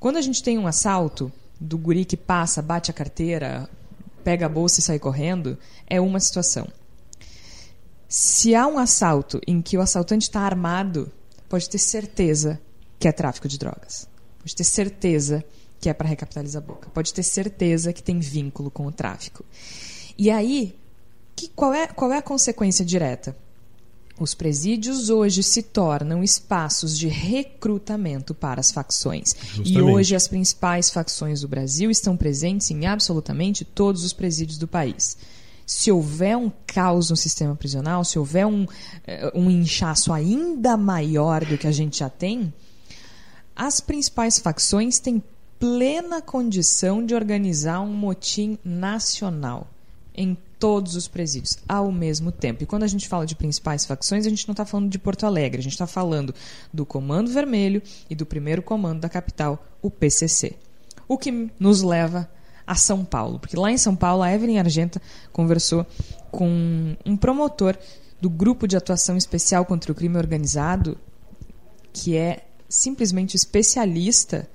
quando 0.00 0.16
a 0.16 0.22
gente 0.22 0.42
tem 0.42 0.58
um 0.58 0.66
assalto, 0.66 1.32
do 1.60 1.78
guri 1.78 2.04
que 2.04 2.16
passa, 2.16 2.60
bate 2.60 2.90
a 2.90 2.94
carteira, 2.94 3.68
pega 4.22 4.46
a 4.46 4.48
bolsa 4.48 4.80
e 4.80 4.82
sai 4.82 4.98
correndo, 4.98 5.56
é 5.88 6.00
uma 6.00 6.20
situação. 6.20 6.66
Se 8.16 8.54
há 8.54 8.64
um 8.68 8.78
assalto 8.78 9.40
em 9.44 9.60
que 9.60 9.76
o 9.76 9.80
assaltante 9.80 10.28
está 10.28 10.42
armado, 10.42 11.10
pode 11.48 11.68
ter 11.68 11.78
certeza 11.78 12.60
que 12.96 13.08
é 13.08 13.12
tráfico 13.12 13.48
de 13.48 13.58
drogas. 13.58 14.06
Pode 14.38 14.54
ter 14.54 14.62
certeza 14.62 15.44
que 15.80 15.88
é 15.88 15.92
para 15.92 16.06
recapitalizar 16.06 16.62
a 16.62 16.64
boca. 16.64 16.88
Pode 16.90 17.12
ter 17.12 17.24
certeza 17.24 17.92
que 17.92 18.00
tem 18.00 18.20
vínculo 18.20 18.70
com 18.70 18.86
o 18.86 18.92
tráfico. 18.92 19.44
E 20.16 20.30
aí, 20.30 20.78
que, 21.34 21.48
qual, 21.48 21.74
é, 21.74 21.88
qual 21.88 22.12
é 22.12 22.18
a 22.18 22.22
consequência 22.22 22.84
direta? 22.84 23.36
Os 24.16 24.32
presídios 24.32 25.10
hoje 25.10 25.42
se 25.42 25.60
tornam 25.60 26.22
espaços 26.22 26.96
de 26.96 27.08
recrutamento 27.08 28.32
para 28.32 28.60
as 28.60 28.70
facções. 28.70 29.32
E 29.32 29.56
Justamente. 29.56 29.82
hoje 29.82 30.14
as 30.14 30.28
principais 30.28 30.88
facções 30.88 31.40
do 31.40 31.48
Brasil 31.48 31.90
estão 31.90 32.16
presentes 32.16 32.70
em 32.70 32.86
absolutamente 32.86 33.64
todos 33.64 34.04
os 34.04 34.12
presídios 34.12 34.56
do 34.56 34.68
país. 34.68 35.16
Se 35.66 35.90
houver 35.90 36.36
um 36.36 36.50
caos 36.66 37.10
no 37.10 37.16
sistema 37.16 37.54
prisional, 37.56 38.04
se 38.04 38.18
houver 38.18 38.46
um, 38.46 38.66
eh, 39.06 39.32
um 39.34 39.50
inchaço 39.50 40.12
ainda 40.12 40.76
maior 40.76 41.44
do 41.44 41.56
que 41.56 41.66
a 41.66 41.72
gente 41.72 41.98
já 41.98 42.10
tem, 42.10 42.52
as 43.56 43.80
principais 43.80 44.38
facções 44.38 44.98
têm 44.98 45.22
plena 45.58 46.20
condição 46.20 47.04
de 47.04 47.14
organizar 47.14 47.80
um 47.80 47.92
motim 47.92 48.58
nacional 48.64 49.68
em 50.14 50.36
todos 50.58 50.96
os 50.96 51.08
presídios 51.08 51.58
ao 51.68 51.90
mesmo 51.90 52.32
tempo. 52.32 52.62
E 52.62 52.66
quando 52.66 52.84
a 52.84 52.86
gente 52.86 53.08
fala 53.08 53.26
de 53.26 53.34
principais 53.34 53.84
facções, 53.84 54.26
a 54.26 54.30
gente 54.30 54.46
não 54.46 54.52
está 54.52 54.64
falando 54.64 54.90
de 54.90 54.98
Porto 54.98 55.26
Alegre, 55.26 55.60
a 55.60 55.62
gente 55.62 55.72
está 55.72 55.86
falando 55.86 56.34
do 56.72 56.86
Comando 56.86 57.30
Vermelho 57.30 57.82
e 58.08 58.14
do 58.14 58.24
primeiro 58.24 58.62
comando 58.62 59.00
da 59.00 59.08
capital, 59.08 59.64
o 59.82 59.90
PCC. 59.90 60.56
O 61.06 61.18
que 61.18 61.50
nos 61.58 61.82
leva 61.82 62.28
a 62.66 62.74
São 62.74 63.04
Paulo, 63.04 63.38
porque 63.38 63.56
lá 63.56 63.70
em 63.70 63.78
São 63.78 63.94
Paulo 63.94 64.22
a 64.22 64.32
Evelyn 64.32 64.58
Argenta 64.58 65.00
conversou 65.32 65.86
com 66.30 66.96
um 67.04 67.16
promotor 67.16 67.76
do 68.20 68.30
grupo 68.30 68.66
de 68.66 68.76
atuação 68.76 69.16
especial 69.16 69.64
contra 69.64 69.92
o 69.92 69.94
crime 69.94 70.16
organizado, 70.16 70.96
que 71.92 72.16
é 72.16 72.44
simplesmente 72.68 73.36
especialista 73.36 74.48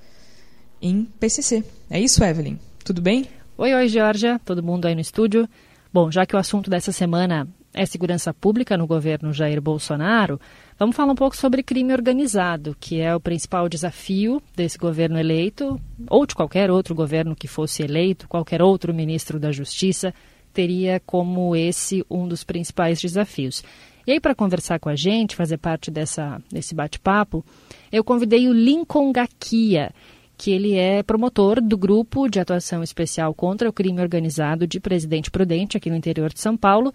em 0.82 1.04
PCC. 1.04 1.64
É 1.88 2.00
isso, 2.00 2.22
Evelyn? 2.24 2.58
Tudo 2.84 3.00
bem? 3.00 3.28
Oi, 3.56 3.74
oi, 3.74 3.88
Georgia, 3.88 4.40
todo 4.44 4.62
mundo 4.62 4.86
aí 4.86 4.94
no 4.94 5.00
estúdio. 5.00 5.48
Bom, 5.92 6.10
já 6.10 6.26
que 6.26 6.34
o 6.34 6.38
assunto 6.38 6.70
dessa 6.70 6.92
semana 6.92 7.48
é 7.72 7.86
segurança 7.86 8.34
pública 8.34 8.76
no 8.76 8.86
governo 8.86 9.32
Jair 9.32 9.60
Bolsonaro, 9.60 10.40
vamos 10.80 10.96
falar 10.96 11.12
um 11.12 11.16
pouco 11.16 11.36
sobre 11.36 11.62
crime 11.62 11.92
organizado, 11.92 12.74
que 12.80 13.02
é 13.02 13.14
o 13.14 13.20
principal 13.20 13.68
desafio 13.68 14.42
desse 14.56 14.78
governo 14.78 15.18
eleito, 15.18 15.78
ou 16.08 16.24
de 16.24 16.34
qualquer 16.34 16.70
outro 16.70 16.94
governo 16.94 17.36
que 17.36 17.46
fosse 17.46 17.82
eleito, 17.82 18.26
qualquer 18.26 18.62
outro 18.62 18.94
ministro 18.94 19.38
da 19.38 19.52
Justiça 19.52 20.14
teria 20.54 20.98
como 21.04 21.54
esse 21.54 22.02
um 22.10 22.26
dos 22.26 22.42
principais 22.42 22.98
desafios. 22.98 23.62
E 24.06 24.12
aí, 24.12 24.20
para 24.20 24.34
conversar 24.34 24.80
com 24.80 24.88
a 24.88 24.96
gente, 24.96 25.36
fazer 25.36 25.58
parte 25.58 25.90
dessa, 25.90 26.40
desse 26.50 26.74
bate-papo, 26.74 27.44
eu 27.92 28.02
convidei 28.02 28.48
o 28.48 28.52
Lincoln 28.54 29.12
Gaquia, 29.12 29.92
que 30.38 30.50
ele 30.50 30.76
é 30.76 31.02
promotor 31.02 31.60
do 31.60 31.76
Grupo 31.76 32.26
de 32.26 32.40
Atuação 32.40 32.82
Especial 32.82 33.34
contra 33.34 33.68
o 33.68 33.72
Crime 33.72 34.00
Organizado 34.00 34.66
de 34.66 34.80
Presidente 34.80 35.30
Prudente, 35.30 35.76
aqui 35.76 35.90
no 35.90 35.96
interior 35.96 36.32
de 36.32 36.40
São 36.40 36.56
Paulo, 36.56 36.90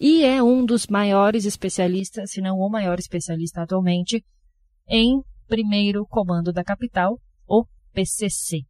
e 0.00 0.24
é 0.24 0.42
um 0.42 0.64
dos 0.64 0.86
maiores 0.86 1.44
especialistas, 1.44 2.30
se 2.30 2.40
não 2.40 2.56
o 2.58 2.70
maior 2.70 2.98
especialista 2.98 3.62
atualmente, 3.62 4.24
em 4.88 5.22
primeiro 5.46 6.06
comando 6.06 6.52
da 6.52 6.62
capital, 6.62 7.18
o 7.46 7.64
PCC. 7.92 8.60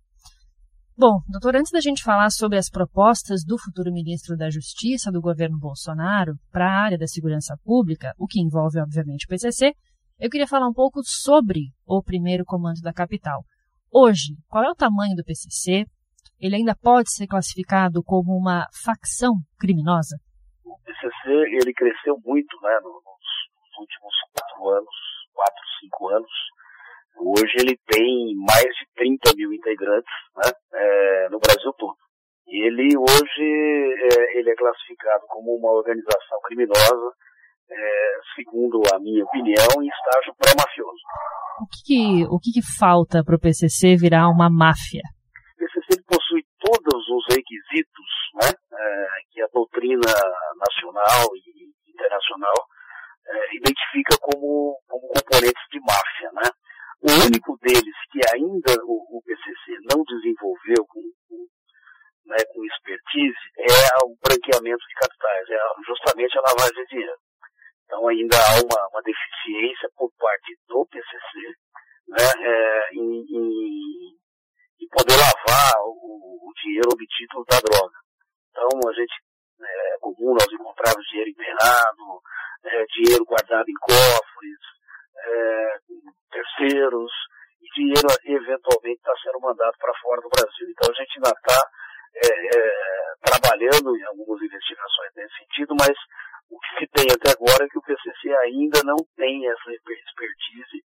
Bom, 0.96 1.20
doutor, 1.28 1.54
antes 1.54 1.70
da 1.70 1.80
gente 1.80 2.02
falar 2.02 2.30
sobre 2.30 2.58
as 2.58 2.68
propostas 2.68 3.44
do 3.44 3.56
futuro 3.58 3.92
ministro 3.92 4.36
da 4.36 4.50
Justiça 4.50 5.12
do 5.12 5.20
governo 5.20 5.58
Bolsonaro 5.58 6.34
para 6.50 6.66
a 6.66 6.82
área 6.82 6.98
da 6.98 7.06
segurança 7.06 7.56
pública, 7.62 8.12
o 8.18 8.26
que 8.26 8.40
envolve, 8.40 8.80
obviamente, 8.80 9.26
o 9.26 9.28
PCC, 9.28 9.74
eu 10.18 10.28
queria 10.28 10.46
falar 10.48 10.66
um 10.66 10.72
pouco 10.72 11.00
sobre 11.04 11.72
o 11.86 12.02
primeiro 12.02 12.44
comando 12.44 12.80
da 12.80 12.92
capital. 12.92 13.44
Hoje, 13.92 14.36
qual 14.48 14.64
é 14.64 14.70
o 14.70 14.74
tamanho 14.74 15.14
do 15.14 15.22
PCC? 15.22 15.84
Ele 16.40 16.56
ainda 16.56 16.74
pode 16.74 17.12
ser 17.12 17.26
classificado 17.26 18.02
como 18.02 18.36
uma 18.36 18.66
facção 18.72 19.34
criminosa? 19.58 20.16
O 20.68 20.76
PCC 20.84 21.56
ele 21.56 21.72
cresceu 21.72 22.16
muito 22.24 22.60
né, 22.60 22.78
nos 22.84 23.80
últimos 23.80 24.14
quatro 24.36 24.68
anos, 24.68 24.94
quatro, 25.32 25.62
cinco 25.80 26.08
anos. 26.08 26.30
Hoje 27.16 27.54
ele 27.58 27.76
tem 27.88 28.34
mais 28.36 28.68
de 28.76 28.86
30 28.94 29.32
mil 29.34 29.52
integrantes 29.52 30.12
né, 30.36 30.50
é, 30.74 31.28
no 31.30 31.38
Brasil 31.38 31.72
todo. 31.72 31.96
E 32.46 32.66
ele 32.66 32.96
hoje 32.96 33.98
é, 34.12 34.38
ele 34.38 34.50
é 34.50 34.54
classificado 34.54 35.24
como 35.28 35.56
uma 35.56 35.72
organização 35.72 36.38
criminosa, 36.44 37.12
é, 37.70 38.12
segundo 38.36 38.82
a 38.92 38.98
minha 38.98 39.24
opinião, 39.24 39.82
em 39.82 39.88
estágio 39.88 40.34
pré-mafioso. 40.38 41.02
O 41.60 41.66
que, 41.66 41.82
que, 41.84 42.24
o 42.26 42.38
que, 42.38 42.52
que 42.52 42.78
falta 42.78 43.24
para 43.24 43.36
o 43.36 43.40
PCC 43.40 43.96
virar 43.96 44.28
uma 44.28 44.48
máfia? 44.50 45.02
Todos 46.60 47.08
os 47.08 47.24
requisitos 47.30 48.10
né, 48.34 48.50
é, 48.50 49.06
que 49.30 49.42
a 49.42 49.48
doutrina 49.52 50.12
nacional 50.56 51.28
e 51.36 51.70
internacional 51.88 52.54
é, 53.26 53.56
identifica 53.56 54.16
como, 54.20 54.78
como 54.88 55.08
componentes 55.08 55.64
de 55.70 55.80
máfia. 55.80 56.30
Né? 56.32 56.50
O 57.02 57.26
único 57.26 57.56
deles 57.62 57.96
que 58.10 58.20
ainda 58.34 58.74
o, 58.84 59.18
o 59.18 59.22
PCC 59.22 59.78
não 59.92 60.02
desenvolveu 60.02 60.84
com, 60.88 61.02
com, 61.28 61.46
né, 62.26 62.36
com 62.52 62.64
expertise 62.64 63.38
é 63.58 64.04
o 64.04 64.16
branqueamento 64.18 64.82
de 64.82 64.94
capitais, 64.94 65.48
é 65.50 65.58
justamente 65.86 66.38
a 66.38 66.42
lavagem 66.42 66.82
de 66.82 66.90
dinheiro. 66.90 67.18
Então 67.84 68.08
ainda 68.08 68.36
há 68.36 68.60
uma, 68.60 68.88
uma 68.90 69.02
deficiência 69.02 69.88
por 69.96 70.10
parte 70.18 70.58
do 70.68 70.86
PCC 70.86 71.54
né, 72.08 72.24
é, 72.40 72.94
em, 72.94 73.24
em, 73.30 74.17
poder 74.88 75.16
lavar 75.16 75.74
o, 75.84 76.48
o, 76.48 76.52
dinheiro 76.62 76.88
obtido 76.92 77.44
da 77.48 77.58
droga. 77.60 77.98
Então 78.50 78.68
a 78.88 78.92
gente 78.94 79.14
é 79.60 79.98
comum 80.00 80.34
nós 80.34 80.50
encontrarmos 80.52 81.04
dinheiro 81.08 81.30
enterrado, 81.30 82.22
é, 82.64 82.84
dinheiro 82.86 83.24
guardado 83.24 83.68
em 83.68 83.78
cofres, 83.80 84.62
é, 85.16 85.78
terceiros, 86.30 87.12
e 87.60 87.66
dinheiro 87.74 88.08
eventualmente 88.24 88.98
está 88.98 89.14
sendo 89.22 89.40
mandado 89.40 89.76
para 89.78 89.98
fora 90.00 90.20
do 90.20 90.30
Brasil. 90.30 90.66
Então 90.70 90.90
a 90.90 90.96
gente 90.96 91.12
ainda 91.16 91.30
está 91.30 91.58
é, 92.14 92.58
é, 92.58 93.14
trabalhando 93.24 93.96
em 93.96 94.04
algumas 94.04 94.40
investigações 94.42 95.12
nesse 95.16 95.34
sentido, 95.38 95.74
mas 95.78 95.96
O 96.50 96.58
que 96.58 96.80
se 96.80 96.86
tem 96.96 97.06
até 97.12 97.30
agora 97.36 97.64
é 97.64 97.68
que 97.68 97.78
o 97.78 97.82
PCC 97.82 98.32
ainda 98.44 98.80
não 98.82 98.96
tem 99.16 99.46
essa 99.46 99.70
expertise 99.70 100.82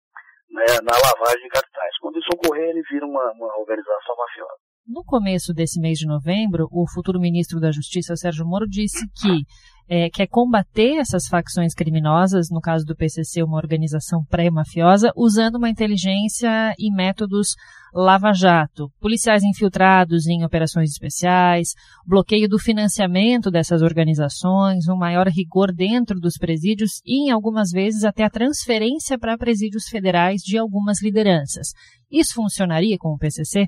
né, 0.50 0.64
na 0.82 0.92
lavagem 0.92 1.42
de 1.42 1.48
capitais. 1.48 1.96
Quando 2.00 2.18
isso 2.18 2.28
ocorrer, 2.34 2.70
ele 2.70 2.82
vira 2.90 3.06
uma, 3.06 3.32
uma 3.32 3.58
organização 3.58 4.16
mafiosa. 4.16 4.60
No 4.86 5.02
começo 5.04 5.54
desse 5.54 5.80
mês 5.80 5.98
de 5.98 6.06
novembro, 6.06 6.68
o 6.70 6.84
futuro 6.86 7.18
ministro 7.18 7.58
da 7.58 7.72
Justiça, 7.72 8.16
Sérgio 8.16 8.44
Moro, 8.44 8.66
disse 8.68 9.06
que 9.16 9.44
é, 9.88 10.08
quer 10.08 10.26
combater 10.26 10.96
essas 10.96 11.26
facções 11.26 11.74
criminosas, 11.74 12.48
no 12.50 12.60
caso 12.60 12.84
do 12.84 12.96
PCC, 12.96 13.42
uma 13.42 13.56
organização 13.56 14.24
pré-mafiosa, 14.28 15.12
usando 15.16 15.56
uma 15.56 15.68
inteligência 15.68 16.74
e 16.78 16.90
métodos 16.94 17.54
lava-jato. 17.92 18.88
Policiais 19.00 19.42
infiltrados 19.44 20.26
em 20.26 20.44
operações 20.44 20.90
especiais, 20.90 21.68
bloqueio 22.06 22.48
do 22.48 22.58
financiamento 22.58 23.50
dessas 23.50 23.82
organizações, 23.82 24.88
um 24.88 24.96
maior 24.96 25.28
rigor 25.28 25.72
dentro 25.72 26.18
dos 26.18 26.36
presídios 26.36 27.00
e, 27.04 27.28
em 27.28 27.30
algumas 27.30 27.70
vezes, 27.70 28.04
até 28.04 28.24
a 28.24 28.30
transferência 28.30 29.18
para 29.18 29.38
presídios 29.38 29.84
federais 29.88 30.40
de 30.42 30.58
algumas 30.58 31.02
lideranças. 31.02 31.68
Isso 32.10 32.34
funcionaria 32.34 32.96
com 32.98 33.10
o 33.10 33.18
PCC? 33.18 33.66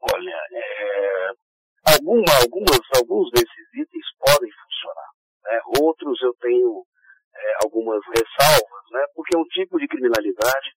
Olha, 0.00 0.36
é, 0.52 1.94
alguma, 1.94 2.24
algumas, 2.42 2.80
alguns 2.96 3.30
desses 3.32 3.66
itens 3.74 4.06
podem. 4.18 4.50
Né? 5.44 5.60
Outros 5.80 6.20
eu 6.22 6.34
tenho 6.40 6.84
é, 7.34 7.52
algumas 7.64 8.00
ressalvas, 8.06 8.84
né? 8.90 9.04
porque 9.14 9.36
é 9.36 9.38
um 9.38 9.44
tipo 9.44 9.78
de 9.78 9.88
criminalidade 9.88 10.70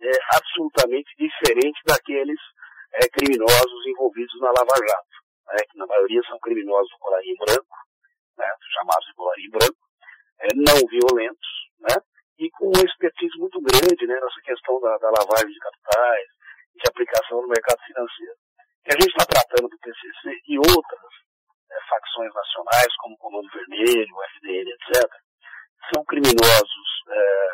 é, 0.00 0.10
absolutamente 0.36 1.10
diferente 1.16 1.80
daqueles 1.86 2.38
é, 2.94 3.08
criminosos 3.08 3.86
envolvidos 3.86 4.40
na 4.40 4.48
Lava 4.48 4.76
Jato, 4.76 5.16
né? 5.48 5.58
que 5.70 5.78
na 5.78 5.86
maioria 5.86 6.22
são 6.28 6.38
criminosos 6.40 6.90
do 6.90 6.98
colarinho 6.98 7.36
branco, 7.38 7.76
né? 8.38 8.46
chamados 8.74 9.06
de 9.06 9.14
colarinho 9.14 9.50
branco, 9.50 9.82
é, 10.40 10.48
não 10.54 10.78
violentos, 10.88 11.50
né? 11.80 11.96
e 12.38 12.50
com 12.50 12.66
uma 12.66 12.84
expertise 12.84 13.38
muito 13.38 13.60
grande 13.60 14.06
né? 14.06 14.14
nessa 14.14 14.40
questão 14.44 14.80
da, 14.80 14.98
da 14.98 15.10
lavagem 15.10 15.52
de 15.52 15.58
capitais, 15.58 16.28
de 16.74 16.88
aplicação 16.88 17.42
no 17.42 17.48
mercado 17.48 17.78
financeiro 17.86 18.36
que 18.82 18.90
a 18.90 18.98
gente 18.98 19.14
está 19.14 19.24
tratando 19.26 19.68
do 19.68 19.78
PCC 19.78 20.42
e 20.48 20.58
outras 20.58 21.12
facções 21.88 22.32
nacionais, 22.34 22.96
como 22.98 23.14
o 23.14 23.18
Comando 23.18 23.48
Vermelho, 23.52 24.14
o 24.14 24.22
FDN, 24.36 24.70
etc., 24.70 25.08
são 25.92 26.04
criminosos 26.04 26.88
é, 27.08 27.48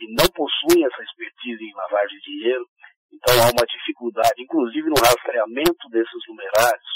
e 0.00 0.14
não 0.14 0.26
possuem 0.34 0.84
essa 0.84 1.02
expertise 1.02 1.62
em 1.62 1.74
lavagem 1.74 2.18
de 2.18 2.24
dinheiro, 2.24 2.64
então 3.12 3.34
há 3.40 3.50
uma 3.50 3.66
dificuldade, 3.66 4.42
inclusive 4.42 4.88
no 4.88 5.00
rastreamento 5.00 5.88
desses 5.90 6.22
numerários, 6.28 6.92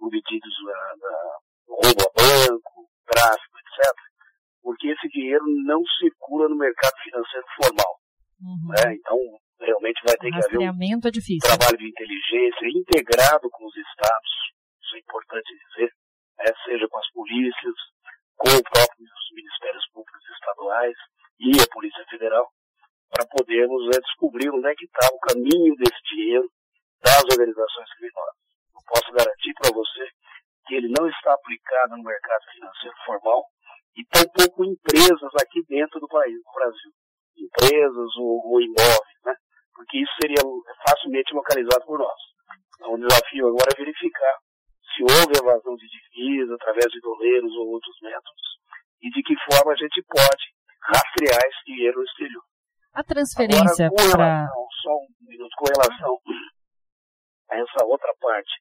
obtidos 0.00 0.54
da 1.00 1.38
roubo 1.68 2.02
a 2.02 2.10
banco, 2.12 2.88
tráfico, 3.06 3.56
etc., 3.58 4.14
porque 4.62 4.88
esse 4.88 5.08
dinheiro 5.08 5.44
não 5.64 5.82
circula 6.00 6.48
no 6.48 6.56
mercado 6.56 6.96
financeiro 7.02 7.46
formal. 7.60 7.94
Uhum. 8.40 8.68
Né? 8.72 8.96
Então, 8.96 9.16
realmente 9.60 10.00
vai 10.06 10.16
ter 10.16 10.30
que 10.30 10.36
haver 10.36 10.58
um 10.58 10.72
é 10.72 10.72
trabalho 11.40 11.78
de 11.78 11.88
inteligência 11.88 12.66
integrado 12.72 13.48
com 13.50 13.66
os 13.66 13.76
estados, 13.76 14.32
isso 14.94 14.96
é 14.96 14.98
importante 14.98 15.50
dizer, 15.50 15.90
né? 16.38 16.44
seja 16.64 16.88
com 16.88 16.98
as 16.98 17.10
polícias, 17.10 17.74
com 18.36 18.48
os 18.48 18.62
próprios 18.62 19.10
ministérios 19.32 19.84
públicos 19.92 20.22
estaduais 20.30 20.96
e 21.40 21.50
a 21.60 21.66
Polícia 21.72 22.04
Federal, 22.08 22.48
para 23.10 23.26
podermos 23.26 23.96
é, 23.96 24.00
descobrir 24.00 24.50
onde 24.50 24.68
é 24.68 24.74
que 24.74 24.84
está 24.84 25.08
o 25.12 25.18
caminho 25.18 25.74
desse 25.76 26.00
dinheiro 26.14 26.48
das 27.02 27.22
organizações 27.24 27.90
criminosas. 27.94 28.38
Eu 28.74 28.82
posso 28.86 29.12
garantir 29.12 29.52
para 29.54 29.72
você 29.72 30.08
que 30.66 30.74
ele 30.74 30.88
não 30.88 31.08
está 31.08 31.34
aplicado 31.34 31.96
no 31.96 32.02
mercado 32.02 32.44
financeiro 32.52 32.96
formal 33.04 33.44
e 33.96 34.04
tampouco 34.06 34.64
empresas 34.64 35.32
aqui 35.42 35.62
dentro 35.68 36.00
do 36.00 36.08
país, 36.08 36.34
do 36.34 36.52
Brasil. 36.54 36.90
Empresas 37.36 38.16
ou, 38.16 38.46
ou 38.46 38.60
imóveis, 38.60 39.18
né? 39.26 39.34
porque 39.74 39.98
isso 39.98 40.12
seria 40.20 40.42
facilmente 40.88 41.34
localizado 41.34 41.84
por 41.84 41.98
nós. 41.98 42.20
Então, 42.74 42.94
o 42.94 42.98
desafio 42.98 43.48
agora 43.48 43.70
é 43.74 43.78
verificar 43.78 44.38
se 44.94 45.02
houve 45.02 45.34
evasão 45.34 45.74
de 45.74 45.86
divisa 45.90 46.54
através 46.54 46.86
de 46.86 47.00
doleiros 47.00 47.52
ou 47.56 47.74
outros 47.74 47.96
métodos 48.00 48.46
e 49.02 49.10
de 49.10 49.22
que 49.22 49.34
forma 49.50 49.72
a 49.72 49.76
gente 49.76 50.02
pode 50.06 50.44
rastrear 50.80 51.40
esse 51.42 51.64
dinheiro 51.66 51.98
no 51.98 52.04
exterior. 52.04 52.44
A 52.94 53.02
transferência 53.02 53.90
para. 53.90 54.46
Só 54.82 54.92
um 54.94 55.28
minuto, 55.28 55.50
com 55.58 55.66
relação 55.66 56.18
a 57.50 57.56
essa 57.58 57.84
outra 57.84 58.12
parte 58.20 58.52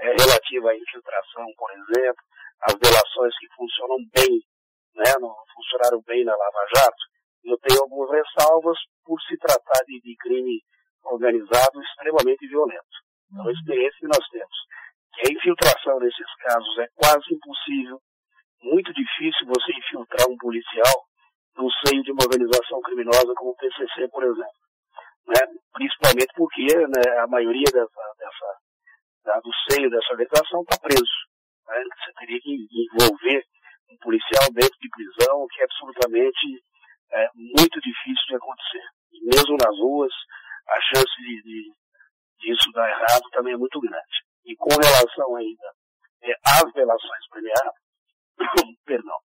é, 0.00 0.14
relativa 0.14 0.70
à 0.70 0.76
infiltração, 0.76 1.44
por 1.56 1.70
exemplo, 1.72 2.22
as 2.62 2.74
delações 2.74 3.34
que 3.38 3.48
funcionam 3.54 3.98
bem, 4.14 4.40
né, 4.94 5.12
não 5.20 5.34
funcionaram 5.54 6.00
bem 6.06 6.24
na 6.24 6.32
Lava 6.32 6.66
Jato, 6.74 7.04
eu 7.44 7.58
tenho 7.58 7.82
algumas 7.82 8.10
ressalvas 8.10 8.78
por 9.04 9.20
se 9.22 9.36
tratar 9.38 9.84
de, 9.86 10.00
de 10.00 10.16
crime 10.16 10.62
organizado 11.04 11.82
extremamente 11.82 12.46
violento. 12.48 12.96
Então, 13.30 13.46
a 13.46 13.52
experiência 13.52 13.98
que 14.00 14.06
nós 14.06 14.26
temos, 14.30 14.56
que 15.18 15.28
a 15.28 15.34
infiltração 15.34 15.98
nesses 15.98 16.34
casos 16.46 16.78
é 16.78 16.86
quase 16.94 17.34
impossível, 17.34 17.98
muito 18.62 18.92
difícil 18.92 19.46
você 19.46 19.72
infiltrar 19.72 20.28
um 20.28 20.36
policial 20.36 21.04
no 21.56 21.68
seio 21.84 22.02
de 22.02 22.12
uma 22.12 22.22
organização 22.22 22.80
criminosa 22.82 23.34
como 23.36 23.50
o 23.50 23.56
PCC, 23.56 24.08
por 24.08 24.22
exemplo. 24.22 24.58
Né? 25.26 25.40
Principalmente 25.72 26.32
porque 26.34 26.66
né, 26.66 27.20
a 27.20 27.26
maioria 27.26 27.66
dessa, 27.72 28.02
dessa 28.18 28.46
da, 29.24 29.40
do 29.40 29.50
seio 29.68 29.90
dessa 29.90 30.12
organização 30.12 30.62
está 30.62 30.78
preso. 30.80 31.18
Né? 31.66 31.82
Você 31.82 32.12
teria 32.18 32.40
que 32.40 32.54
envolver 32.54 33.44
um 33.90 33.96
policial 33.98 34.46
dentro 34.52 34.78
de 34.80 34.88
prisão, 34.88 35.42
o 35.42 35.48
que 35.48 35.60
é 35.60 35.64
absolutamente 35.64 36.62
é 37.10 37.28
muito 37.34 37.80
difícil 37.80 38.26
de 38.28 38.36
acontecer. 38.36 38.84
E 39.12 39.24
mesmo 39.24 39.56
nas 39.56 39.76
ruas, 39.78 40.12
a 40.68 40.80
chance 40.80 41.14
de, 41.18 41.42
de, 41.42 42.72
dar 42.72 42.88
errado 42.88 43.30
também 43.32 43.54
é 43.54 43.56
muito 43.56 43.80
grande. 43.80 44.27
E 44.48 44.56
com 44.56 44.70
relação 44.70 45.36
ainda 45.36 45.68
é, 46.24 46.32
às 46.56 46.72
relações 46.74 47.28
premiadas, 47.28 47.74
perdão, 48.86 49.18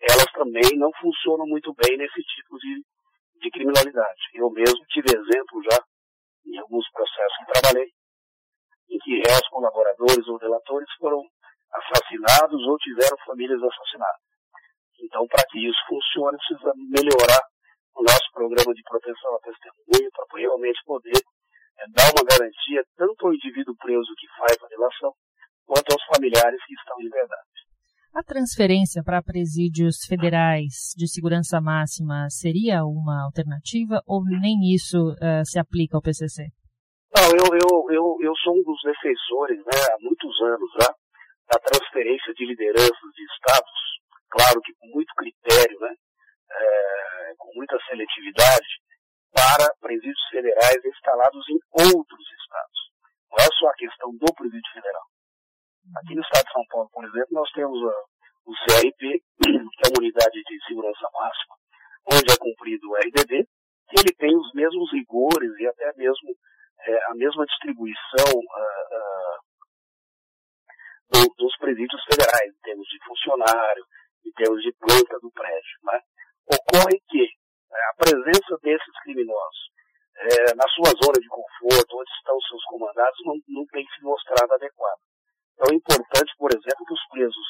elas 0.00 0.32
também 0.32 0.78
não 0.78 0.90
funcionam 0.98 1.46
muito 1.46 1.74
bem 1.74 1.98
nesse 1.98 2.22
tipo 2.22 2.56
de, 2.56 2.82
de 3.42 3.50
criminalidade. 3.50 4.20
Eu 4.32 4.50
mesmo 4.50 4.80
tive 4.88 5.12
exemplo 5.12 5.62
já 5.70 5.78
em 6.46 6.58
alguns 6.58 6.90
processos 6.90 7.36
que 7.36 7.52
trabalhei, 7.52 7.92
em 8.88 8.98
que 8.98 9.20
réus, 9.28 9.46
colaboradores 9.50 10.26
ou 10.26 10.38
delatores 10.38 10.88
foram 10.98 11.22
assassinados 11.70 12.66
ou 12.66 12.78
tiveram 12.78 13.16
famílias 13.26 13.62
assassinadas. 13.62 14.22
Então, 15.00 15.26
para 15.26 15.44
que 15.50 15.68
isso 15.68 15.78
funcione, 15.86 16.38
precisa 16.38 16.72
melhorar 16.76 17.42
o 17.94 18.02
nosso 18.02 18.24
programa 18.32 18.72
de 18.72 18.82
proteção 18.82 19.34
à 19.36 19.38
testemunha 19.40 20.08
para 20.16 20.38
realmente 20.38 20.80
poder 20.86 21.20
é, 21.78 21.84
dar 21.90 22.10
uma 22.12 22.24
garantia 22.24 22.84
tanto 22.96 23.26
ao 23.26 23.34
indivíduo 23.34 23.76
preso 23.76 24.12
que 24.16 24.26
faz 24.38 24.56
a 24.62 24.68
relação, 24.68 25.12
quanto 25.66 25.92
aos 25.92 26.04
familiares 26.14 26.60
que 26.66 26.74
estão 26.74 27.00
em 27.00 27.04
liberdade. 27.04 27.48
A 28.14 28.22
transferência 28.22 29.02
para 29.02 29.22
presídios 29.22 30.04
federais 30.06 30.92
de 30.96 31.08
segurança 31.08 31.60
máxima 31.60 32.28
seria 32.28 32.84
uma 32.84 33.24
alternativa 33.24 34.02
ou 34.06 34.22
nem 34.22 34.74
isso 34.74 35.16
uh, 35.16 35.44
se 35.44 35.58
aplica 35.58 35.96
ao 35.96 36.02
PCC? 36.02 36.52
Não, 37.16 37.28
eu, 37.32 37.46
eu, 37.56 37.70
eu, 37.88 38.04
eu 38.20 38.36
sou 38.36 38.52
um 38.52 38.62
dos 38.62 38.80
defensores, 38.84 39.58
né, 39.58 39.80
há 39.92 39.96
muitos 40.00 40.40
anos 40.42 40.70
já, 40.80 40.88
da 41.52 41.58
transferência 41.58 42.32
de 42.34 42.44
lideranças 42.44 43.10
de 43.16 43.24
estados 43.32 43.92
claro 44.32 44.60
que 44.64 44.72
com 44.80 44.88
muito 44.88 45.12
critério, 45.14 45.78
né, 45.80 45.94
é, 46.50 47.34
com 47.36 47.52
muita 47.54 47.76
seletividade, 47.88 48.68
para 49.32 49.74
presídios 49.80 50.28
federais 50.30 50.84
instalados 50.84 51.44
em 51.48 51.58
outros 51.88 52.26
estados. 52.40 52.80
Não 53.30 53.38
é 53.38 53.48
só 53.58 53.66
a 53.68 53.74
questão 53.74 54.12
do 54.12 54.34
presídio 54.34 54.72
federal. 54.72 55.06
Aqui 55.96 56.14
no 56.14 56.22
estado 56.22 56.46
de 56.46 56.52
São 56.52 56.64
Paulo, 56.68 56.88
por 56.92 57.04
exemplo, 57.04 57.28
nós 57.32 57.50
temos 57.52 57.78
a, 57.82 57.94
o 58.46 58.52
CRP, 58.52 59.02
que 59.42 59.82
é 59.82 59.88
uma 59.88 59.98
unidade 59.98 60.42
de 60.42 60.64
segurança 60.66 61.08
máxima, 61.12 61.54
onde 62.12 62.32
é 62.32 62.36
cumprido 62.36 62.88
o 62.88 62.96
RDD, 62.96 63.48
e 63.92 64.00
ele 64.00 64.14
tem 64.16 64.36
os 64.36 64.52
mesmos 64.54 64.92
rigores 64.92 65.50
e 65.58 65.66
até 65.66 65.92
mesmo 65.96 66.30
é, 66.86 67.10
a 67.10 67.14
mesma 67.14 67.44
distribuição 67.46 68.32
uh, 68.32 68.96
uh, 68.96 69.38
do, 71.10 71.34
dos 71.36 71.56
presídios 71.58 72.02
federais, 72.04 72.52
em 72.54 72.60
termos 72.62 72.86
de 72.88 72.98
funcionário, 73.04 73.84
em 74.26 74.32
termos 74.32 74.62
de 74.62 74.72
planta 74.72 75.18
do 75.20 75.30
prédio. 75.30 75.78
Né? 75.84 76.00
Ocorre 76.46 77.00
que 77.08 77.28
a 77.90 77.94
presença 77.98 78.58
desses 78.62 78.94
criminosos 79.02 79.72
é, 80.16 80.54
na 80.54 80.68
sua 80.68 80.92
zona 81.02 81.18
de 81.18 81.28
conforto, 81.28 81.98
onde 81.98 82.10
estão 82.12 82.38
seus 82.40 82.64
comandados, 82.64 83.18
não, 83.24 83.34
não 83.48 83.66
tem 83.66 83.84
se 83.86 84.02
mostrado 84.02 84.52
adequada. 84.54 85.00
Então 85.54 85.66
é 85.72 85.76
importante, 85.76 86.32
por 86.38 86.50
exemplo, 86.50 86.86
que 86.86 86.94
os 86.94 87.08
presos 87.08 87.48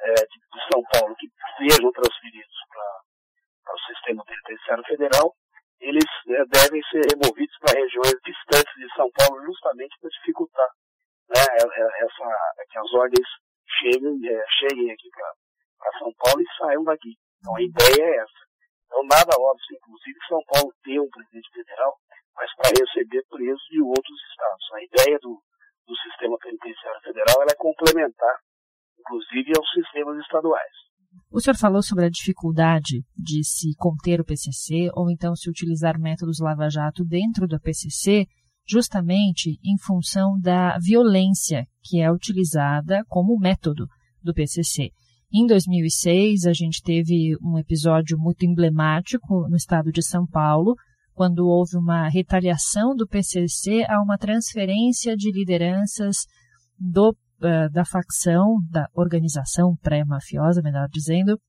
é, 0.00 0.14
de, 0.14 0.38
de, 0.40 0.60
São 0.72 0.82
Paulo 0.92 1.14
que 1.16 1.28
sejam 1.58 1.92
transferidos 1.92 2.58
para 2.68 3.74
o 3.74 3.78
sistema 3.86 4.24
penitenciário 4.24 4.84
federal, 4.84 5.34
eles 5.80 6.10
é, 6.28 6.44
devem 6.46 6.82
ser 6.90 7.02
removidos 7.10 7.56
para 7.60 7.78
regiões 7.78 8.14
distantes 8.24 8.74
de 8.76 8.88
São 8.94 9.10
Paulo, 9.10 9.44
justamente 9.44 9.96
para 10.00 10.10
dificultar 10.10 10.70
né, 11.28 11.44
essa, 11.58 12.28
que 12.70 12.78
as 12.78 12.92
ordens 12.94 13.28
cheguem, 13.80 14.18
é, 14.28 14.44
cheguem 14.58 14.90
aqui 14.92 15.08
para 15.10 15.98
São 15.98 16.12
Paulo 16.18 16.40
e 16.40 16.56
saiam 16.58 16.84
daqui. 16.84 17.16
Então 17.40 17.56
a 17.56 17.62
ideia 17.62 18.04
é 18.04 18.16
essa. 18.16 18.41
Então 18.92 19.04
nada 19.08 19.32
óbvio, 19.40 19.72
inclusive 19.72 20.18
São 20.28 20.40
Paulo 20.52 20.68
ter 20.84 21.00
um 21.00 21.08
presidente 21.08 21.48
federal, 21.48 21.96
mas 22.36 22.54
para 22.56 22.76
receber 22.76 23.24
presos 23.24 23.64
de 23.72 23.80
outros 23.80 24.18
estados. 24.28 24.64
A 24.74 24.84
ideia 24.84 25.18
do, 25.18 25.40
do 25.88 25.96
sistema 25.96 26.36
penitenciário 26.36 27.00
federal 27.00 27.42
é 27.48 27.54
complementar, 27.56 28.36
inclusive, 29.00 29.52
aos 29.56 29.70
sistemas 29.72 30.20
estaduais. 30.20 30.76
O 31.30 31.40
senhor 31.40 31.56
falou 31.56 31.82
sobre 31.82 32.04
a 32.04 32.10
dificuldade 32.10 33.00
de 33.16 33.42
se 33.42 33.74
conter 33.78 34.20
o 34.20 34.24
PCC 34.24 34.90
ou 34.92 35.10
então 35.10 35.34
se 35.34 35.48
utilizar 35.48 35.98
métodos 35.98 36.38
lava-jato 36.38 37.02
dentro 37.02 37.48
do 37.48 37.58
PCC, 37.58 38.26
justamente 38.68 39.58
em 39.64 39.78
função 39.78 40.38
da 40.38 40.76
violência 40.78 41.66
que 41.82 41.98
é 41.98 42.12
utilizada 42.12 43.02
como 43.08 43.38
método 43.40 43.86
do 44.22 44.34
PCC. 44.34 44.90
Em 45.34 45.46
2006, 45.46 46.44
a 46.44 46.52
gente 46.52 46.82
teve 46.82 47.34
um 47.42 47.56
episódio 47.56 48.18
muito 48.18 48.44
emblemático 48.44 49.48
no 49.48 49.56
estado 49.56 49.90
de 49.90 50.02
São 50.02 50.26
Paulo, 50.26 50.74
quando 51.14 51.46
houve 51.46 51.78
uma 51.78 52.06
retaliação 52.06 52.94
do 52.94 53.08
PCC 53.08 53.82
a 53.88 54.02
uma 54.02 54.18
transferência 54.18 55.16
de 55.16 55.32
lideranças 55.32 56.26
do, 56.78 57.16
uh, 57.40 57.72
da 57.72 57.82
facção, 57.82 58.58
da 58.70 58.86
organização 58.94 59.74
pré-mafiosa, 59.80 60.60
melhor 60.60 60.86
dizendo, 60.92 61.40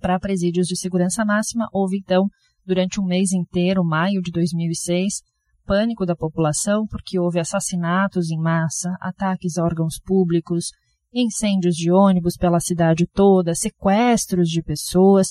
para 0.00 0.20
presídios 0.20 0.68
de 0.68 0.78
segurança 0.78 1.24
máxima. 1.24 1.66
Houve, 1.72 1.98
então, 1.98 2.28
durante 2.64 3.00
um 3.00 3.04
mês 3.04 3.32
inteiro, 3.32 3.84
maio 3.84 4.22
de 4.22 4.30
2006, 4.30 5.22
pânico 5.66 6.06
da 6.06 6.14
população, 6.14 6.86
porque 6.86 7.18
houve 7.18 7.40
assassinatos 7.40 8.30
em 8.30 8.38
massa, 8.38 8.96
ataques 9.00 9.58
a 9.58 9.64
órgãos 9.64 9.98
públicos, 9.98 10.66
incêndios 11.12 11.74
de 11.74 11.90
ônibus 11.90 12.36
pela 12.36 12.60
cidade 12.60 13.06
toda, 13.06 13.54
sequestros 13.54 14.48
de 14.48 14.62
pessoas. 14.62 15.30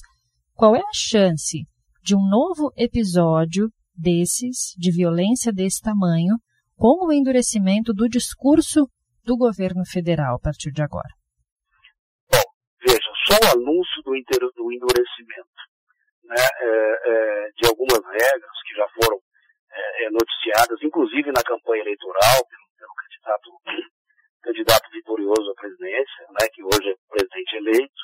Qual 0.53 0.75
é 0.75 0.79
a 0.79 0.93
chance 0.93 1.65
de 2.03 2.15
um 2.15 2.27
novo 2.29 2.71
episódio 2.75 3.69
desses, 3.95 4.73
de 4.77 4.91
violência 4.91 5.51
desse 5.51 5.81
tamanho, 5.81 6.35
com 6.75 7.05
o 7.05 7.11
endurecimento 7.11 7.93
do 7.93 8.07
discurso 8.07 8.87
do 9.25 9.35
governo 9.35 9.83
federal 9.85 10.35
a 10.35 10.39
partir 10.39 10.71
de 10.71 10.81
agora? 10.81 11.09
Bom, 12.31 12.41
veja, 12.85 13.11
só 13.25 13.33
o 13.33 13.59
anúncio 13.59 14.01
do, 14.03 14.11
do 14.55 14.71
endurecimento 14.71 15.57
né, 16.23 16.35
é, 16.37 16.67
é, 16.67 17.49
de 17.55 17.67
algumas 17.67 18.03
regras 18.03 18.57
que 18.65 18.75
já 18.75 18.87
foram 19.01 19.19
é, 19.71 20.05
é, 20.05 20.09
noticiadas, 20.11 20.77
inclusive 20.81 21.31
na 21.31 21.43
campanha 21.43 21.81
eleitoral, 21.81 22.45
pelo, 22.47 22.67
pelo 22.77 22.93
candidato, 22.95 23.49
candidato 24.47 24.89
vitorioso 24.91 25.51
à 25.51 25.55
presidência, 25.55 26.23
né, 26.39 26.47
que 26.53 26.63
hoje 26.63 26.87
é 26.87 26.95
presidente 27.11 27.57
eleito, 27.57 28.01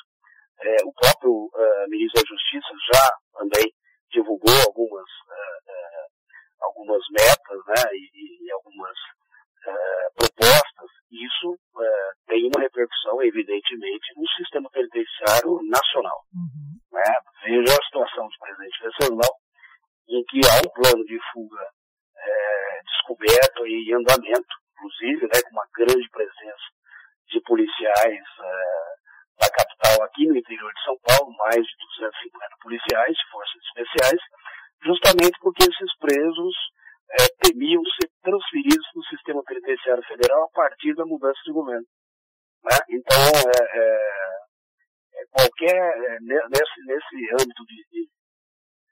é, 0.60 0.76
o 0.84 0.92
próprio 0.92 1.32
uh, 1.32 1.88
ministro 1.88 2.20
da 2.20 2.28
Justiça 2.28 2.68
já 2.92 3.04
também 3.32 3.72
divulgou 4.12 4.54
algumas, 4.66 5.08
uh, 5.08 6.04
algumas 6.60 7.02
metas 7.10 7.58
né, 7.66 7.90
e, 7.92 8.44
e 8.44 8.52
algumas 8.52 8.96
propostas, 10.14 10.90
isso 11.10 11.56
tem 12.26 12.44
uma 12.44 12.60
repercussão, 12.60 13.22
evidentemente, 13.22 14.12
no 14.14 14.28
sistema 14.36 14.68
penitenciário 14.68 15.58
nacional. 15.64 16.20
Uhum. 16.34 16.76
Né? 16.92 17.12
Veja 17.42 17.72
a 17.72 17.84
situação 17.86 18.28
do 18.28 18.38
presidente 18.38 18.82
Venceslau, 18.82 19.34
em 20.10 20.22
que 20.28 20.40
há 20.44 20.60
um 20.60 20.70
plano 20.70 21.02
de 21.06 21.18
fuga 21.32 21.64
descoberto 22.84 23.66
e 23.66 23.88
em 23.88 23.94
andamento, 23.94 24.54
inclusive, 24.72 25.22
né, 25.32 25.40
com 25.42 25.50
uma 25.52 25.66
grande 25.72 26.08
policiais 27.84 28.24
da 29.38 29.48
capital 29.50 30.04
aqui 30.04 30.26
no 30.26 30.36
interior 30.36 30.72
de 30.72 30.84
São 30.84 30.96
Paulo, 31.02 31.36
mais 31.36 31.60
de 31.60 31.76
250 32.00 32.56
policiais 32.62 33.16
de 33.16 33.30
forças 33.30 33.60
especiais, 33.62 34.20
justamente 34.82 35.38
porque 35.40 35.64
esses 35.64 35.98
presos 35.98 36.54
é, 37.10 37.48
temiam 37.48 37.82
ser 37.84 38.08
transferidos 38.22 38.86
no 38.94 39.04
sistema 39.04 39.42
penitenciário 39.44 40.02
federal 40.04 40.44
a 40.44 40.50
partir 40.54 40.94
da 40.94 41.04
mudança 41.04 41.40
de 41.44 41.52
governo. 41.52 41.86
Né? 42.64 42.78
Então, 42.90 43.20
é, 43.44 43.78
é, 43.78 44.00
é 45.20 45.24
qualquer, 45.30 45.76
é, 45.76 46.18
nesse, 46.20 46.80
nesse 46.86 47.34
âmbito 47.34 47.64
de, 47.66 47.84
de, 47.90 48.08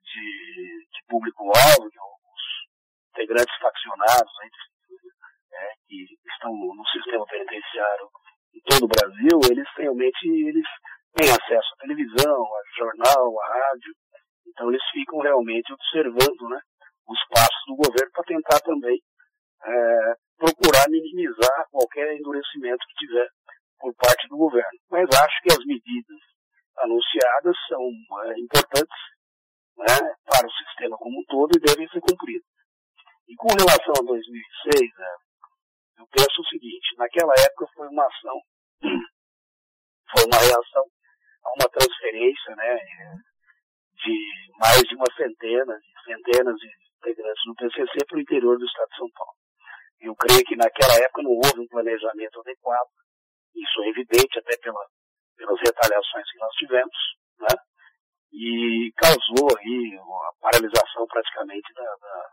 de, 0.05 0.87
de 0.93 1.01
público-alvo, 1.09 1.87
os 1.87 2.45
integrantes 3.15 3.57
faccionados 3.61 4.33
aí, 4.43 4.51
é, 5.55 5.73
que 5.87 6.07
estão 6.27 6.53
no 6.53 6.87
sistema 6.89 7.25
penitenciário 7.27 8.09
em 8.55 8.61
todo 8.69 8.85
o 8.85 8.89
Brasil, 8.89 9.41
eles 9.51 9.69
realmente 9.77 10.29
eles 10.29 10.67
têm 11.17 11.31
acesso 11.31 11.75
à 11.75 11.77
televisão, 11.81 12.45
a 12.45 12.61
jornal, 12.77 13.41
a 13.41 13.47
rádio, 13.49 13.93
então 14.47 14.69
eles 14.69 14.83
ficam 14.93 15.21
realmente 15.21 15.73
observando 15.73 16.49
né, 16.51 16.61
os 17.09 17.19
passos 17.29 17.63
do 17.67 17.77
governo 17.77 18.13
para 18.13 18.25
tentar 18.25 18.61
também 18.61 19.01
é, 19.65 20.15
procurar 20.37 20.89
minimizar 20.89 21.67
qualquer 21.71 22.15
endurecimento 22.17 22.85
que 22.89 23.07
tiver 23.07 23.29
por 23.79 23.95
parte 23.95 24.29
do 24.29 24.37
governo. 24.37 24.79
Mas 24.91 25.09
acho 25.09 25.43
que 25.43 25.53
as 25.53 25.65
medidas 25.65 26.21
anunciadas 26.79 27.57
são 27.69 27.83
é, 28.25 28.41
importantes 28.41 29.01
né, 29.79 29.97
para 30.25 30.47
o 30.47 30.53
sistema 30.53 30.97
como 30.99 31.21
um 31.21 31.25
todo 31.25 31.57
e 31.57 31.61
devem 31.61 31.89
ser 31.89 32.01
cumpridas. 32.01 32.47
E 33.29 33.37
com 33.37 33.49
relação 33.49 33.95
a 33.97 34.05
2006, 34.05 34.91
é, 34.99 35.33
eu 36.03 36.07
penso 36.11 36.41
o 36.41 36.49
seguinte, 36.49 36.97
naquela 36.99 37.33
época 37.39 37.67
foi 37.75 37.87
uma 37.87 38.05
ação, 38.05 38.41
foi 40.11 40.25
uma 40.27 40.39
reação 40.39 40.85
a 41.45 41.49
uma 41.55 41.69
transferência 41.71 42.57
né, 42.57 42.77
de 43.95 44.17
mais 44.59 44.83
de 44.83 44.97
uma 44.97 45.07
centena, 45.17 45.75
de 45.79 46.05
centenas 46.05 46.57
de 46.57 46.69
integrantes 46.99 47.43
do 47.47 47.55
PCC 47.55 48.05
para 48.07 48.19
o 48.19 48.21
interior 48.21 48.59
do 48.59 48.67
estado 48.67 48.89
de 48.91 48.97
São 48.97 49.11
Paulo. 49.11 49.35
Eu 50.01 50.17
creio 50.17 50.45
que 50.45 50.57
naquela 50.57 50.95
época 50.99 51.23
não 51.23 51.33
houve 51.33 51.61
um 51.61 51.69
planejamento 51.69 52.41
adequado, 52.41 52.91
isso 53.55 53.83
é 53.83 53.89
evidente 53.89 54.39
até 54.39 54.57
pela, 54.59 54.85
pelas 55.37 55.61
retaliações 55.61 56.31
que 56.33 56.39
nós 56.39 56.53
tivemos, 56.55 56.97
né? 57.39 57.55
e 58.33 58.93
causou 58.97 59.49
aí 59.59 59.99
a 59.99 60.33
paralisação 60.41 61.07
praticamente 61.07 61.73
da, 61.75 61.85
da, 61.85 62.31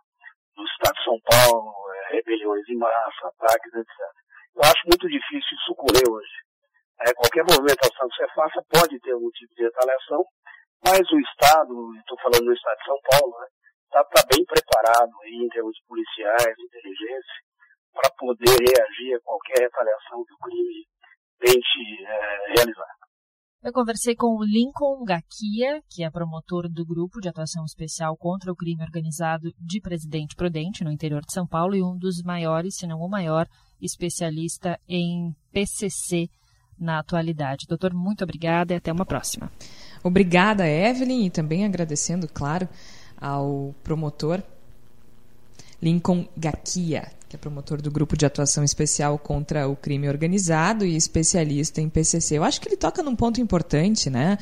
do 0.60 0.66
estado 0.66 0.96
de 0.96 1.04
São 1.04 1.20
Paulo, 1.24 1.74
é, 1.94 2.16
rebeliões 2.16 2.68
em 2.68 2.78
massa, 2.78 3.28
ataques, 3.28 3.74
etc. 3.74 3.96
Eu 4.56 4.64
acho 4.64 4.84
muito 4.88 5.08
difícil 5.08 5.56
isso 5.56 5.72
ocorrer 5.72 6.04
hoje. 6.10 6.36
É, 7.00 7.14
qualquer 7.14 7.44
movimentação 7.48 8.10
que 8.10 8.16
você 8.16 8.28
faça 8.36 8.60
pode 8.68 9.00
ter 9.00 9.12
algum 9.12 9.30
tipo 9.32 9.56
de 9.56 9.64
retaliação, 9.64 10.26
mas 10.84 11.00
o 11.12 11.20
Estado, 11.20 11.96
estou 11.96 12.18
falando 12.20 12.44
do 12.44 12.54
Estado 12.54 12.78
de 12.78 12.86
São 12.86 13.00
Paulo, 13.08 13.34
está 13.88 14.00
né, 14.00 14.10
tá 14.12 14.24
bem 14.28 14.44
preparado 14.44 15.12
aí, 15.24 15.36
em 15.36 15.50
termos 15.50 15.80
policiais, 15.88 16.60
inteligência, 16.60 17.40
para 17.94 18.12
poder 18.18 18.56
reagir 18.60 19.16
a 19.16 19.22
qualquer 19.24 19.64
retaliação 19.64 20.24
que 20.26 20.34
o 20.34 20.44
crime 20.44 20.86
tente 21.40 22.06
é, 22.06 22.54
realizar. 22.56 22.94
Eu 23.64 23.69
conversei 23.80 24.14
com 24.14 24.36
o 24.36 24.44
Lincoln 24.44 25.06
Gakia, 25.06 25.82
que 25.90 26.04
é 26.04 26.12
promotor 26.12 26.68
do 26.68 26.86
Grupo 26.86 27.22
de 27.22 27.30
Atuação 27.30 27.64
Especial 27.64 28.18
contra 28.18 28.52
o 28.52 28.56
Crime 28.56 28.84
Organizado 28.84 29.54
de 29.58 29.80
Presidente 29.80 30.36
Prudente, 30.36 30.84
no 30.84 30.92
interior 30.92 31.22
de 31.26 31.32
São 31.32 31.48
Paulo, 31.48 31.78
e 31.78 31.82
um 31.82 31.98
dos 31.98 32.22
maiores, 32.22 32.76
se 32.76 32.86
não 32.86 33.00
o 33.00 33.08
maior, 33.08 33.48
especialista 33.82 34.78
em 34.86 35.34
PCC 35.54 36.28
na 36.78 37.00
atualidade. 37.00 37.68
Doutor, 37.70 37.94
muito 37.94 38.22
obrigada 38.22 38.74
e 38.74 38.76
até 38.76 38.92
uma 38.92 39.06
próxima. 39.06 39.50
Obrigada, 40.04 40.68
Evelyn, 40.68 41.28
e 41.28 41.30
também 41.30 41.64
agradecendo, 41.64 42.28
claro, 42.28 42.68
ao 43.16 43.74
promotor 43.82 44.44
Lincoln 45.82 46.28
Gakia, 46.36 47.14
que 47.30 47.36
é 47.36 47.40
promotor 47.40 47.80
do 47.80 47.92
Grupo 47.92 48.18
de 48.18 48.26
Atuação 48.26 48.64
Especial 48.64 49.20
contra 49.20 49.68
o 49.68 49.76
Crime 49.76 50.10
Organizado 50.10 50.84
e 50.84 50.96
especialista 50.96 51.80
em 51.80 51.88
PCC. 51.88 52.40
Eu 52.40 52.44
acho 52.44 52.60
que 52.60 52.68
ele 52.68 52.76
toca 52.76 53.04
num 53.04 53.16
ponto 53.16 53.40
importante, 53.40 54.10
né? 54.10 54.40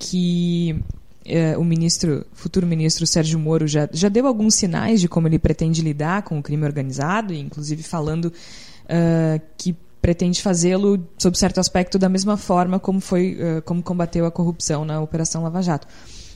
Que 0.00 0.82
eh, 1.24 1.56
o 1.56 1.62
ministro, 1.62 2.26
futuro 2.32 2.66
ministro 2.66 3.06
Sérgio 3.06 3.38
Moro 3.38 3.68
já, 3.68 3.88
já 3.92 4.08
deu 4.08 4.26
alguns 4.26 4.56
sinais 4.56 5.00
de 5.00 5.08
como 5.08 5.28
ele 5.28 5.38
pretende 5.38 5.80
lidar 5.80 6.22
com 6.22 6.36
o 6.36 6.42
crime 6.42 6.66
organizado, 6.66 7.32
inclusive 7.32 7.84
falando 7.84 8.26
uh, 8.26 9.40
que 9.56 9.76
pretende 10.02 10.42
fazê-lo, 10.42 11.06
sob 11.16 11.38
certo 11.38 11.60
aspecto, 11.60 11.98
da 12.00 12.08
mesma 12.08 12.36
forma 12.36 12.80
como 12.80 13.00
foi, 13.00 13.38
uh, 13.40 13.62
como 13.62 13.80
combateu 13.80 14.26
a 14.26 14.30
corrupção 14.30 14.84
na 14.84 15.00
Operação 15.00 15.44
Lava 15.44 15.62
Jato. 15.62 15.86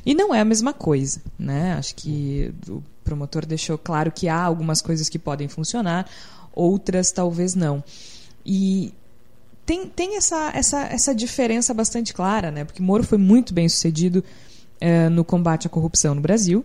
E 0.05 0.15
não 0.15 0.35
é 0.35 0.41
a 0.41 0.45
mesma 0.45 0.73
coisa, 0.73 1.21
né? 1.39 1.75
Acho 1.75 1.95
que 1.95 2.53
o 2.69 2.83
promotor 3.05 3.47
deixou 3.47 3.77
claro 3.77 4.13
que 4.13 4.29
há 4.29 4.41
algumas 4.41 4.81
coisas 4.83 5.09
que 5.09 5.19
podem 5.19 5.49
funcionar, 5.49 6.09
outras 6.53 7.11
talvez 7.11 7.55
não. 7.55 7.83
E 8.45 8.93
tem, 9.67 9.87
tem 9.87 10.17
essa, 10.17 10.51
essa, 10.55 10.81
essa 10.85 11.15
diferença 11.15 11.75
bastante 11.75 12.15
clara, 12.15 12.51
né? 12.51 12.65
Porque 12.65 12.83
Moro 12.83 13.05
foi 13.05 13.19
muito 13.19 13.53
bem 13.53 13.69
sucedido 13.69 14.25
uh, 14.81 15.11
no 15.11 15.25
combate 15.25 15.67
à 15.67 15.71
corrupção 15.71 16.15
no 16.15 16.21
Brasil. 16.21 16.65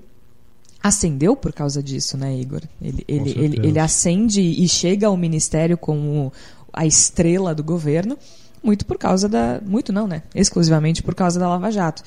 Ascendeu 0.82 1.36
por 1.36 1.54
causa 1.54 1.82
disso, 1.82 2.18
né, 2.18 2.38
Igor? 2.38 2.62
Ele, 2.82 3.04
ele, 3.08 3.30
ele, 3.32 3.68
ele, 3.68 3.80
ascende 3.80 4.42
e 4.42 4.68
chega 4.68 5.08
ao 5.08 5.16
ministério 5.16 5.78
como 5.78 6.32
a 6.74 6.86
estrela 6.86 7.56
do 7.56 7.64
governo 7.64 8.18
muito 8.64 8.86
por 8.86 8.98
causa 8.98 9.28
da. 9.28 9.60
Muito 9.66 9.92
não, 9.92 10.08
né? 10.08 10.24
Exclusivamente 10.34 11.04
por 11.04 11.14
causa 11.14 11.38
da 11.40 11.50
Lava 11.50 11.70
Jato. 11.70 12.02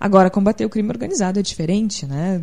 Agora, 0.00 0.30
combater 0.30 0.64
o 0.64 0.68
crime 0.70 0.88
organizado 0.90 1.38
é 1.38 1.42
diferente, 1.42 2.06
né? 2.06 2.40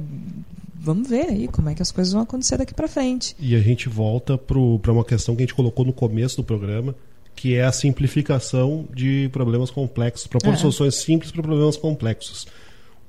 Vamos 0.79 1.07
ver 1.09 1.27
aí 1.29 1.47
como 1.47 1.69
é 1.69 1.73
que 1.73 1.81
as 1.81 1.91
coisas 1.91 2.13
vão 2.13 2.21
acontecer 2.21 2.57
daqui 2.57 2.73
para 2.73 2.87
frente. 2.87 3.35
E 3.39 3.55
a 3.55 3.59
gente 3.59 3.89
volta 3.89 4.37
para 4.37 4.91
uma 4.91 5.03
questão 5.03 5.35
que 5.35 5.41
a 5.41 5.45
gente 5.45 5.55
colocou 5.55 5.83
no 5.85 5.93
começo 5.93 6.37
do 6.37 6.43
programa, 6.43 6.93
que 7.35 7.55
é 7.55 7.63
a 7.65 7.71
simplificação 7.71 8.85
de 8.93 9.29
problemas 9.33 9.69
complexos, 9.71 10.27
propor 10.27 10.53
É. 10.53 10.57
soluções 10.57 10.95
simples 10.95 11.31
para 11.31 11.41
problemas 11.41 11.75
complexos. 11.75 12.45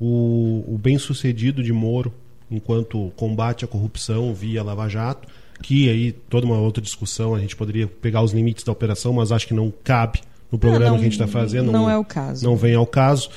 O, 0.01 0.65
o 0.67 0.79
bem-sucedido 0.79 1.63
de 1.63 1.73
Moro, 1.73 2.13
enquanto 2.51 3.13
combate 3.17 3.65
à 3.65 3.69
corrupção 3.69 4.33
via 4.35 4.63
Lava 4.63 4.89
Jato, 4.89 5.29
que 5.63 5.89
aí 5.89 6.13
toda 6.13 6.47
uma 6.47 6.59
outra 6.59 6.83
discussão, 6.83 7.35
a 7.35 7.39
gente 7.41 7.57
poderia 7.57 7.87
pegar 7.87 8.23
os 8.23 8.33
limites 8.33 8.65
da 8.65 8.73
operação, 8.73 9.13
mas 9.13 9.33
acho 9.33 9.47
que 9.47 9.55
não 9.55 9.73
cabe 9.85 10.21
no 10.51 10.59
programa 10.59 10.91
não, 10.93 10.95
que 10.97 11.01
a 11.01 11.05
gente 11.05 11.13
está 11.13 11.27
fazendo. 11.27 11.73
não 11.73 11.89
é 11.91 11.97
o 11.97 12.05
caso. 12.05 12.45
Não 12.45 12.57
vem 12.57 12.75
ao 12.75 12.87
caso. 12.87 13.29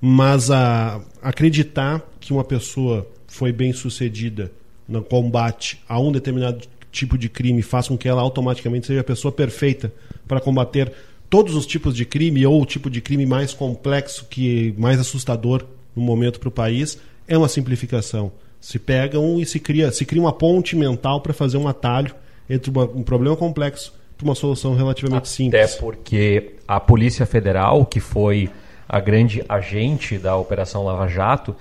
Mas 0.00 0.50
a, 0.50 1.00
acreditar 1.22 2.02
que 2.20 2.32
uma 2.32 2.44
pessoa 2.44 3.06
foi 3.26 3.52
bem 3.52 3.72
sucedida 3.72 4.50
no 4.88 5.02
combate 5.02 5.80
a 5.88 5.98
um 5.98 6.12
determinado 6.12 6.66
tipo 6.92 7.18
de 7.18 7.28
crime 7.28 7.60
faz 7.62 7.88
com 7.88 7.98
que 7.98 8.08
ela 8.08 8.22
automaticamente 8.22 8.86
seja 8.86 9.00
a 9.00 9.04
pessoa 9.04 9.30
perfeita 9.32 9.92
para 10.26 10.40
combater 10.40 10.92
todos 11.28 11.54
os 11.54 11.66
tipos 11.66 11.94
de 11.94 12.04
crime 12.04 12.46
ou 12.46 12.62
o 12.62 12.66
tipo 12.66 12.88
de 12.88 13.00
crime 13.00 13.26
mais 13.26 13.52
complexo 13.52 14.26
que 14.30 14.72
mais 14.78 14.98
assustador 14.98 15.64
no 15.94 16.02
momento 16.02 16.38
para 16.38 16.48
o 16.48 16.52
país 16.52 16.98
é 17.26 17.36
uma 17.36 17.48
simplificação. 17.48 18.30
Se 18.60 18.78
pega 18.78 19.18
um 19.18 19.40
e 19.40 19.44
se 19.46 19.58
cria, 19.60 19.90
se 19.92 20.04
cria 20.04 20.22
uma 20.22 20.32
ponte 20.32 20.76
mental 20.76 21.20
para 21.20 21.32
fazer 21.34 21.56
um 21.58 21.68
atalho 21.68 22.14
entre 22.48 22.70
uma- 22.70 22.84
um 22.84 23.02
problema 23.02 23.36
complexo 23.36 23.92
para 24.16 24.24
uma 24.24 24.34
solução 24.34 24.74
relativamente 24.74 25.28
simples. 25.28 25.72
Até 25.72 25.80
porque 25.80 26.52
a 26.66 26.80
Polícia 26.80 27.26
Federal, 27.26 27.84
que 27.84 28.00
foi 28.00 28.48
a 28.88 29.00
grande 29.00 29.44
agente 29.48 30.18
da 30.18 30.36
Operação 30.36 30.84
Lava 30.84 31.08
Jato, 31.08 31.54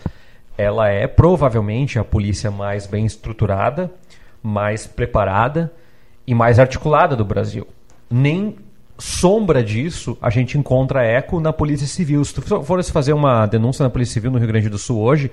ela 0.58 0.90
é 0.90 1.08
provavelmente 1.08 2.00
a 2.00 2.04
polícia 2.04 2.50
mais 2.50 2.88
bem 2.88 3.06
estruturada, 3.06 3.92
mais 4.42 4.88
preparada 4.88 5.72
e 6.26 6.34
mais 6.34 6.60
articulada 6.60 7.16
do 7.16 7.26
Brasil. 7.26 7.68
Nem 8.10 8.56
sombra 8.98 9.64
disso 9.64 10.18
a 10.22 10.30
gente 10.30 10.58
encontra 10.58 11.04
eco 11.04 11.40
na 11.40 11.52
Polícia 11.52 11.88
Civil. 11.88 12.24
Se 12.24 12.34
tu 12.34 12.64
fores 12.64 12.90
fazer 12.90 13.14
uma 13.14 13.46
denúncia 13.46 13.84
na 13.84 13.90
Polícia 13.90 14.14
Civil 14.14 14.32
no 14.32 14.38
Rio 14.38 14.48
Grande 14.48 14.70
do 14.70 14.78
Sul 14.78 15.02
hoje, 15.02 15.32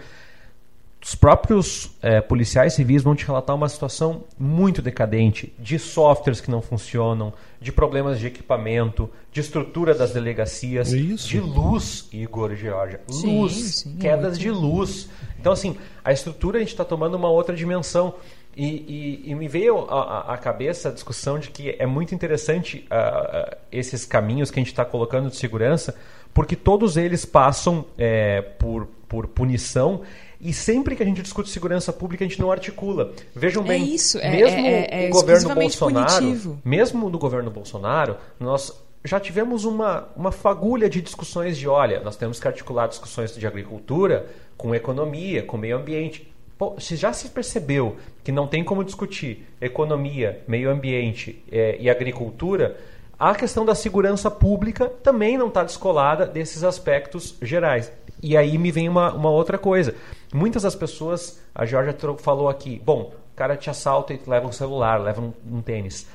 os 1.04 1.16
próprios 1.16 1.90
eh, 2.00 2.20
policiais 2.20 2.74
civis 2.74 3.02
vão 3.02 3.14
te 3.16 3.26
relatar 3.26 3.56
uma 3.56 3.68
situação 3.68 4.22
muito 4.38 4.80
decadente 4.80 5.52
de 5.58 5.76
softwares 5.78 6.40
que 6.40 6.48
não 6.50 6.62
funcionam, 6.62 7.32
de 7.60 7.72
problemas 7.72 8.20
de 8.20 8.28
equipamento, 8.28 9.10
de 9.32 9.40
estrutura 9.40 9.94
das 9.94 10.12
delegacias, 10.12 10.92
Isso. 10.92 11.28
de 11.28 11.40
luz, 11.40 12.08
Igor 12.12 12.52
e 12.52 12.56
Georgia. 12.56 13.00
Sim, 13.08 13.40
Luz, 13.40 13.52
sim, 13.54 13.96
é 13.98 14.00
quedas 14.00 14.38
de 14.38 14.48
luz. 14.50 15.08
Então, 15.40 15.52
assim, 15.52 15.76
a 16.04 16.12
estrutura 16.12 16.58
a 16.58 16.60
gente 16.60 16.70
está 16.70 16.84
tomando 16.84 17.16
uma 17.16 17.28
outra 17.30 17.54
dimensão. 17.54 18.14
E, 18.54 18.66
e- 18.66 19.30
e 19.30 19.34
me 19.34 19.48
veio 19.48 19.78
à 19.90 20.36
cabeça 20.36 20.90
a 20.90 20.92
discussão 20.92 21.38
de 21.38 21.48
que 21.48 21.74
é 21.78 21.86
muito 21.86 22.14
interessante 22.14 22.86
ah, 22.90 23.56
esses 23.72 24.04
caminhos 24.04 24.50
que 24.50 24.60
a 24.60 24.62
gente 24.62 24.70
está 24.72 24.84
colocando 24.84 25.30
de 25.30 25.36
segurança, 25.36 25.96
porque 26.34 26.54
todos 26.54 26.98
eles 26.98 27.24
passam 27.24 27.86
eh, 27.96 28.42
por, 28.58 28.86
por 29.08 29.26
punição. 29.26 30.02
E 30.42 30.52
sempre 30.52 30.96
que 30.96 31.02
a 31.02 31.06
gente 31.06 31.22
discute 31.22 31.48
segurança 31.48 31.92
pública, 31.92 32.24
a 32.24 32.28
gente 32.28 32.40
não 32.40 32.50
articula. 32.50 33.12
Vejam 33.34 33.62
É 33.64 33.68
bem, 33.68 33.94
isso, 33.94 34.18
é- 34.18 34.28
mesmo 34.30 34.66
é- 34.66 35.06
é 35.06 35.08
o 35.08 35.12
governo 35.12 35.54
Bolsonaro, 35.54 36.14
punitivo. 36.16 36.58
mesmo 36.64 37.08
no 37.08 37.16
governo 37.18 37.48
Bolsonaro, 37.50 38.16
nós 38.40 38.72
já 39.04 39.20
tivemos 39.20 39.64
uma, 39.64 40.08
uma 40.16 40.32
fagulha 40.32 40.90
de 40.90 41.00
discussões 41.00 41.56
de, 41.56 41.68
olha, 41.68 42.00
nós 42.00 42.16
temos 42.16 42.40
que 42.40 42.48
articular 42.48 42.88
discussões 42.88 43.34
de 43.36 43.46
agricultura 43.46 44.26
com 44.56 44.74
economia, 44.74 45.42
com 45.44 45.56
meio 45.56 45.76
ambiente. 45.76 46.32
Pô, 46.58 46.74
se 46.78 46.96
já 46.96 47.12
se 47.12 47.28
percebeu 47.28 47.96
que 48.24 48.30
não 48.32 48.46
tem 48.48 48.62
como 48.64 48.84
discutir 48.84 49.46
economia, 49.60 50.42
meio 50.48 50.70
ambiente 50.70 51.42
eh, 51.50 51.76
e 51.80 51.88
agricultura, 51.90 52.76
a 53.18 53.34
questão 53.34 53.64
da 53.64 53.74
segurança 53.74 54.30
pública 54.30 54.88
também 55.02 55.38
não 55.38 55.48
está 55.48 55.62
descolada 55.64 56.26
desses 56.26 56.62
aspectos 56.64 57.36
gerais. 57.40 57.90
E 58.22 58.36
aí 58.36 58.56
me 58.56 58.70
vem 58.70 58.88
uma, 58.88 59.12
uma 59.12 59.30
outra 59.30 59.58
coisa. 59.58 59.94
Muitas 60.32 60.62
das 60.62 60.74
pessoas, 60.74 61.40
a 61.54 61.66
Georgia 61.66 61.94
falou 62.18 62.48
aqui, 62.48 62.80
bom, 62.84 63.12
o 63.32 63.36
cara 63.36 63.56
te 63.56 63.68
assalta 63.68 64.14
e 64.14 64.18
te 64.18 64.28
leva 64.28 64.46
um 64.46 64.52
celular, 64.52 65.00
leva 65.00 65.20
um, 65.20 65.32
um 65.50 65.60
tênis. 65.60 66.06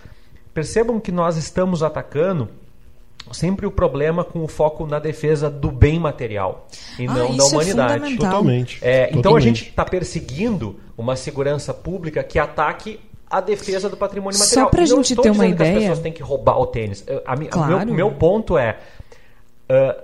Percebam 0.53 0.99
que 0.99 1.11
nós 1.11 1.38
estamos 1.38 1.84
atacando 1.84 2.49
sempre 3.32 3.65
o 3.65 3.72
problema 3.72 4.24
com 4.24 4.41
o 4.43 4.47
foco 4.47 4.88
na 4.88 4.99
defesa 4.99 5.49
do 5.49 5.70
bem 5.70 5.99
material 5.99 6.68
e 6.97 7.05
Ah, 7.05 7.13
não 7.13 7.28
da 7.28 7.34
isso 7.36 7.41
é 7.53 7.57
humanidade. 7.57 7.93
fundamental. 7.93 8.30
Totalmente. 8.32 8.80
É, 8.82 9.07
então 9.09 9.20
a 9.20 9.24
Totalmente. 9.24 9.43
gente 9.45 9.70
está 9.70 9.86
perseguindo 9.86 10.80
uma 10.97 11.15
segurança 11.15 11.74
pública 11.74 12.24
que 12.24 12.39
ataque 12.39 12.99
a 13.30 13.41
defesa 13.41 13.89
do 13.89 13.97
patrimônio 13.97 14.38
Só 14.38 14.45
material. 14.45 14.70
pra 14.70 14.82
E 14.84 14.89
não 14.89 14.95
gente 14.97 15.09
estou 15.11 15.24
ter 15.24 15.30
uma 15.32 15.45
ideia- 15.45 15.72
as 15.74 15.80
pessoas 15.80 15.99
têm 15.99 16.13
que 16.13 16.24
roubar 16.24 16.57
o 16.57 16.65
tênis. 16.68 17.05
A 17.26 17.34
o 17.36 17.47
Claro. 17.49 17.86
meu, 17.86 17.95
meu 17.95 18.11
ponto 18.11 18.57
é. 18.57 18.78
ah, 19.70 20.03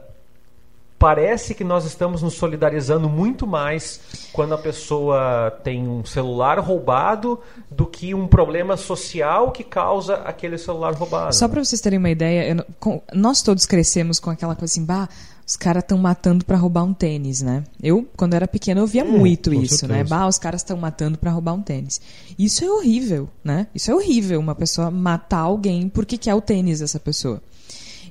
parece 1.03 1.53
que 1.53 1.65
nós 1.65 1.83
estamos 1.83 2.21
nos 2.21 2.35
solidarizando 2.35 3.09
muito 3.09 3.45
mais 3.45 3.99
quando 4.31 4.53
a 4.53 4.57
pessoa 4.57 5.51
tem 5.61 5.85
um 5.85 6.05
celular 6.05 6.57
roubado 6.59 7.41
do 7.69 7.85
que 7.85 8.13
um 8.13 8.25
problema 8.25 8.77
social 8.77 9.51
que 9.51 9.65
causa 9.65 10.15
aquele 10.15 10.57
celular 10.57 10.93
roubado. 10.93 11.35
Só 11.35 11.49
pra 11.49 11.61
vocês 11.61 11.81
terem 11.81 11.99
uma 11.99 12.09
ideia, 12.09 12.47
eu 12.55 12.65
com- 12.79 13.01
nós 13.13 13.41
todos 13.41 13.65
crescemos 13.65 14.17
com 14.17 14.29
aquela 14.29 14.55
coisa 14.55 14.71
assim, 14.71 14.85
bah, 14.85 15.09
os 15.45 15.57
caras 15.57 15.83
estão 15.83 15.97
matando 15.97 16.45
pra 16.45 16.55
roubar 16.55 16.85
um 16.85 16.93
tênis, 16.93 17.41
né? 17.41 17.65
Eu, 17.81 18.07
quando 18.15 18.33
era 18.33 18.47
pequena, 18.47 18.79
eu 18.79 18.87
via 18.87 19.03
muito 19.03 19.51
com 19.51 19.61
isso, 19.61 19.85
né? 19.85 19.95
certeza. 19.95 20.15
Bah, 20.15 20.25
os 20.25 20.37
caras 20.37 20.61
estão 20.61 20.77
matando 20.77 21.17
pra 21.17 21.31
roubar 21.31 21.53
um 21.53 21.61
tênis. 21.61 21.99
Isso 22.39 22.63
é 22.63 22.71
horrível, 22.71 23.27
né? 23.43 23.67
Isso 23.75 23.91
é 23.91 23.93
horrível, 23.93 24.39
uma 24.39 24.55
pessoa 24.55 24.89
matar 24.89 25.39
alguém 25.39 25.89
porque 25.89 26.17
quer 26.17 26.33
o 26.33 26.39
tênis 26.39 26.79
dessa 26.79 26.97
pessoa. 26.97 27.41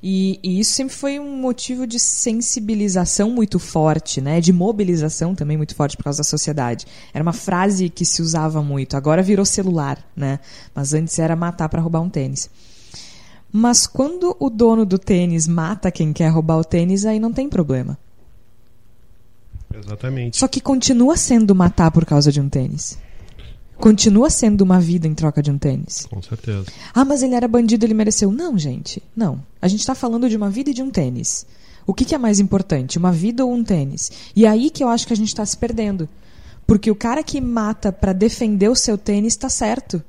E, 0.03 0.41
e 0.43 0.59
isso 0.59 0.73
sempre 0.73 0.95
foi 0.95 1.21
um 1.21 1.37
motivo 1.37 1.87
de 1.87 1.99
sensibilização 1.99 3.31
muito 3.31 3.61
forte, 3.61 4.21
né? 4.21 4.41
De 4.41 4.53
mobilização 4.53 5.33
também 5.33 5.57
muito 5.57 5.77
forte 5.77 5.97
por 5.97 6.03
causa 6.03 6.19
da 6.19 6.25
sociedade. 6.25 6.87
Era 7.15 7.23
uma 7.23 7.33
frase 7.33 7.89
que 7.89 8.05
se 8.05 8.21
usava 8.21 8.61
muito. 8.63 8.97
Agora 8.97 9.23
virou 9.23 9.45
celular, 9.45 10.05
né? 10.17 10.41
Mas 10.75 10.93
antes 10.93 11.19
era 11.21 11.37
matar 11.37 11.69
pra 11.69 11.81
roubar 11.81 12.01
um 12.01 12.11
tênis. 12.11 12.51
Mas 13.53 13.87
quando 13.87 14.35
o 14.41 14.51
dono 14.51 14.85
do 14.85 14.99
tênis 14.99 15.47
mata 15.47 15.93
quem 15.93 16.13
quer 16.13 16.29
roubar 16.29 16.59
o 16.59 16.65
tênis, 16.65 17.05
aí 17.05 17.21
não 17.21 17.33
tem 17.33 17.49
problema. 17.49 17.97
Exatamente. 19.73 20.39
Só 20.39 20.49
que 20.49 20.61
continua 20.61 21.17
sendo 21.17 21.55
matar 21.55 21.91
por 21.93 22.05
causa 22.05 22.33
de 22.33 22.41
um 22.41 22.49
tênis. 22.49 22.99
Continua 23.83 24.31
sendo 24.31 24.61
uma 24.61 24.79
vida 24.79 25.09
em 25.09 25.13
troca 25.13 25.43
de 25.43 25.51
um 25.51 25.59
tênis. 25.59 26.07
Com 26.09 26.23
certeza. 26.23 26.67
Ah, 26.95 27.05
mas 27.05 27.21
ele 27.21 27.35
era 27.35 27.49
bandido, 27.49 27.85
ele 27.85 27.95
mereceu. 27.95 28.31
Não, 28.31 28.57
gente. 28.57 29.03
Não. 29.15 29.43
A 29.61 29.67
gente 29.67 29.81
está 29.81 29.93
falando 29.93 30.31
de 30.31 30.37
uma 30.37 30.49
vida 30.49 30.71
e 30.71 30.73
de 30.73 30.81
um 30.81 30.89
tênis. 30.89 31.45
O 31.85 31.93
que, 31.93 32.05
que 32.05 32.15
é 32.15 32.19
mais 32.19 32.39
importante, 32.39 32.97
uma 32.97 33.11
vida 33.11 33.45
ou 33.45 33.53
um 33.53 33.65
tênis? 33.65 34.13
E 34.37 34.47
é 34.47 34.49
aí 34.49 34.71
que 34.71 34.85
eu 34.85 34.89
acho 34.89 35.05
que 35.05 35.13
a 35.13 35.17
gente 35.17 35.27
está 35.27 35.45
se 35.45 35.57
perdendo. 35.57 36.09
Porque 36.65 36.93
o 36.93 36.95
cara 36.95 37.25
que 37.25 37.41
mata 37.41 37.91
para 37.91 38.13
defender 38.13 38.69
o 38.69 38.77
seu 38.77 38.97
tênis 38.97 39.33
está 39.33 39.49
certo. 39.49 40.01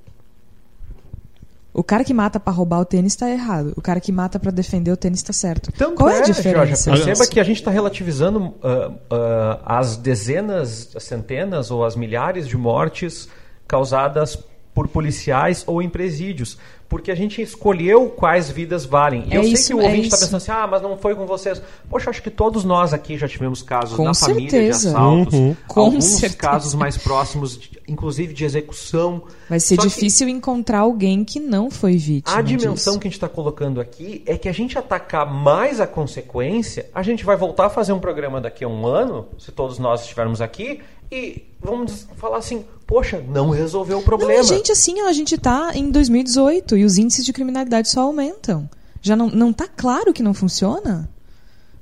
O 1.74 1.84
cara 1.84 2.04
que 2.04 2.14
mata 2.14 2.40
para 2.40 2.54
roubar 2.54 2.80
o 2.80 2.86
tênis 2.86 3.14
está 3.14 3.28
errado. 3.28 3.74
O 3.76 3.82
cara 3.82 4.00
que 4.00 4.12
mata 4.12 4.40
para 4.40 4.52
defender 4.52 4.92
o 4.92 4.98
tênis 4.98 5.18
está 5.18 5.34
certo. 5.34 5.72
Tanto 5.72 5.96
Qual 5.96 6.12
é 6.12 6.22
a 6.22 6.26
Georgia, 6.26 6.36
diferença? 6.36 6.92
perceba 6.92 7.26
que 7.26 7.40
a 7.40 7.44
gente 7.44 7.58
está 7.58 7.72
relativizando 7.72 8.54
ah, 8.62 8.92
ah, 9.10 9.80
as 9.80 9.98
dezenas, 9.98 10.96
as 10.96 11.04
centenas 11.06 11.72
ou 11.72 11.84
as 11.84 11.96
milhares 11.96 12.48
de 12.48 12.56
mortes 12.56 13.28
causadas 13.68 14.38
por 14.74 14.88
policiais 14.88 15.64
ou 15.68 15.82
em 15.82 15.90
presídios. 15.90 16.58
Porque 16.90 17.10
a 17.12 17.16
gente 17.16 17.42
escolheu 17.42 18.08
quais 18.10 18.52
vidas 18.52 18.86
valem. 18.86 19.24
E 19.28 19.34
É 19.34 19.38
eu 19.38 19.44
sei 19.44 19.54
isso, 19.54 19.68
que 19.70 19.74
o 19.74 19.82
é 19.82 19.86
ouvinte 19.86 20.04
está 20.04 20.16
isso. 20.16 20.26
pensando 20.26 20.38
assim, 20.38 20.52
ah, 20.52 20.68
mas 20.68 20.82
não 20.82 20.96
foi 20.96 21.16
com 21.16 21.26
vocês. 21.26 21.60
Poxa, 21.90 22.12
acho 22.12 22.22
que 22.22 22.30
todos 22.30 22.64
nós 22.64 22.94
aqui 22.94 23.18
já 23.18 23.28
tivemos 23.28 23.64
casos 23.64 23.96
Com 23.96 24.04
na 24.04 24.14
família 24.14 24.50
certeza. 24.52 24.90
de 24.92 24.96
assaltos. 24.96 25.34
Uhum. 25.34 25.56
Com 25.68 25.80
alguns 25.80 26.06
certeza. 26.06 26.36
casos 26.38 26.76
mais 26.76 26.96
próximos, 26.96 27.58
de- 27.58 27.80
inclusive 27.88 28.32
de 28.34 28.46
execução. 28.46 29.24
Vai 29.50 29.60
ser 29.60 29.76
Só 29.76 29.82
que- 29.82 29.88
difícil 29.88 30.30
encontrar 30.30 30.80
alguém 30.80 31.24
que 31.24 31.40
não 31.40 31.72
foi 31.72 31.98
vítima. 31.98 32.38
a 32.38 32.42
dimensão 32.44 32.94
disso. 32.94 33.00
que 33.00 33.08
a 33.08 33.10
gente 33.10 33.18
está 33.18 33.30
colocando 33.30 33.82
aqui 33.82 34.22
é 34.28 34.38
que 34.38 34.48
a 34.48 34.54
gente 34.54 34.78
atacar 34.78 35.26
mais 35.26 35.82
a 35.82 35.88
consequência, 35.88 36.88
a 36.94 37.02
gente 37.02 37.26
vai 37.26 37.36
voltar 37.36 37.68
a 37.68 37.70
fazer 37.72 37.94
um 37.94 38.00
programa 38.00 38.40
daqui 38.40 38.64
a 38.64 38.68
um 38.68 38.86
ano, 38.86 39.28
se 39.40 39.52
todos 39.52 39.80
nós 39.80 40.02
estivermos 40.02 40.42
aqui, 40.42 40.80
e 41.12 41.44
vamos 41.60 42.08
falar 42.18 42.38
assim, 42.38 42.66
poxa, 42.94 43.26
não 43.28 43.50
resolveu 43.50 43.98
o 43.98 44.00
Não, 44.02 44.06
problema. 44.06 44.40
e, 44.40 44.44
gente, 44.44 44.72
assim, 44.72 45.02
ó, 45.02 45.08
a 45.08 45.12
gente 45.14 45.36
tá 45.36 45.72
em 45.74 45.90
2018 45.90 46.78
e 46.78 46.86
os 46.86 47.00
índices 47.00 47.26
de 47.26 47.34
criminalidade 47.34 47.90
só 47.90 48.02
aumentam. 48.02 48.70
Já 49.02 49.16
não, 49.16 49.32
não 49.32 49.52
tá 49.52 49.68
claro 49.68 50.14
que 50.14 50.22
não 50.22 50.32
funciona? 50.32 51.10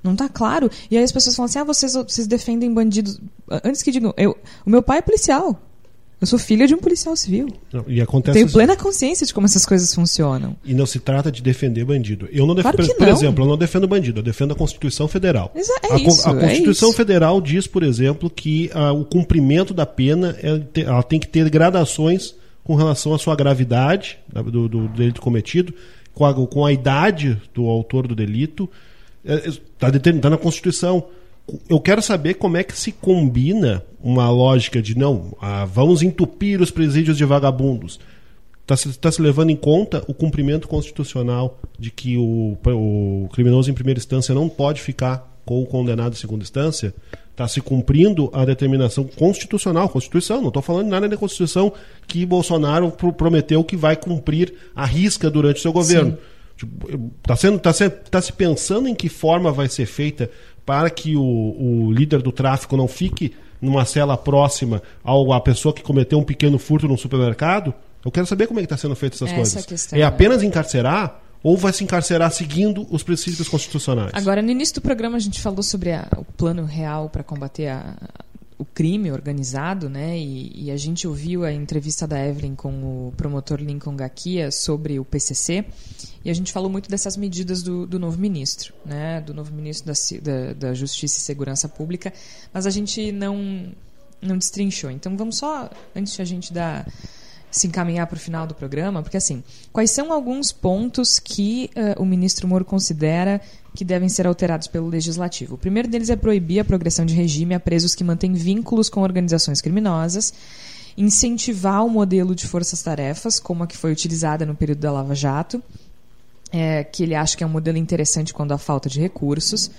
Não 0.01 0.15
tá 0.15 0.29
claro? 0.29 0.71
E 0.89 0.97
aí 0.97 1.03
as 1.03 1.11
pessoas 1.11 1.35
falam 1.35 1.47
assim: 1.47 1.59
ah, 1.59 1.65
vocês, 1.65 1.93
vocês 1.95 2.27
defendem 2.27 2.73
bandidos. 2.73 3.19
Antes 3.61 3.83
que 3.83 3.91
digam, 3.91 4.13
eu, 4.15 4.37
o 4.65 4.69
meu 4.69 4.81
pai 4.81 4.99
é 4.99 5.01
policial. 5.01 5.59
Eu 6.21 6.27
sou 6.27 6.37
filha 6.37 6.67
de 6.67 6.75
um 6.75 6.77
policial 6.77 7.15
civil. 7.15 7.47
Não, 7.73 7.83
e 7.87 7.99
acontece 7.99 8.35
Tenho 8.35 8.45
isso. 8.45 8.53
plena 8.55 8.75
consciência 8.75 9.25
de 9.25 9.33
como 9.33 9.47
essas 9.47 9.65
coisas 9.65 9.91
funcionam. 9.93 10.55
E 10.63 10.71
não 10.73 10.85
se 10.85 10.99
trata 10.99 11.31
de 11.31 11.41
defender 11.41 11.83
bandido. 11.83 12.29
Eu 12.31 12.45
não 12.45 12.53
defendo, 12.53 12.75
Claro 12.75 12.95
por 12.95 13.07
não. 13.07 13.13
exemplo, 13.13 13.43
eu 13.43 13.49
não 13.49 13.57
defendo 13.57 13.87
bandido, 13.87 14.19
eu 14.19 14.23
defendo 14.23 14.51
a 14.51 14.55
Constituição 14.55 15.07
Federal. 15.07 15.51
Mas 15.55 15.67
é- 15.67 15.73
é 15.89 15.93
a, 15.93 15.97
isso, 15.97 16.29
a 16.29 16.31
é 16.33 16.39
Constituição 16.39 16.89
isso. 16.89 16.97
Federal 16.97 17.41
diz, 17.41 17.65
por 17.65 17.81
exemplo, 17.81 18.29
que 18.29 18.69
ah, 18.73 18.91
o 18.93 19.03
cumprimento 19.03 19.73
da 19.73 19.85
pena 19.87 20.37
ela 20.43 20.59
te- 20.59 20.83
ela 20.83 21.01
tem 21.01 21.19
que 21.19 21.27
ter 21.27 21.49
gradações 21.49 22.35
com 22.63 22.75
relação 22.75 23.15
à 23.15 23.17
sua 23.17 23.35
gravidade 23.35 24.19
da- 24.31 24.43
do, 24.43 24.69
do 24.69 24.87
delito 24.89 25.19
cometido, 25.21 25.73
com 26.13 26.23
a, 26.23 26.33
com 26.47 26.63
a 26.63 26.71
idade 26.71 27.41
do 27.51 27.65
autor 27.65 28.05
do 28.07 28.13
delito. 28.13 28.69
Está 29.25 30.29
na 30.29 30.37
Constituição. 30.37 31.03
Eu 31.69 31.79
quero 31.79 32.01
saber 32.01 32.35
como 32.35 32.57
é 32.57 32.63
que 32.63 32.77
se 32.77 32.91
combina 32.91 33.83
uma 34.01 34.29
lógica 34.29 34.81
de 34.81 34.97
não, 34.97 35.35
ah, 35.41 35.65
vamos 35.65 36.01
entupir 36.01 36.61
os 36.61 36.71
presídios 36.71 37.17
de 37.17 37.25
vagabundos. 37.25 37.99
Está 38.61 38.77
se, 38.77 38.97
tá 38.97 39.11
se 39.11 39.21
levando 39.21 39.49
em 39.49 39.55
conta 39.55 40.03
o 40.07 40.13
cumprimento 40.13 40.67
constitucional 40.67 41.59
de 41.77 41.91
que 41.91 42.15
o, 42.17 42.57
o 42.65 43.27
criminoso 43.33 43.69
em 43.69 43.73
primeira 43.73 43.99
instância 43.99 44.33
não 44.33 44.47
pode 44.47 44.81
ficar 44.81 45.29
com 45.45 45.61
o 45.61 45.65
condenado 45.65 46.13
em 46.13 46.17
segunda 46.17 46.43
instância? 46.43 46.93
Está 47.31 47.47
se 47.47 47.59
cumprindo 47.59 48.29
a 48.33 48.45
determinação 48.45 49.03
constitucional, 49.03 49.89
Constituição, 49.89 50.39
não 50.41 50.49
estou 50.49 50.61
falando 50.61 50.87
nada 50.87 51.09
da 51.09 51.17
Constituição 51.17 51.73
que 52.07 52.25
Bolsonaro 52.25 52.91
pro- 52.91 53.11
prometeu 53.11 53.63
que 53.63 53.75
vai 53.75 53.95
cumprir 53.95 54.53
a 54.75 54.85
risca 54.85 55.29
durante 55.29 55.57
o 55.57 55.61
seu 55.61 55.73
governo. 55.73 56.17
Está 57.21 57.35
sendo, 57.35 57.59
tá 57.59 57.73
se, 57.73 57.89
tá 57.89 58.21
se 58.21 58.33
pensando 58.33 58.87
em 58.87 58.95
que 58.95 59.09
forma 59.09 59.51
vai 59.51 59.67
ser 59.67 59.85
feita 59.85 60.29
para 60.65 60.89
que 60.89 61.15
o, 61.15 61.21
o 61.23 61.91
líder 61.91 62.21
do 62.21 62.31
tráfico 62.31 62.77
não 62.77 62.87
fique 62.87 63.33
numa 63.61 63.85
cela 63.85 64.17
próxima 64.17 64.81
ao, 65.03 65.31
à 65.33 65.39
pessoa 65.41 65.73
que 65.73 65.81
cometeu 65.81 66.17
um 66.19 66.23
pequeno 66.23 66.57
furto 66.57 66.87
num 66.87 66.97
supermercado? 66.97 67.73
Eu 68.03 68.11
quero 68.11 68.25
saber 68.25 68.47
como 68.47 68.59
é 68.59 68.63
que 68.63 68.65
está 68.65 68.77
sendo 68.77 68.95
feita 68.95 69.15
essas 69.15 69.27
Essa 69.29 69.35
coisas. 69.37 69.63
é 69.63 69.67
questão, 69.67 69.99
é 69.99 70.03
apenas 70.03 70.41
encarcerar 70.43 71.19
ou 71.43 71.57
vai 71.57 71.73
se 71.73 71.83
encarcerar 71.83 72.31
seguindo 72.31 72.85
os 72.89 73.03
princípios 73.03 73.47
constitucionais? 73.49 74.11
Agora, 74.13 74.41
no 74.41 74.49
início 74.51 74.75
do 74.75 74.81
programa, 74.81 75.17
a 75.17 75.19
gente 75.19 75.39
falou 75.41 75.61
sobre 75.63 75.91
a- 75.91 76.07
o 76.17 76.23
plano 76.23 76.65
real 76.65 77.09
para 77.09 77.23
combater 77.23 77.67
a- 77.67 77.95
o 78.61 78.65
crime 78.65 79.11
organizado, 79.11 79.89
né? 79.89 80.15
E, 80.19 80.65
e 80.65 80.71
a 80.71 80.77
gente 80.77 81.07
ouviu 81.07 81.43
a 81.43 81.51
entrevista 81.51 82.05
da 82.05 82.23
Evelyn 82.23 82.53
com 82.53 83.07
o 83.07 83.13
promotor 83.17 83.59
Lincoln 83.59 83.95
Gakia 83.95 84.51
sobre 84.51 84.99
o 84.99 85.03
PCC. 85.03 85.65
E 86.23 86.29
a 86.29 86.33
gente 86.33 86.51
falou 86.51 86.69
muito 86.69 86.87
dessas 86.87 87.17
medidas 87.17 87.63
do, 87.63 87.87
do 87.87 87.97
novo 87.97 88.19
ministro, 88.19 88.71
né? 88.85 89.19
Do 89.19 89.33
novo 89.33 89.51
ministro 89.51 89.91
da, 89.91 89.93
da, 90.21 90.53
da 90.53 90.73
Justiça 90.75 91.17
e 91.17 91.21
Segurança 91.21 91.67
Pública. 91.67 92.13
Mas 92.53 92.67
a 92.67 92.69
gente 92.69 93.11
não, 93.11 93.73
não 94.21 94.37
destrinchou. 94.37 94.91
Então, 94.91 95.17
vamos 95.17 95.39
só, 95.39 95.67
antes 95.95 96.13
de 96.13 96.21
a 96.21 96.25
gente 96.25 96.53
dar 96.53 96.85
se 97.49 97.65
encaminhar 97.65 98.05
para 98.05 98.15
o 98.15 98.19
final 98.19 98.45
do 98.45 98.53
programa, 98.53 99.01
porque 99.03 99.17
assim, 99.17 99.43
quais 99.73 99.91
são 99.91 100.13
alguns 100.13 100.53
pontos 100.53 101.19
que 101.19 101.69
eh, 101.75 101.95
o 101.97 102.05
ministro 102.05 102.47
Moro 102.47 102.63
considera 102.63 103.41
que 103.73 103.85
devem 103.85 104.09
ser 104.09 104.27
alterados 104.27 104.67
pelo 104.67 104.87
legislativo? 104.87 105.55
O 105.55 105.57
primeiro 105.57 105.87
deles 105.87 106.09
é 106.09 106.15
proibir 106.15 106.59
a 106.59 106.65
progressão 106.65 107.05
de 107.05 107.13
regime 107.13 107.53
a 107.53 107.59
presos 107.59 107.95
que 107.95 108.03
mantêm 108.03 108.33
vínculos 108.33 108.89
com 108.89 109.01
organizações 109.01 109.61
criminosas, 109.61 110.33
incentivar 110.97 111.85
o 111.85 111.89
modelo 111.89 112.35
de 112.35 112.47
forças-tarefas, 112.47 113.39
como 113.39 113.63
a 113.63 113.67
que 113.67 113.77
foi 113.77 113.91
utilizada 113.91 114.45
no 114.45 114.55
período 114.55 114.79
da 114.79 114.91
Lava 114.91 115.15
Jato, 115.15 115.61
eh, 116.51 116.83
que 116.83 117.03
ele 117.03 117.15
acha 117.15 117.37
que 117.37 117.43
é 117.43 117.47
um 117.47 117.51
modelo 117.51 117.77
interessante 117.77 118.33
quando 118.33 118.51
há 118.51 118.57
falta 118.57 118.89
de 118.89 118.99
recursos. 118.99 119.71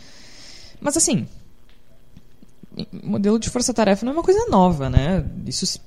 Mas 0.81 0.97
assim, 0.97 1.29
modelo 3.03 3.39
de 3.39 3.51
força-tarefa 3.51 4.05
não 4.05 4.13
é 4.13 4.17
uma 4.17 4.23
coisa 4.23 4.47
nova, 4.49 4.89
né? 4.89 5.25
Isso 5.47 5.81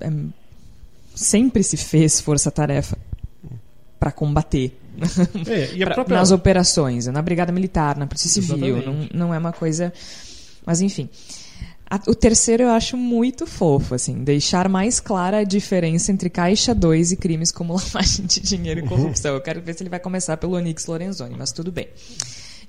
é 0.00 0.10
sempre 1.14 1.62
se 1.62 1.76
fez 1.76 2.20
força-tarefa 2.20 2.98
para 3.98 4.10
combater. 4.10 4.76
É, 5.48 5.84
Pra- 5.84 5.94
própria- 5.94 6.18
Nas 6.18 6.30
operações, 6.30 7.06
na 7.06 7.22
Brigada 7.22 7.50
Militar, 7.52 7.96
na 7.96 8.06
Polícia 8.06 8.28
Civil. 8.30 8.82
Não, 8.84 9.08
não 9.28 9.34
é 9.34 9.38
uma 9.38 9.52
coisa. 9.52 9.92
Mas 10.66 10.80
enfim. 10.80 11.08
A- 11.90 12.00
o 12.06 12.14
terceiro 12.14 12.62
eu 12.62 12.70
acho 12.70 12.96
muito 12.96 13.46
fofo, 13.46 13.94
assim, 13.94 14.24
deixar 14.24 14.68
mais 14.68 14.98
clara 14.98 15.38
a 15.38 15.44
diferença 15.44 16.10
entre 16.10 16.30
Caixa 16.30 16.74
2 16.74 17.12
e 17.12 17.16
crimes 17.16 17.52
como 17.52 17.74
lavagem 17.76 18.24
de 18.26 18.40
dinheiro 18.40 18.80
e 18.80 18.82
corrupção. 18.88 19.34
Eu 19.34 19.40
quero 19.42 19.60
ver 19.60 19.74
se 19.74 19.82
ele 19.82 19.90
vai 19.90 20.00
começar 20.00 20.36
pelo 20.38 20.54
Onix 20.56 20.86
Lorenzoni, 20.86 21.34
mas 21.38 21.52
tudo 21.52 21.70
bem. 21.70 21.88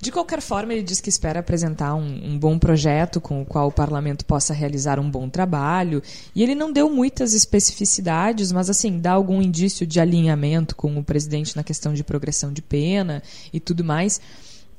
De 0.04 0.12
qualquer 0.12 0.42
forma, 0.42 0.74
ele 0.74 0.84
diz 0.84 1.00
que 1.00 1.08
espera 1.08 1.40
apresentar 1.40 1.96
um, 1.96 2.34
um 2.34 2.38
bom 2.38 2.60
projeto 2.60 3.22
com 3.22 3.42
o 3.42 3.46
qual 3.46 3.70
o 3.70 3.72
parlamento 3.72 4.26
possa 4.26 4.54
realizar 4.54 5.00
um 5.00 5.10
bom 5.10 5.30
trabalho. 5.30 6.04
E 6.36 6.44
ele 6.44 6.54
não 6.54 6.74
deu 6.74 6.90
muitas 6.90 7.34
especificidades, 7.34 8.52
mas 8.52 8.70
assim, 8.70 9.00
dá 9.00 9.14
algum 9.14 9.42
indício 9.42 9.88
de 9.88 10.02
alinhamento 10.02 10.76
com 10.76 10.98
o 10.98 11.04
presidente 11.06 11.56
na 11.56 11.64
questão 11.64 11.94
de 11.94 12.04
progressão 12.04 12.52
de 12.52 12.62
pena 12.62 13.24
e 13.54 13.62
tudo 13.62 13.82
mais. 13.82 14.20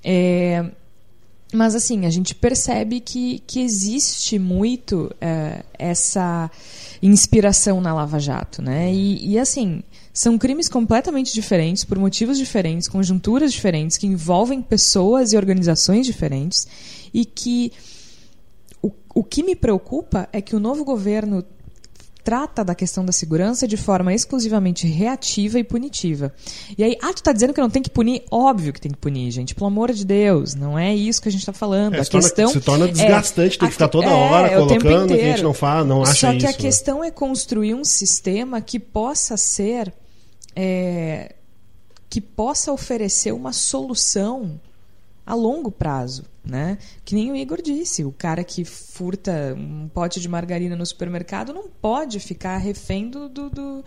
É, 0.05 0.62
mas 1.55 1.75
assim, 1.75 2.05
a 2.05 2.11
gente 2.11 2.35
percebe 2.35 3.01
que, 3.01 3.39
que 3.47 3.62
existe 3.62 4.39
muito 4.39 5.11
é, 5.18 5.64
essa 5.79 6.51
inspiração 7.01 7.81
na 7.81 7.95
Lava 7.95 8.18
Jato, 8.18 8.61
né? 8.61 8.93
E, 8.93 9.33
e, 9.33 9.39
assim, 9.39 9.83
são 10.15 10.39
crimes 10.39 10.69
completamente 10.69 11.35
diferentes, 11.35 11.83
por 11.85 11.99
motivos 11.99 12.39
diferentes, 12.39 12.87
conjunturas 12.87 13.53
diferentes, 13.53 13.99
que 13.99 14.07
envolvem 14.07 14.62
pessoas 14.62 15.33
e 15.33 15.37
organizações 15.37 16.07
diferentes, 16.07 16.69
e 17.12 17.25
que 17.25 17.73
o, 18.81 18.93
o 19.12 19.25
que 19.25 19.43
me 19.43 19.57
preocupa 19.57 20.29
é 20.33 20.41
que 20.41 20.55
o 20.55 20.61
novo 20.61 20.85
governo 20.85 21.45
trata 22.23 22.65
da 22.65 22.77
questão 22.77 23.05
da 23.05 23.12
segurança 23.12 23.67
de 23.67 23.77
forma 23.77 24.15
exclusivamente 24.15 24.87
reativa 24.87 25.59
e 25.59 25.65
punitiva. 25.65 26.33
E 26.79 26.83
aí, 26.83 26.97
ah, 27.03 27.12
tu 27.12 27.23
tá 27.23 27.33
dizendo 27.33 27.53
que 27.53 27.61
não 27.61 27.69
tem 27.69 27.83
que 27.83 27.91
punir? 27.91 28.23
Óbvio 28.31 28.73
que 28.73 28.81
tem 28.81 28.93
que 28.93 28.97
punir, 28.97 29.31
gente. 29.33 29.53
Pelo 29.55 29.67
amor 29.67 29.93
de 29.93 30.07
Deus, 30.07 30.55
não 30.55 30.79
é 30.79 30.95
isso 30.95 31.21
que 31.21 31.29
a 31.29 31.33
gente 31.33 31.45
tá 31.45 31.53
falando. 31.53 31.97
É, 31.97 32.01
a 32.01 32.05
se, 32.05 32.11
torna, 32.11 32.29
questão 32.29 32.49
se 32.49 32.61
torna 32.61 32.85
é- 32.87 32.93
desgastante, 32.93 33.59
tem 33.59 33.67
a 33.67 33.69
que 33.69 33.73
ficar 33.73 33.89
toda 33.89 34.07
é, 34.07 34.15
hora 34.15 34.49
é 34.49 34.59
o 34.59 34.67
tempo 34.69 34.83
colocando, 34.83 35.09
que 35.09 35.21
a 35.21 35.27
gente 35.27 35.43
não 35.43 35.53
faz, 35.53 35.87
não 35.87 36.03
acha 36.03 36.15
Só 36.15 36.31
que 36.31 36.39
isso. 36.39 36.47
a 36.47 36.51
né? 36.51 36.57
questão 36.57 37.05
é 37.05 37.11
construir 37.11 37.75
um 37.75 37.85
sistema 37.85 38.61
que 38.61 38.79
possa 38.79 39.37
ser 39.37 39.93
é, 40.55 41.35
que 42.09 42.21
possa 42.21 42.73
oferecer 42.73 43.33
uma 43.33 43.53
solução 43.53 44.61
a 45.27 45.35
longo 45.35 45.71
prazo, 45.71 46.25
né? 46.45 46.77
Que 47.05 47.15
nem 47.15 47.33
o 47.33 47.37
Igor 47.37 47.61
disse, 47.63 48.05
o 48.05 48.13
cara 48.13 48.45
que 48.45 48.65
furta 48.65 49.55
um 49.59 49.89
pote 49.89 50.21
de 50.21 50.29
margarina 50.29 50.77
no 50.77 50.85
supermercado 50.85 51.53
não 51.55 51.65
pode 51.69 52.21
ficar 52.21 52.59
refém 52.59 53.09
do, 53.09 53.29
do, 53.29 53.49
do, 53.49 53.85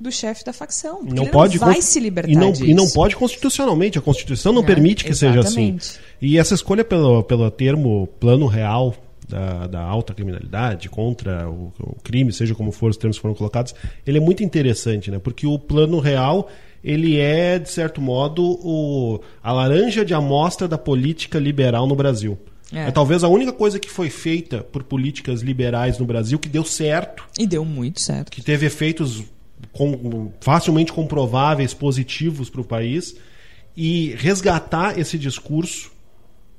do 0.00 0.10
chefe 0.10 0.42
da 0.44 0.52
facção, 0.52 1.02
não 1.02 1.24
ele 1.24 1.30
pode 1.32 1.58
não 1.58 1.66
vai 1.66 1.82
se 1.82 2.00
libertar 2.00 2.32
e 2.32 2.36
não, 2.36 2.52
disso. 2.52 2.64
e 2.64 2.72
não 2.72 2.88
pode 2.88 3.14
constitucionalmente 3.16 3.98
a 3.98 4.00
constituição 4.00 4.52
não 4.52 4.62
É, 4.62 4.66
permite 4.66 5.04
que 5.04 5.14
seja 5.14 5.40
assim 5.40 5.74
exatamente. 5.76 6.00
e 6.22 6.38
essa 6.38 6.54
escolha 6.54 6.84
pelo, 6.84 7.22
pelo 7.24 7.50
termo 7.50 8.06
plano 8.18 8.46
real 8.46 8.94
da, 9.28 9.66
da 9.66 9.80
alta 9.82 10.14
criminalidade 10.14 10.88
contra 10.88 11.48
o, 11.48 11.72
o 11.80 11.96
crime 12.02 12.32
seja 12.32 12.54
como 12.54 12.72
for 12.72 12.90
os 12.90 12.96
termos 12.96 13.16
que 13.18 13.22
foram 13.22 13.34
colocados 13.34 13.74
ele 14.06 14.18
é 14.18 14.20
muito 14.20 14.42
interessante 14.42 15.10
né 15.10 15.18
porque 15.18 15.46
o 15.46 15.58
plano 15.58 15.98
real 16.00 16.48
ele 16.82 17.18
é 17.18 17.58
de 17.58 17.68
certo 17.70 18.00
modo 18.00 18.42
o, 18.44 19.20
a 19.42 19.52
laranja 19.52 20.04
de 20.04 20.14
amostra 20.14 20.66
da 20.68 20.78
política 20.78 21.38
liberal 21.38 21.86
no 21.86 21.94
Brasil 21.96 22.38
É. 22.72 22.88
é 22.88 22.90
talvez 22.90 23.24
a 23.24 23.28
única 23.28 23.52
coisa 23.52 23.78
que 23.78 23.90
foi 23.90 24.10
feita 24.10 24.58
por 24.62 24.82
políticas 24.82 25.40
liberais 25.42 25.98
no 25.98 26.04
Brasil 26.06 26.38
que 26.38 26.48
deu 26.48 26.64
certo 26.64 27.24
E 27.38 27.46
deu 27.46 27.64
muito 27.64 28.00
certo. 28.00 28.30
que 28.30 28.42
teve 28.42 28.66
efeitos 28.66 29.24
com- 29.72 30.30
facilmente 30.40 30.92
comprováveis, 30.92 31.74
positivos 31.74 32.48
para 32.50 32.60
o 32.60 32.64
país, 32.64 33.16
e 33.76 34.14
resgatar 34.18 34.98
esse 34.98 35.18
discurso 35.18 35.90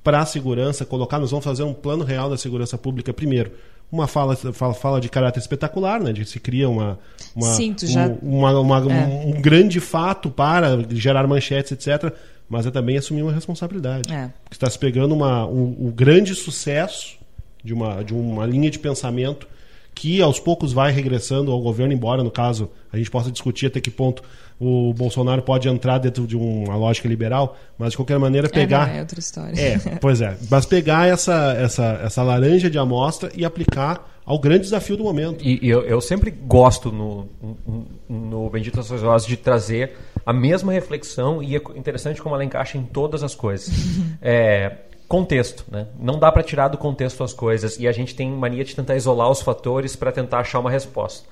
para 0.03 0.21
a 0.21 0.25
segurança, 0.25 0.85
colocar, 0.85 1.19
nós 1.19 1.31
vamos 1.31 1.43
fazer 1.45 1.63
um 1.63 1.73
plano 1.73 2.03
real 2.03 2.29
da 2.29 2.37
segurança 2.37 2.77
pública 2.77 3.13
primeiro. 3.13 3.51
Uma 3.91 4.07
fala, 4.07 4.35
fala, 4.35 4.73
fala 4.73 5.01
de 5.01 5.09
caráter 5.09 5.39
espetacular, 5.39 5.99
né? 5.99 6.13
De 6.13 6.23
que 6.23 6.29
se 6.29 6.39
cria 6.39 6.69
uma, 6.69 6.99
uma, 7.35 7.47
já- 7.87 8.07
um, 8.21 8.37
uma- 8.39 8.59
uma- 8.59 8.93
É. 8.93 9.05
um, 9.07 9.29
um 9.37 9.41
grande 9.41 9.79
fato 9.79 10.29
para 10.29 10.77
gerar 10.91 11.25
manchetes, 11.27 11.71
etc. 11.71 12.13
Mas 12.47 12.65
é 12.65 12.71
também 12.71 12.97
assumir 12.97 13.23
uma 13.23 13.31
responsabilidade. 13.31 14.11
É. 14.13 14.29
Porque 14.43 14.55
está 14.55 14.69
se 14.69 14.77
pegando 14.77 15.13
uma, 15.15 15.45
um, 15.47 15.75
o 15.87 15.91
grande 15.91 16.35
sucesso 16.35 17.17
de 17.63 17.73
uma, 17.73 18.03
de 18.03 18.13
uma 18.13 18.45
linha 18.45 18.69
de 18.69 18.77
pensamento 18.79 19.47
que 19.95 20.21
aos 20.21 20.39
poucos 20.39 20.71
vai 20.71 20.91
regressando 20.91 21.51
ao 21.51 21.59
governo, 21.59 21.91
embora 21.93 22.23
no 22.23 22.31
caso 22.31 22.69
a 22.93 22.97
gente 22.97 23.09
possa 23.11 23.29
discutir 23.31 23.65
até 23.67 23.81
que 23.81 23.91
ponto 23.91 24.23
o 24.59 24.93
Bolsonaro 24.93 25.41
pode 25.41 25.69
entrar 25.69 25.97
dentro 25.99 26.27
de 26.27 26.35
uma 26.35 26.75
lógica 26.75 27.07
liberal, 27.07 27.57
mas 27.77 27.91
de 27.91 27.97
qualquer 27.97 28.19
maneira 28.19 28.49
pegar. 28.49 28.89
É, 28.89 28.91
não, 28.91 28.97
é 28.97 29.01
outra 29.01 29.19
história. 29.19 29.59
É, 29.59 29.77
pois 30.01 30.19
é. 30.19 30.37
Mas 30.49 30.65
pegar 30.65 31.07
essa, 31.07 31.53
essa, 31.53 32.01
essa 32.03 32.23
laranja 32.23 32.69
de 32.69 32.77
amostra 32.77 33.31
e 33.33 33.45
aplicar 33.45 34.19
ao 34.25 34.37
grande 34.37 34.63
desafio 34.63 34.97
do 34.97 35.03
momento. 35.03 35.43
E, 35.43 35.65
e 35.65 35.69
eu, 35.69 35.81
eu 35.83 36.01
sempre 36.01 36.29
gosto 36.29 36.91
no, 36.91 37.27
no, 37.65 37.87
no 38.07 38.49
Bendito 38.49 38.83
Suas 38.83 39.01
Vozes 39.01 39.27
de 39.27 39.37
trazer 39.37 39.95
a 40.25 40.33
mesma 40.33 40.73
reflexão 40.73 41.41
e 41.41 41.55
é 41.55 41.61
interessante 41.75 42.21
como 42.21 42.35
ela 42.35 42.43
encaixa 42.43 42.77
em 42.77 42.83
todas 42.83 43.23
as 43.23 43.33
coisas. 43.33 43.69
É, 44.21 44.75
contexto, 45.07 45.65
né? 45.71 45.87
Não 45.97 46.19
dá 46.19 46.31
para 46.31 46.43
tirar 46.43 46.67
do 46.67 46.77
contexto 46.77 47.23
as 47.23 47.33
coisas 47.33 47.79
e 47.79 47.87
a 47.87 47.91
gente 47.91 48.13
tem 48.13 48.29
mania 48.29 48.63
de 48.63 48.75
tentar 48.75 48.95
isolar 48.95 49.29
os 49.31 49.41
fatores 49.41 49.95
para 49.95 50.11
tentar 50.11 50.39
achar 50.39 50.59
uma 50.59 50.69
resposta. 50.69 51.27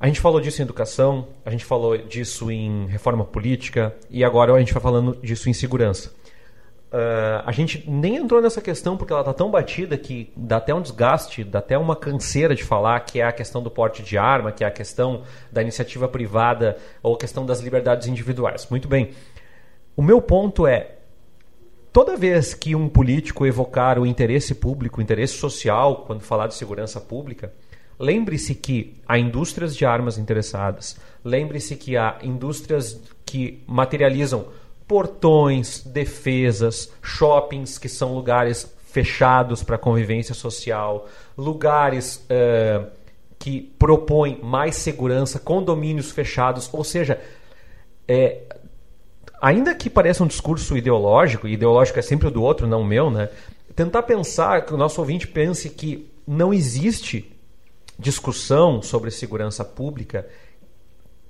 A 0.00 0.06
gente 0.06 0.20
falou 0.20 0.40
disso 0.40 0.62
em 0.62 0.64
educação, 0.64 1.26
a 1.44 1.50
gente 1.50 1.64
falou 1.64 1.98
disso 1.98 2.52
em 2.52 2.86
reforma 2.86 3.24
política 3.24 3.96
e 4.08 4.22
agora 4.22 4.54
a 4.54 4.58
gente 4.60 4.72
vai 4.72 4.80
falando 4.80 5.16
disso 5.20 5.50
em 5.50 5.52
segurança. 5.52 6.12
Uh, 6.92 7.42
a 7.44 7.50
gente 7.50 7.84
nem 7.90 8.16
entrou 8.16 8.40
nessa 8.40 8.62
questão 8.62 8.96
porque 8.96 9.12
ela 9.12 9.22
está 9.22 9.34
tão 9.34 9.50
batida 9.50 9.98
que 9.98 10.32
dá 10.36 10.58
até 10.58 10.72
um 10.72 10.80
desgaste, 10.80 11.42
dá 11.42 11.58
até 11.58 11.76
uma 11.76 11.96
canseira 11.96 12.54
de 12.54 12.62
falar 12.62 13.00
que 13.00 13.20
é 13.20 13.24
a 13.24 13.32
questão 13.32 13.60
do 13.60 13.70
porte 13.70 14.00
de 14.02 14.16
arma, 14.16 14.52
que 14.52 14.62
é 14.62 14.68
a 14.68 14.70
questão 14.70 15.24
da 15.50 15.60
iniciativa 15.60 16.08
privada 16.08 16.78
ou 17.02 17.14
a 17.14 17.18
questão 17.18 17.44
das 17.44 17.58
liberdades 17.58 18.06
individuais. 18.06 18.68
Muito 18.70 18.86
bem. 18.86 19.10
O 19.96 20.02
meu 20.02 20.22
ponto 20.22 20.64
é: 20.64 20.92
toda 21.92 22.16
vez 22.16 22.54
que 22.54 22.74
um 22.74 22.88
político 22.88 23.44
evocar 23.44 23.98
o 23.98 24.06
interesse 24.06 24.54
público, 24.54 25.00
o 25.00 25.02
interesse 25.02 25.34
social, 25.34 26.04
quando 26.06 26.22
falar 26.22 26.46
de 26.46 26.54
segurança 26.54 27.00
pública, 27.00 27.52
lembre-se 27.98 28.54
que 28.54 28.94
há 29.06 29.18
indústrias 29.18 29.74
de 29.74 29.84
armas 29.84 30.18
interessadas, 30.18 30.96
lembre-se 31.24 31.76
que 31.76 31.96
há 31.96 32.18
indústrias 32.22 33.00
que 33.26 33.62
materializam 33.66 34.46
portões, 34.86 35.82
defesas, 35.84 36.90
shoppings 37.02 37.78
que 37.78 37.88
são 37.88 38.14
lugares 38.14 38.74
fechados 38.86 39.62
para 39.62 39.76
convivência 39.76 40.34
social, 40.34 41.06
lugares 41.36 42.24
uh, 42.30 42.86
que 43.38 43.60
propõem 43.78 44.40
mais 44.42 44.76
segurança, 44.76 45.38
condomínios 45.38 46.10
fechados, 46.10 46.68
ou 46.72 46.82
seja, 46.82 47.20
é, 48.06 48.40
ainda 49.40 49.74
que 49.74 49.90
pareça 49.90 50.24
um 50.24 50.26
discurso 50.26 50.76
ideológico, 50.76 51.46
e 51.46 51.52
ideológico 51.52 51.98
é 51.98 52.02
sempre 52.02 52.28
o 52.28 52.30
do 52.30 52.42
outro, 52.42 52.66
não 52.66 52.80
o 52.80 52.84
meu, 52.84 53.10
né? 53.10 53.28
Tentar 53.76 54.02
pensar 54.04 54.64
que 54.64 54.74
o 54.74 54.76
nosso 54.76 55.00
ouvinte 55.00 55.28
pense 55.28 55.68
que 55.68 56.10
não 56.26 56.52
existe 56.52 57.37
discussão 57.98 58.80
sobre 58.80 59.10
segurança 59.10 59.64
pública 59.64 60.26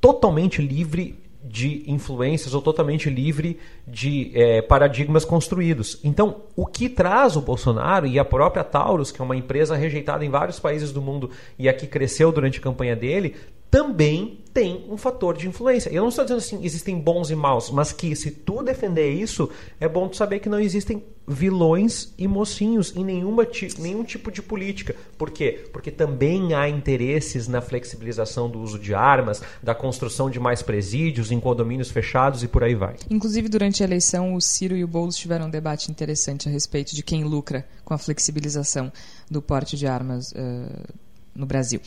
totalmente 0.01 0.61
livre 0.61 1.19
de 1.43 1.85
influências 1.87 2.53
ou 2.53 2.61
totalmente 2.61 3.09
livre 3.09 3.59
de 3.87 4.33
é, 4.35 4.61
paradigmas 4.61 5.25
construídos. 5.25 5.99
Então, 6.03 6.43
o 6.57 6.67
que 6.67 6.89
traz 6.89 7.37
o 7.37 7.41
Bolsonaro 7.41 8.07
e 8.07 8.19
a 8.19 8.25
própria 8.25 8.65
Taurus, 8.65 9.11
que 9.11 9.23
é 9.23 9.25
uma 9.25 9.37
empresa 9.37 9.77
rejeitada 9.77 10.25
em 10.25 10.31
vários 10.31 10.59
países 10.59 10.93
do 10.93 11.01
mundo 11.01 11.31
e 11.59 11.69
aqui 11.69 11.87
cresceu 11.87 12.33
durante 12.33 12.59
a 12.59 12.63
campanha 12.63 12.97
dele, 12.97 13.37
também 13.71 14.41
tem 14.53 14.87
um 14.89 14.97
fator 14.97 15.37
de 15.37 15.47
influência. 15.47 15.91
Eu 15.91 16.03
não 16.03 16.09
estou 16.09 16.25
dizendo 16.25 16.39
assim, 16.39 16.65
existem 16.65 16.99
bons 16.99 17.31
e 17.31 17.35
maus, 17.35 17.71
mas 17.71 17.93
que 17.93 18.17
se 18.17 18.31
tu 18.31 18.63
defender 18.63 19.11
isso, 19.11 19.49
é 19.79 19.89
bom 19.89 20.09
tu 20.09 20.17
saber 20.17 20.41
que 20.41 20.49
não 20.49 20.59
existem 20.59 21.05
vilões 21.29 22.13
e 22.17 22.27
mocinhos 22.27 22.97
em 22.97 23.05
nenhuma, 23.05 23.47
nenhum 23.79 24.03
tipo 24.03 24.33
de 24.33 24.41
política. 24.43 24.97
Por 25.17 25.31
quê? 25.31 25.69
Porque 25.73 25.91
também 25.91 26.55
há 26.55 26.69
interesses 26.69 27.47
na 27.47 27.61
flexibilização 27.61 28.49
do 28.51 28.61
uso 28.61 28.79
de 28.79 28.95
armas, 28.95 29.43
da 29.63 29.75
construção 29.75 30.31
de 30.31 30.41
mais 30.41 30.63
presídios 30.63 31.31
em 31.31 31.39
condomínios 31.39 31.91
fechados 31.91 32.43
e 32.43 32.49
por 32.49 32.65
aí 32.65 32.75
vai. 32.75 32.97
Inclusive, 33.11 33.49
durante 33.49 33.83
a 33.83 33.87
eleição, 33.87 34.35
o 34.35 34.41
Ciro 34.41 34.75
e 34.75 34.83
o 34.83 34.89
Boulos 34.89 35.17
tiveram 35.17 35.47
um 35.47 35.51
debate 35.51 35.91
interessante 35.91 36.49
a 36.49 36.51
respeito 36.51 36.97
de 36.97 37.03
quem 37.03 37.23
lucra 37.23 37.65
com 37.85 37.93
a 37.93 37.99
flexibilização 37.99 38.91
do 39.31 39.43
porte 39.43 39.77
de 39.77 39.87
armas 39.87 40.33
uh, 40.33 40.95
no 41.35 41.47
Brasil. 41.47 41.81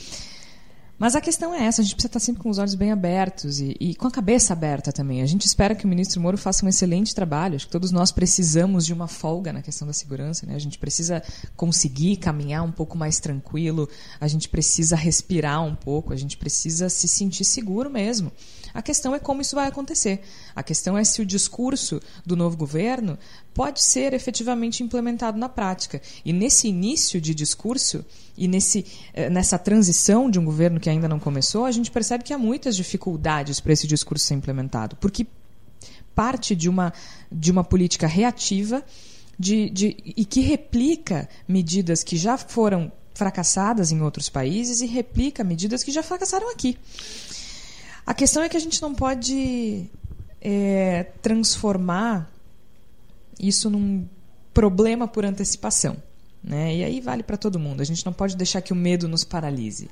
Mas 1.01 1.15
a 1.15 1.19
questão 1.19 1.51
é 1.51 1.65
essa, 1.65 1.81
a 1.81 1.83
gente 1.83 1.95
precisa 1.95 2.09
estar 2.09 2.19
sempre 2.19 2.43
com 2.43 2.49
os 2.51 2.59
olhos 2.59 2.75
bem 2.75 2.91
abertos 2.91 3.59
e, 3.59 3.75
e, 3.79 3.95
com 3.95 4.05
a 4.05 4.11
cabeça 4.11 4.53
aberta 4.53 4.91
também. 4.91 5.23
A 5.23 5.25
gente 5.25 5.47
espera 5.47 5.73
que 5.73 5.83
o 5.83 5.87
ministro 5.87 6.21
Moro 6.21 6.37
faça 6.37 6.63
um 6.63 6.69
excelente 6.69 7.15
trabalho. 7.15 7.55
Acho 7.55 7.65
que 7.65 7.71
todos 7.71 7.91
nós 7.91 8.11
precisamos 8.11 8.85
de 8.85 8.93
uma 8.93 9.07
folga 9.07 9.51
na 9.51 9.63
questão 9.63 9.87
da 9.87 9.93
segurança. 9.93 10.45
Né? 10.45 10.53
A 10.53 10.59
gente 10.59 10.77
precisa 10.77 11.23
conseguir 11.57 12.17
caminhar 12.17 12.63
um 12.63 12.71
pouco 12.71 12.95
mais 12.95 13.19
tranquilo, 13.19 13.89
a 14.19 14.27
gente 14.27 14.47
precisa 14.47 14.95
respirar 14.95 15.65
um 15.65 15.73
pouco, 15.73 16.13
a 16.13 16.15
gente 16.15 16.37
precisa 16.37 16.87
se 16.87 17.07
sentir 17.07 17.45
seguro 17.45 17.89
mesmo. 17.89 18.31
A 18.71 18.83
questão 18.83 19.15
é 19.15 19.19
como 19.19 19.41
isso 19.41 19.55
vai 19.55 19.67
acontecer. 19.67 20.21
A 20.55 20.61
questão 20.61 20.95
é 20.95 21.03
se 21.03 21.19
o 21.19 21.25
discurso 21.25 21.99
do 22.23 22.35
novo 22.35 22.55
governo 22.55 23.17
pode 23.55 23.81
ser 23.81 24.13
efetivamente 24.13 24.83
implementado 24.83 25.37
na 25.37 25.49
prática. 25.49 25.99
E 26.23 26.31
nesse 26.31 26.67
início 26.67 27.19
de 27.19 27.33
discurso 27.33 28.05
e 28.41 28.47
nesse, 28.47 28.83
eh, 29.13 29.29
nessa 29.29 29.59
transição 29.59 30.29
de 30.29 30.39
um 30.39 30.43
governo 30.43 30.79
que 30.79 30.89
ainda 30.89 31.07
não 31.07 31.19
começou, 31.19 31.63
a 31.63 31.71
gente 31.71 31.91
percebe 31.91 32.23
que 32.23 32.33
há 32.33 32.39
muitas 32.39 32.75
dificuldades 32.75 33.59
para 33.59 33.71
esse 33.71 33.85
discurso 33.85 34.25
ser 34.25 34.33
implementado, 34.33 34.95
porque 34.95 35.27
parte 36.15 36.55
de 36.55 36.67
uma, 36.67 36.91
de 37.31 37.51
uma 37.51 37.63
política 37.63 38.07
reativa 38.07 38.83
de, 39.37 39.69
de, 39.69 39.95
e 40.03 40.25
que 40.25 40.41
replica 40.41 41.29
medidas 41.47 42.03
que 42.03 42.17
já 42.17 42.35
foram 42.35 42.91
fracassadas 43.13 43.91
em 43.91 44.01
outros 44.01 44.27
países 44.27 44.81
e 44.81 44.87
replica 44.87 45.43
medidas 45.43 45.83
que 45.83 45.91
já 45.91 46.01
fracassaram 46.01 46.51
aqui. 46.51 46.75
A 48.07 48.13
questão 48.15 48.41
é 48.41 48.49
que 48.49 48.57
a 48.57 48.59
gente 48.59 48.81
não 48.81 48.95
pode 48.95 49.85
é, 50.41 51.03
transformar 51.21 52.31
isso 53.39 53.69
num 53.69 54.07
problema 54.51 55.07
por 55.07 55.25
antecipação. 55.25 55.95
Né? 56.43 56.77
E 56.77 56.83
aí 56.83 57.01
vale 57.01 57.23
para 57.23 57.37
todo 57.37 57.59
mundo. 57.59 57.81
A 57.81 57.85
gente 57.85 58.05
não 58.05 58.13
pode 58.13 58.35
deixar 58.35 58.61
que 58.61 58.73
o 58.73 58.75
medo 58.75 59.07
nos 59.07 59.23
paralise. 59.23 59.89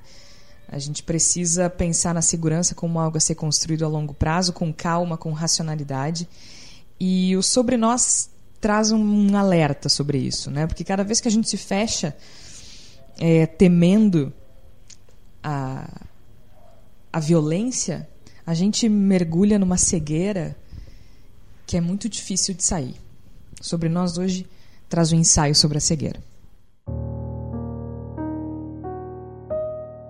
A 0.67 0.77
gente 0.77 1.01
precisa 1.01 1.69
pensar 1.69 2.13
na 2.13 2.21
segurança 2.21 2.75
como 2.75 2.99
algo 2.99 3.17
a 3.17 3.19
ser 3.19 3.35
construído 3.35 3.85
a 3.85 3.87
longo 3.87 4.13
prazo, 4.13 4.53
com 4.53 4.71
calma, 4.71 5.17
com 5.17 5.31
racionalidade. 5.31 6.27
E 6.99 7.35
o 7.35 7.41
Sobre 7.41 7.75
Nós 7.75 8.29
traz 8.59 8.91
um 8.91 9.35
alerta 9.37 9.87
sobre 9.87 10.17
isso, 10.17 10.51
né? 10.51 10.67
porque 10.67 10.83
cada 10.83 11.03
vez 11.03 11.21
que 11.21 11.27
a 11.27 11.31
gente 11.31 11.49
se 11.49 11.55
fecha 11.57 12.15
é, 13.17 13.45
temendo 13.45 14.33
a, 15.41 15.89
a 17.11 17.19
violência, 17.19 18.07
a 18.45 18.53
gente 18.53 18.87
mergulha 18.89 19.57
numa 19.57 19.77
cegueira 19.77 20.55
que 21.65 21.77
é 21.77 21.81
muito 21.81 22.09
difícil 22.09 22.53
de 22.53 22.63
sair. 22.63 22.95
Sobre 23.61 23.89
nós 23.89 24.17
hoje 24.17 24.45
traz 24.89 25.11
um 25.11 25.17
ensaio 25.17 25.55
sobre 25.55 25.77
a 25.77 25.81
cegueira. 25.81 26.28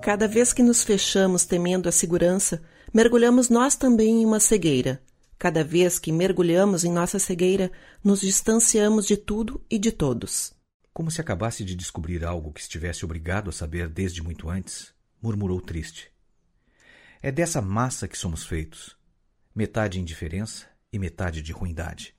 Cada 0.02 0.30
vez 0.30 0.54
que 0.54 0.64
nos 0.64 0.82
fechamos 0.82 1.46
temendo 1.46 1.90
a 1.90 1.92
segurança, 1.92 2.64
mergulhamos 2.94 3.50
nós 3.50 3.76
também 3.76 4.22
em 4.22 4.26
uma 4.26 4.40
cegueira. 4.40 5.04
Cada 5.38 5.62
vez 5.62 6.00
que 6.00 6.12
mergulhamos 6.12 6.86
em 6.86 6.92
nossa 6.92 7.20
cegueira, 7.20 7.70
nos 8.02 8.22
distanciamos 8.22 9.06
de 9.06 9.18
tudo 9.18 9.62
e 9.70 9.78
de 9.78 9.92
todos. 9.92 10.54
Como 10.94 11.12
se 11.12 11.20
acabasse 11.20 11.66
de 11.66 11.76
descobrir 11.76 12.24
algo 12.24 12.54
que 12.54 12.62
estivesse 12.62 13.04
obrigado 13.04 13.50
a 13.50 13.54
saber 13.54 13.90
desde 13.90 14.24
muito 14.24 14.50
antes, 14.50 14.94
murmurou 15.22 15.60
triste. 15.60 16.10
É 17.22 17.30
dessa 17.32 17.62
massa 17.62 18.08
que 18.08 18.18
somos 18.18 18.46
feitos. 18.46 18.98
Metade 19.54 20.00
indiferença 20.00 20.66
e 20.94 20.98
metade 20.98 21.42
de 21.42 21.52
ruindade. 21.52 22.16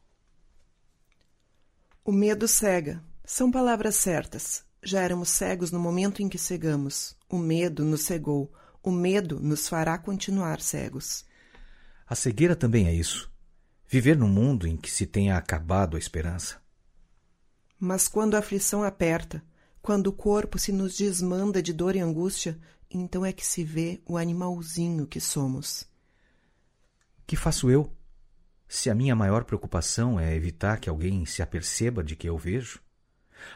O 2.04 2.12
medo 2.12 2.46
cega. 2.46 3.02
São 3.24 3.50
palavras 3.50 3.96
certas. 3.96 4.64
Já 4.82 5.02
éramos 5.02 5.28
cegos 5.28 5.70
no 5.70 5.78
momento 5.78 6.22
em 6.22 6.28
que 6.28 6.38
cegamos. 6.38 7.16
O 7.28 7.38
medo 7.38 7.84
nos 7.84 8.02
cegou. 8.02 8.52
O 8.82 8.90
medo 8.90 9.38
nos 9.38 9.68
fará 9.68 9.98
continuar 9.98 10.60
cegos. 10.60 11.24
A 12.06 12.14
cegueira 12.14 12.56
também 12.56 12.86
é 12.86 12.94
isso. 12.94 13.30
Viver 13.86 14.16
num 14.16 14.28
mundo 14.28 14.66
em 14.66 14.76
que 14.76 14.90
se 14.90 15.06
tenha 15.06 15.36
acabado 15.36 15.96
a 15.96 15.98
esperança. 15.98 16.60
Mas 17.78 18.08
quando 18.08 18.34
a 18.34 18.38
aflição 18.38 18.82
aperta, 18.82 19.42
quando 19.82 20.08
o 20.08 20.12
corpo 20.12 20.58
se 20.58 20.72
nos 20.72 20.96
desmanda 20.96 21.62
de 21.62 21.72
dor 21.72 21.94
e 21.96 22.00
angústia, 22.00 22.58
então 22.90 23.24
é 23.24 23.32
que 23.32 23.46
se 23.46 23.62
vê 23.62 24.00
o 24.06 24.16
animalzinho 24.16 25.06
que 25.06 25.20
somos. 25.20 25.88
Que 27.26 27.36
faço 27.36 27.70
eu? 27.70 27.92
Se 28.68 28.90
a 28.90 28.94
minha 28.94 29.14
maior 29.14 29.44
preocupação 29.44 30.18
é 30.18 30.34
evitar 30.34 30.78
que 30.80 30.88
alguém 30.88 31.24
se 31.26 31.42
aperceba 31.42 32.02
de 32.02 32.16
que 32.16 32.28
eu 32.28 32.36
vejo? 32.36 32.80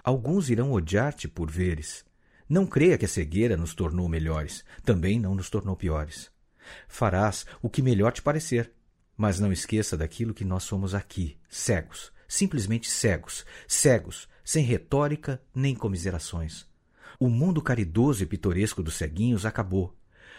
Alguns 0.02 0.50
irão 0.50 0.72
odiar-te 0.72 1.28
por 1.28 1.50
veres. 1.50 2.04
Não 2.48 2.66
creia 2.66 2.98
que 2.98 3.04
a 3.04 3.08
cegueira 3.08 3.56
nos 3.56 3.74
tornou 3.74 4.08
melhores, 4.08 4.64
também 4.84 5.18
não 5.18 5.34
nos 5.34 5.48
tornou 5.48 5.74
piores. 5.74 6.30
Farás 6.88 7.46
o 7.62 7.70
que 7.70 7.82
melhor 7.82 8.12
te 8.12 8.22
parecer, 8.22 8.72
mas 9.16 9.38
não 9.38 9.52
esqueça 9.52 9.96
daquilo 9.96 10.34
que 10.34 10.44
nós 10.44 10.64
somos 10.64 10.94
aqui, 10.94 11.36
cegos, 11.48 12.12
simplesmente 12.28 12.90
cegos, 12.90 13.44
cegos, 13.66 14.28
sem 14.44 14.64
retórica 14.64 15.40
nem 15.54 15.74
comiserações. 15.74 16.66
O 17.18 17.28
mundo 17.28 17.62
caridoso 17.62 18.22
e 18.22 18.26
pitoresco 18.26 18.82
dos 18.82 18.94
ceguinhos 18.94 19.46
acabou. 19.46 19.96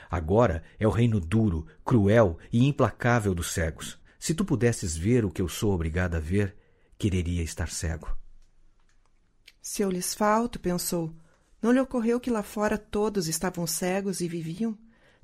Agora 0.09 0.63
é 0.77 0.87
o 0.87 0.91
reino 0.91 1.19
duro, 1.19 1.65
cruel 1.83 2.37
e 2.51 2.67
implacável 2.67 3.33
dos 3.33 3.51
cegos. 3.51 3.97
Se 4.19 4.33
tu 4.33 4.45
pudesses 4.45 4.95
ver 4.95 5.25
o 5.25 5.31
que 5.31 5.41
eu 5.41 5.47
sou 5.47 5.73
obrigada 5.73 6.17
a 6.17 6.19
ver, 6.19 6.55
quereria 6.97 7.43
estar 7.43 7.69
cego. 7.69 8.15
Se 9.67 9.81
eu 9.81 9.89
lhes 9.89 10.13
falto, 10.13 10.59
pensou, 10.59 11.11
não 11.59 11.71
lhe 11.71 11.79
ocorreu 11.79 12.19
que 12.19 12.29
lá 12.29 12.43
fora 12.43 12.77
todos 12.77 13.27
estavam 13.27 13.65
cegos 13.65 14.21
e 14.21 14.27
viviam? 14.27 14.77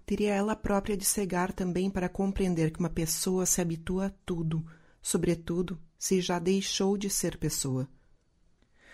Teria 0.04 0.34
ela 0.34 0.56
própria 0.56 0.98
de 0.98 1.06
cegar 1.06 1.54
também 1.54 1.92
para 1.92 2.10
compreender 2.10 2.72
que 2.72 2.80
uma 2.80 2.90
pessoa 2.90 3.46
se 3.46 3.62
habitua 3.62 4.08
a 4.08 4.12
tudo, 4.26 4.66
sobretudo 5.00 5.80
se 5.96 6.20
já 6.22 6.40
deixou 6.40 6.98
de 6.98 7.08
ser 7.08 7.38
pessoa. 7.38 7.88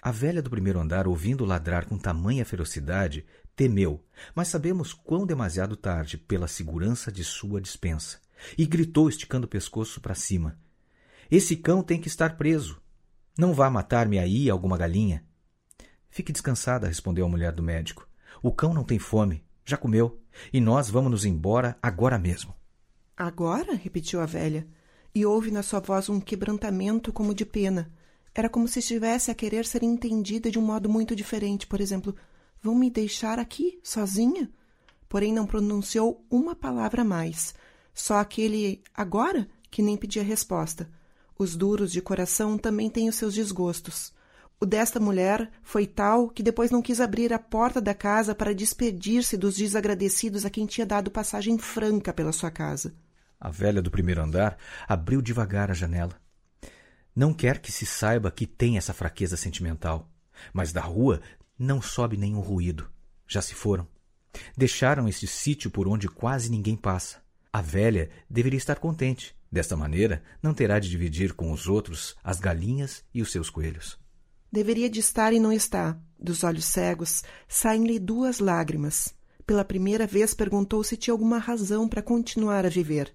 A 0.01 0.11
velha 0.11 0.41
do 0.41 0.49
primeiro 0.49 0.81
andar, 0.81 1.07
ouvindo 1.07 1.45
ladrar 1.45 1.85
com 1.85 1.97
tamanha 1.97 2.43
ferocidade, 2.43 3.25
temeu, 3.55 4.03
mas 4.35 4.49
sabemos 4.49 4.91
quão 4.91 5.25
demasiado 5.25 5.77
tarde 5.77 6.17
pela 6.17 6.49
segurança 6.49 7.09
de 7.09 7.23
sua 7.23 7.61
dispensa, 7.61 8.19
e 8.57 8.65
gritou 8.65 9.07
esticando 9.07 9.45
o 9.45 9.49
pescoço 9.49 10.01
para 10.01 10.13
cima. 10.13 10.59
Esse 11.31 11.55
cão 11.55 11.81
tem 11.81 12.01
que 12.01 12.09
estar 12.09 12.35
preso. 12.35 12.81
Não 13.37 13.53
vá 13.53 13.69
matar-me 13.69 14.19
aí 14.19 14.49
alguma 14.49 14.77
galinha. 14.77 15.25
Fique 16.18 16.32
descansada, 16.34 16.88
respondeu 16.88 17.28
a 17.28 17.30
mulher 17.30 17.51
do 17.51 17.61
médico. 17.61 18.07
O 18.41 18.51
cão 18.51 18.74
não 18.74 18.84
tem 18.84 18.97
fome, 18.97 19.45
já 19.63 19.78
comeu, 19.78 20.20
e 20.51 20.59
nós 20.59 20.89
vamos 20.89 21.11
nos 21.11 21.26
embora 21.26 21.78
agora 21.80 22.18
mesmo. 22.18 22.55
Agora? 23.15 23.76
repetiu 23.76 24.20
a 24.20 24.26
velha, 24.26 24.68
e 25.13 25.24
houve 25.24 25.51
na 25.51 25.61
sua 25.61 25.80
voz 25.80 26.09
um 26.09 26.20
quebrantamento 26.20 27.13
como 27.13 27.36
de 27.36 27.45
pena. 27.45 27.93
Era 28.34 28.49
como 28.49 28.68
se 28.68 28.80
estivesse 28.80 29.30
a 29.30 29.36
querer 29.36 29.63
ser 29.68 29.84
entendida 29.84 30.49
de 30.49 30.57
um 30.57 30.63
modo 30.63 30.89
muito 30.89 31.15
diferente. 31.15 31.68
Por 31.68 31.80
exemplo, 31.80 32.15
vão 32.63 32.74
me 32.74 32.89
deixar 32.89 33.38
aqui, 33.38 33.80
sozinha? 33.84 34.49
Porém, 35.07 35.32
não 35.32 35.45
pronunciou 35.45 36.26
uma 36.32 36.55
palavra 36.55 37.03
mais. 37.03 37.53
Só 37.93 38.15
aquele 38.15 38.82
agora 38.91 39.47
que 39.70 39.84
nem 39.84 39.95
pedia 39.95 40.24
resposta. 40.24 40.89
Os 41.38 41.55
duros 41.55 41.91
de 41.91 42.01
coração 42.01 42.57
também 42.57 42.89
têm 42.89 43.07
os 43.07 43.13
seus 43.18 43.36
desgostos. 43.36 44.16
O 44.59 44.65
desta 44.65 44.99
mulher 44.99 45.51
foi 45.61 45.85
tal 45.85 46.29
que 46.29 46.41
depois 46.41 46.71
não 46.71 46.81
quis 46.81 46.99
abrir 46.99 47.31
a 47.31 47.37
porta 47.37 47.79
da 47.79 47.93
casa 47.93 48.33
para 48.33 48.55
despedir-se 48.55 49.37
dos 49.37 49.55
desagradecidos 49.55 50.45
a 50.45 50.49
quem 50.49 50.65
tinha 50.65 50.85
dado 50.85 51.11
passagem 51.11 51.59
franca 51.59 52.11
pela 52.11 52.31
sua 52.31 52.49
casa. 52.49 52.95
A 53.39 53.51
velha 53.51 53.83
do 53.83 53.91
primeiro 53.91 54.19
andar 54.19 54.57
abriu 54.87 55.21
devagar 55.21 55.69
a 55.69 55.75
janela. 55.75 56.19
Não 57.15 57.35
quer 57.35 57.59
que 57.59 57.71
se 57.71 57.85
saiba 57.85 58.31
que 58.31 58.47
tem 58.47 58.77
essa 58.77 58.95
fraqueza 58.95 59.37
sentimental, 59.37 60.09
mas 60.51 60.73
da 60.73 60.81
rua 60.81 61.21
não 61.57 61.79
sobe 61.79 62.17
nenhum 62.17 62.39
ruído. 62.39 62.89
Já 63.27 63.43
se 63.43 63.53
foram. 63.53 63.87
Deixaram 64.57 65.07
este 65.07 65.27
sítio 65.27 65.69
por 65.69 65.87
onde 65.87 66.07
quase 66.07 66.49
ninguém 66.49 66.75
passa. 66.75 67.21
A 67.53 67.61
velha 67.61 68.09
deveria 68.27 68.57
estar 68.57 68.79
contente. 68.79 69.35
Desta 69.51 69.77
maneira, 69.77 70.23
não 70.41 70.53
terá 70.53 70.79
de 70.79 70.89
dividir 70.89 71.33
com 71.33 71.51
os 71.51 71.67
outros 71.67 72.15
as 72.23 72.39
galinhas 72.39 73.03
e 73.13 73.21
os 73.21 73.31
seus 73.31 73.49
coelhos. 73.51 73.99
Deveria 74.51 74.89
de 74.89 74.99
estar 74.99 75.33
e 75.33 75.39
não 75.39 75.51
está. 75.51 75.97
Dos 76.19 76.43
olhos 76.43 76.65
cegos 76.65 77.23
saem-lhe 77.47 77.99
duas 77.99 78.39
lágrimas. 78.39 79.13
Pela 79.45 79.63
primeira 79.63 80.07
vez 80.07 80.33
perguntou 80.33 80.83
se 80.83 80.97
tinha 80.97 81.13
alguma 81.13 81.37
razão 81.37 81.87
para 81.87 82.01
continuar 82.01 82.65
a 82.65 82.69
viver. 82.69 83.13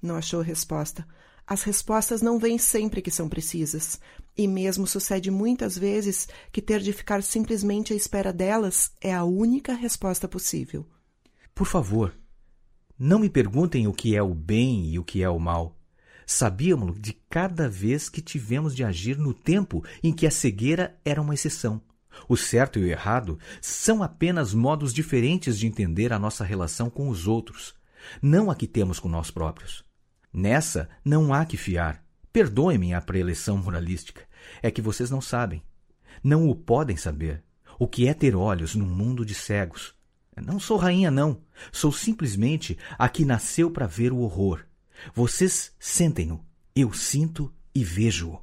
Não 0.00 0.16
achou 0.16 0.40
resposta. 0.40 1.06
As 1.46 1.62
respostas 1.62 2.22
não 2.22 2.38
vêm 2.38 2.58
sempre 2.58 3.02
que 3.02 3.10
são 3.10 3.28
precisas. 3.28 4.00
E 4.36 4.46
mesmo 4.48 4.86
sucede 4.86 5.30
muitas 5.30 5.76
vezes 5.76 6.28
que 6.50 6.62
ter 6.62 6.80
de 6.80 6.92
ficar 6.92 7.22
simplesmente 7.22 7.92
à 7.92 7.96
espera 7.96 8.32
delas 8.32 8.92
é 9.00 9.14
a 9.14 9.24
única 9.24 9.74
resposta 9.74 10.26
possível. 10.26 10.86
Por 11.54 11.66
favor, 11.66 12.14
não 12.98 13.18
me 13.18 13.28
perguntem 13.28 13.86
o 13.86 13.92
que 13.92 14.16
é 14.16 14.22
o 14.22 14.34
bem 14.34 14.86
e 14.86 14.98
o 14.98 15.04
que 15.04 15.22
é 15.22 15.28
o 15.28 15.38
mal. 15.38 15.76
Sabíamos 16.26 17.00
de 17.00 17.12
cada 17.28 17.68
vez 17.68 18.08
que 18.08 18.20
tivemos 18.20 18.74
de 18.74 18.84
agir 18.84 19.18
no 19.18 19.34
tempo 19.34 19.84
em 20.02 20.12
que 20.12 20.26
a 20.26 20.30
cegueira 20.30 20.98
era 21.04 21.20
uma 21.20 21.34
exceção. 21.34 21.80
O 22.28 22.36
certo 22.36 22.78
e 22.78 22.82
o 22.82 22.86
errado 22.86 23.38
são 23.60 24.02
apenas 24.02 24.52
modos 24.52 24.92
diferentes 24.92 25.58
de 25.58 25.66
entender 25.66 26.12
a 26.12 26.18
nossa 26.18 26.44
relação 26.44 26.90
com 26.90 27.08
os 27.08 27.26
outros, 27.26 27.74
não 28.20 28.50
a 28.50 28.54
que 28.54 28.66
temos 28.66 28.98
com 28.98 29.08
nós 29.08 29.30
próprios. 29.30 29.84
Nessa 30.32 30.88
não 31.04 31.32
há 31.32 31.44
que 31.44 31.56
fiar. 31.56 32.02
Perdoem-me 32.32 32.94
a 32.94 33.00
preleção 33.00 33.58
moralística. 33.58 34.22
É 34.62 34.70
que 34.70 34.80
vocês 34.80 35.10
não 35.10 35.20
sabem. 35.20 35.62
Não 36.24 36.48
o 36.48 36.54
podem 36.54 36.96
saber. 36.96 37.42
O 37.78 37.86
que 37.86 38.08
é 38.08 38.14
ter 38.14 38.34
olhos 38.34 38.74
num 38.74 38.86
mundo 38.86 39.24
de 39.24 39.34
cegos? 39.34 39.94
Não 40.36 40.58
sou 40.58 40.78
rainha, 40.78 41.10
não. 41.10 41.42
Sou 41.70 41.92
simplesmente 41.92 42.78
a 42.98 43.08
que 43.08 43.24
nasceu 43.24 43.70
para 43.70 43.86
ver 43.86 44.12
o 44.12 44.18
horror. 44.18 44.64
Vocês 45.14 45.72
sentem-no. 45.78 46.44
Eu 46.74 46.92
sinto 46.92 47.52
e 47.74 47.84
vejo-o. 47.84 48.40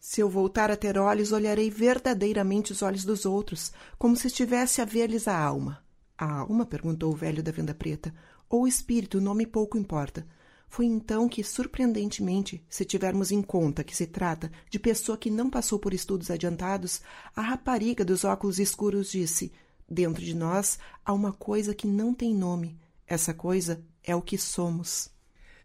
Se 0.00 0.20
eu 0.20 0.28
voltar 0.28 0.70
a 0.70 0.76
ter 0.76 0.98
olhos, 0.98 1.30
olharei 1.30 1.70
verdadeiramente 1.70 2.72
os 2.72 2.82
olhos 2.82 3.04
dos 3.04 3.24
outros, 3.24 3.72
como 3.98 4.16
se 4.16 4.26
estivesse 4.26 4.80
a 4.80 4.84
ver-lhes 4.84 5.28
a 5.28 5.38
alma. 5.38 5.84
A 6.18 6.40
alma? 6.40 6.66
perguntou 6.66 7.12
o 7.12 7.16
velho 7.16 7.42
da 7.42 7.52
venda 7.52 7.72
preta. 7.72 8.12
Ou 8.48 8.62
o 8.62 8.68
espírito, 8.68 9.20
nome 9.20 9.46
pouco 9.46 9.78
importa. 9.78 10.26
Foi 10.68 10.86
então 10.86 11.28
que, 11.28 11.44
surpreendentemente, 11.44 12.64
se 12.68 12.84
tivermos 12.84 13.30
em 13.30 13.42
conta 13.42 13.84
que 13.84 13.94
se 13.94 14.06
trata 14.06 14.50
de 14.70 14.78
pessoa 14.78 15.18
que 15.18 15.30
não 15.30 15.48
passou 15.50 15.78
por 15.78 15.94
estudos 15.94 16.30
adiantados, 16.30 17.00
a 17.36 17.42
rapariga 17.42 18.04
dos 18.04 18.24
óculos 18.24 18.58
escuros 18.58 19.10
disse: 19.10 19.52
Dentro 19.88 20.24
de 20.24 20.34
nós 20.34 20.78
há 21.04 21.12
uma 21.12 21.32
coisa 21.32 21.74
que 21.74 21.86
não 21.86 22.14
tem 22.14 22.34
nome. 22.34 22.78
Essa 23.06 23.34
coisa 23.34 23.84
é 24.02 24.16
o 24.16 24.22
que 24.22 24.38
somos. 24.38 25.10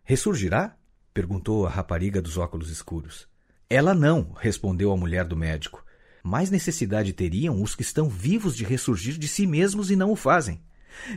Ressurgirá? 0.09 0.73
perguntou 1.13 1.67
a 1.67 1.69
rapariga 1.69 2.21
dos 2.21 2.37
óculos 2.37 2.69
escuros. 2.69 3.27
Ela 3.69 3.93
não, 3.93 4.31
respondeu 4.31 4.89
a 4.93 4.95
mulher 4.95 5.25
do 5.25 5.35
médico. 5.35 5.83
Mais 6.23 6.49
necessidade 6.49 7.11
teriam 7.11 7.61
os 7.61 7.75
que 7.75 7.81
estão 7.81 8.07
vivos 8.07 8.55
de 8.55 8.63
ressurgir 8.63 9.17
de 9.17 9.27
si 9.27 9.45
mesmos 9.45 9.91
e 9.91 9.97
não 9.97 10.09
o 10.09 10.15
fazem. 10.15 10.63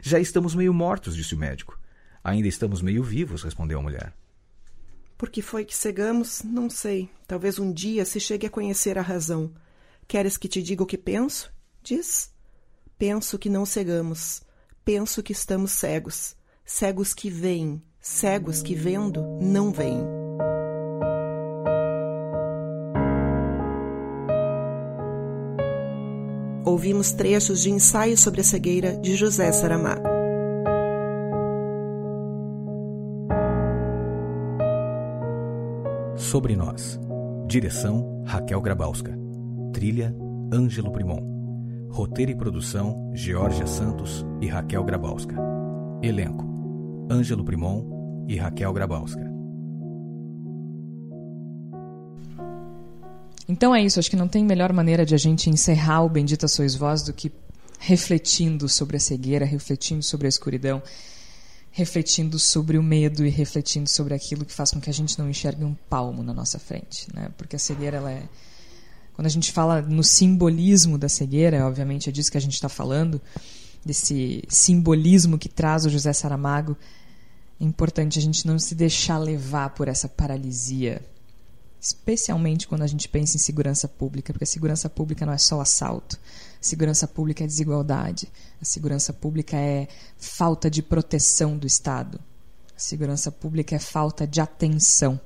Já 0.02 0.18
estamos 0.18 0.56
meio 0.56 0.74
mortos, 0.74 1.14
disse 1.14 1.36
o 1.36 1.38
médico. 1.38 1.78
Ainda 2.24 2.48
estamos 2.48 2.82
meio 2.82 3.04
vivos, 3.04 3.44
respondeu 3.44 3.78
a 3.78 3.82
mulher. 3.82 4.12
Por 5.16 5.30
que 5.30 5.40
foi 5.40 5.64
que 5.64 5.76
cegamos? 5.76 6.42
Não 6.42 6.68
sei. 6.68 7.08
Talvez 7.28 7.60
um 7.60 7.72
dia 7.72 8.04
se 8.04 8.18
chegue 8.18 8.48
a 8.48 8.50
conhecer 8.50 8.98
a 8.98 9.02
razão. 9.02 9.54
Queres 10.08 10.36
que 10.36 10.48
te 10.48 10.60
diga 10.60 10.82
o 10.82 10.86
que 10.86 10.98
penso? 10.98 11.54
Diz. 11.80 12.34
Penso 12.98 13.38
que 13.38 13.48
não 13.48 13.64
cegamos. 13.64 14.42
Penso 14.84 15.22
que 15.22 15.30
estamos 15.30 15.70
cegos. 15.70 16.34
Cegos 16.64 17.14
que 17.14 17.30
veem. 17.30 17.80
Cegos 18.02 18.62
que 18.62 18.74
vendo 18.74 19.22
não 19.42 19.70
veem. 19.70 20.02
Ouvimos 26.64 27.12
trechos 27.12 27.60
de 27.60 27.70
ensaio 27.70 28.16
sobre 28.16 28.40
a 28.40 28.44
cegueira 28.44 28.96
de 28.96 29.14
José 29.14 29.52
Saramago. 29.52 30.08
Sobre 36.16 36.56
nós. 36.56 36.98
Direção 37.46 38.24
Raquel 38.24 38.62
Grabowska. 38.62 39.12
Trilha 39.74 40.16
Ângelo 40.50 40.90
Primon. 40.90 41.20
Roteiro 41.90 42.32
e 42.32 42.34
produção 42.34 43.10
Georgia 43.12 43.66
Santos 43.66 44.24
e 44.40 44.46
Raquel 44.46 44.84
Grabowska. 44.84 45.36
Elenco: 46.02 46.49
Ângelo 47.10 47.44
Primon 47.44 48.26
e 48.28 48.36
Raquel 48.36 48.72
Grabowska. 48.72 49.28
Então 53.48 53.74
é 53.74 53.82
isso, 53.82 53.98
acho 53.98 54.08
que 54.08 54.16
não 54.16 54.28
tem 54.28 54.44
melhor 54.44 54.72
maneira 54.72 55.04
de 55.04 55.14
a 55.14 55.18
gente 55.18 55.50
encerrar 55.50 56.02
o 56.04 56.08
Bendita 56.08 56.46
Sois 56.46 56.76
Vós 56.76 57.02
do 57.02 57.12
que 57.12 57.32
refletindo 57.80 58.68
sobre 58.68 58.96
a 58.96 59.00
cegueira, 59.00 59.44
refletindo 59.44 60.04
sobre 60.04 60.26
a 60.26 60.28
escuridão, 60.28 60.80
refletindo 61.72 62.38
sobre 62.38 62.78
o 62.78 62.82
medo 62.82 63.26
e 63.26 63.28
refletindo 63.28 63.88
sobre 63.88 64.14
aquilo 64.14 64.44
que 64.44 64.52
faz 64.52 64.70
com 64.70 64.80
que 64.80 64.90
a 64.90 64.92
gente 64.92 65.18
não 65.18 65.28
enxergue 65.28 65.64
um 65.64 65.74
palmo 65.88 66.22
na 66.22 66.32
nossa 66.32 66.60
frente, 66.60 67.08
né? 67.12 67.30
Porque 67.36 67.56
a 67.56 67.58
cegueira 67.58 67.96
ela 67.96 68.12
é 68.12 68.22
quando 69.14 69.26
a 69.26 69.30
gente 69.30 69.52
fala 69.52 69.82
no 69.82 70.02
simbolismo 70.02 70.96
da 70.96 71.08
cegueira, 71.08 71.66
obviamente 71.66 72.08
é 72.08 72.12
disso 72.12 72.30
que 72.30 72.38
a 72.38 72.40
gente 72.40 72.54
está 72.54 72.70
falando, 72.70 73.20
desse 73.84 74.44
simbolismo 74.48 75.38
que 75.38 75.48
traz 75.48 75.84
o 75.84 75.90
José 75.90 76.12
Saramago, 76.12 76.76
é 77.60 77.64
importante 77.64 78.18
a 78.18 78.22
gente 78.22 78.46
não 78.46 78.58
se 78.58 78.74
deixar 78.74 79.18
levar 79.18 79.70
por 79.70 79.88
essa 79.88 80.08
paralisia 80.08 81.02
especialmente 81.80 82.68
quando 82.68 82.82
a 82.82 82.86
gente 82.86 83.08
pensa 83.08 83.36
em 83.36 83.40
segurança 83.40 83.88
pública, 83.88 84.32
porque 84.32 84.44
a 84.44 84.46
segurança 84.46 84.88
pública 84.88 85.24
não 85.24 85.32
é 85.32 85.38
só 85.38 85.60
assalto. 85.60 86.16
A 86.60 86.64
segurança 86.64 87.08
pública 87.08 87.42
é 87.42 87.46
desigualdade. 87.46 88.30
A 88.60 88.64
segurança 88.64 89.12
pública 89.12 89.56
é 89.56 89.88
falta 90.18 90.70
de 90.70 90.82
proteção 90.82 91.56
do 91.56 91.66
Estado. 91.66 92.20
A 92.76 92.78
segurança 92.78 93.32
pública 93.32 93.74
é 93.74 93.78
falta 93.78 94.26
de 94.26 94.40
atenção. 94.40 95.18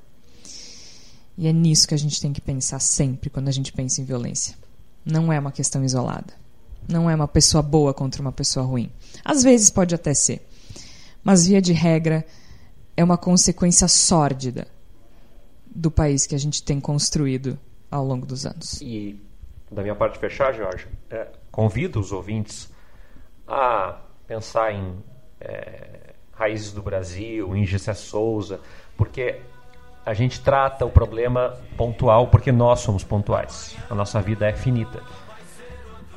E 1.36 1.48
é 1.48 1.52
nisso 1.52 1.88
que 1.88 1.94
a 1.94 1.98
gente 1.98 2.20
tem 2.20 2.32
que 2.32 2.40
pensar 2.40 2.78
sempre 2.78 3.28
quando 3.28 3.48
a 3.48 3.52
gente 3.52 3.72
pensa 3.72 4.00
em 4.00 4.04
violência. 4.04 4.56
Não 5.04 5.32
é 5.32 5.38
uma 5.40 5.50
questão 5.50 5.84
isolada. 5.84 6.43
Não 6.88 7.08
é 7.08 7.14
uma 7.14 7.28
pessoa 7.28 7.62
boa 7.62 7.94
contra 7.94 8.20
uma 8.20 8.32
pessoa 8.32 8.64
ruim. 8.64 8.90
Às 9.24 9.42
vezes 9.42 9.70
pode 9.70 9.94
até 9.94 10.12
ser. 10.12 10.46
Mas, 11.22 11.46
via 11.46 11.60
de 11.60 11.72
regra, 11.72 12.24
é 12.96 13.02
uma 13.02 13.16
consequência 13.16 13.88
sórdida 13.88 14.66
do 15.66 15.90
país 15.90 16.26
que 16.26 16.34
a 16.34 16.38
gente 16.38 16.62
tem 16.62 16.78
construído 16.78 17.58
ao 17.90 18.04
longo 18.04 18.26
dos 18.26 18.44
anos. 18.44 18.80
E 18.80 19.20
da 19.70 19.82
minha 19.82 19.94
parte 19.94 20.18
fechar, 20.18 20.52
Jorge, 20.52 20.86
é, 21.10 21.28
convido 21.50 21.98
os 21.98 22.12
ouvintes 22.12 22.70
a 23.46 23.98
pensar 24.26 24.72
em 24.72 24.94
é, 25.40 26.14
raízes 26.32 26.72
do 26.72 26.82
Brasil, 26.82 27.56
em 27.56 27.66
Gessé 27.66 27.94
Souza, 27.94 28.60
porque 28.96 29.40
a 30.06 30.14
gente 30.14 30.40
trata 30.40 30.84
o 30.84 30.90
problema 30.90 31.58
pontual 31.76 32.28
porque 32.28 32.52
nós 32.52 32.80
somos 32.80 33.02
pontuais. 33.02 33.76
A 33.88 33.94
nossa 33.94 34.20
vida 34.20 34.46
é 34.46 34.52
finita. 34.52 35.02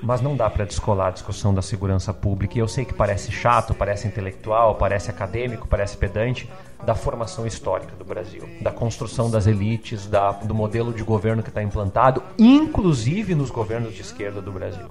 Mas 0.01 0.21
não 0.21 0.35
dá 0.35 0.49
para 0.49 0.65
descolar 0.65 1.07
a 1.07 1.11
discussão 1.11 1.53
da 1.53 1.61
segurança 1.61 2.13
pública. 2.13 2.57
E 2.57 2.59
eu 2.59 2.67
sei 2.67 2.85
que 2.85 2.93
parece 2.93 3.31
chato, 3.31 3.73
parece 3.73 4.07
intelectual, 4.07 4.75
parece 4.75 5.09
acadêmico, 5.09 5.67
parece 5.67 5.97
pedante, 5.97 6.49
da 6.85 6.93
formação 6.93 7.47
histórica 7.47 7.95
do 7.97 8.05
Brasil, 8.05 8.47
da 8.61 8.71
construção 8.71 9.31
das 9.31 9.47
elites, 9.47 10.05
da, 10.05 10.31
do 10.31 10.53
modelo 10.53 10.93
de 10.93 11.03
governo 11.03 11.41
que 11.41 11.49
está 11.49 11.63
implantado, 11.63 12.21
inclusive 12.37 13.33
nos 13.33 13.49
governos 13.49 13.93
de 13.93 14.01
esquerda 14.01 14.41
do 14.41 14.51
Brasil. 14.51 14.85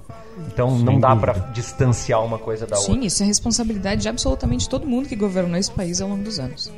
Então 0.47 0.75
Sem 0.75 0.85
não 0.85 0.99
dá 0.99 1.15
para 1.15 1.33
distanciar 1.53 2.23
uma 2.23 2.37
coisa 2.37 2.67
da 2.67 2.75
Sim, 2.75 2.91
outra. 2.93 3.07
isso 3.07 3.23
é 3.23 3.25
responsabilidade 3.25 4.01
de 4.01 4.09
absolutamente 4.09 4.67
todo 4.67 4.85
mundo 4.85 5.07
que 5.07 5.15
governou 5.15 5.57
esse 5.57 5.71
país 5.71 6.01
ao 6.01 6.09
longo 6.09 6.23
dos 6.23 6.39
anos. 6.39 6.71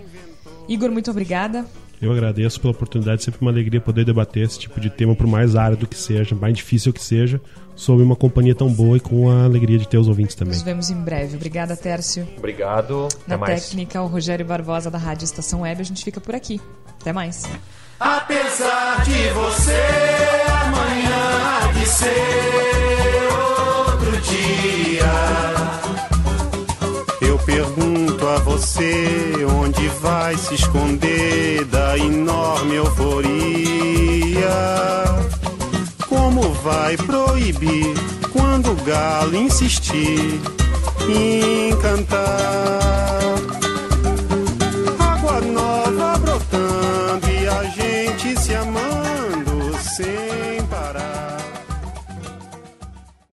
Igor, 0.68 0.92
muito 0.92 1.10
obrigada. 1.10 1.66
Eu 2.02 2.14
agradeço 2.14 2.62
pela 2.62 2.72
oportunidade, 2.72 3.24
sempre 3.24 3.42
uma 3.42 3.52
alegria 3.52 3.82
poder 3.82 4.06
debater 4.06 4.44
esse 4.44 4.58
tipo 4.58 4.80
de 4.80 4.90
tema, 4.90 5.14
por 5.16 5.28
mais 5.28 5.56
árido 5.56 5.86
que 5.86 5.98
seja, 5.98 6.34
mais 6.34 6.54
difícil 6.54 6.94
que 6.94 7.04
seja, 7.04 7.42
sob 7.80 8.04
uma 8.04 8.16
companhia 8.16 8.54
tão 8.54 8.68
boa 8.72 8.98
e 8.98 9.00
com 9.00 9.32
a 9.32 9.46
alegria 9.46 9.78
de 9.80 9.88
ter 9.88 9.98
os 9.98 10.10
ouvintes 10.10 10.36
também. 10.36 10.54
Nos 10.54 10.62
vemos 10.64 10.90
em 10.90 10.96
breve. 11.02 11.38
Obrigada, 11.38 11.78
Tércio. 11.78 12.28
Obrigado. 12.38 13.06
Até 13.06 13.18
Na 13.26 13.38
mais. 13.38 13.64
técnica, 13.68 14.02
o 14.02 14.08
Rogério 14.08 14.46
Barbosa 14.46 14.92
da 14.92 14.98
Rádio 14.98 15.24
Estação 15.24 15.62
Web. 15.62 15.80
A 15.82 15.86
gente 15.86 16.04
fica 16.04 16.20
por 16.20 16.36
aqui. 16.36 16.60
Até 17.00 17.14
mais. 17.14 17.44
Apesar 17.98 19.04
de 19.06 19.30
você, 19.30 19.82
amanhã 20.62 21.16
há 21.64 21.72
de 21.72 21.86
ser 21.86 23.30
outro 23.88 24.12
dia. 24.24 25.14
Eu 27.22 27.38
pergunto 27.40 28.28
a 28.28 28.40
você 28.40 29.36
onde 29.58 29.88
vai 30.02 30.36
se 30.36 30.56
esconder 30.56 31.64
da 31.66 31.98
enorme 31.98 32.76
euforia. 32.76 34.50
Vai 36.64 36.98
proibir 36.98 37.94
quando 38.32 38.72
o 38.72 38.76
galo 38.84 39.36
insistir 39.36 40.42
em 41.10 41.76
cantar? 41.78 43.69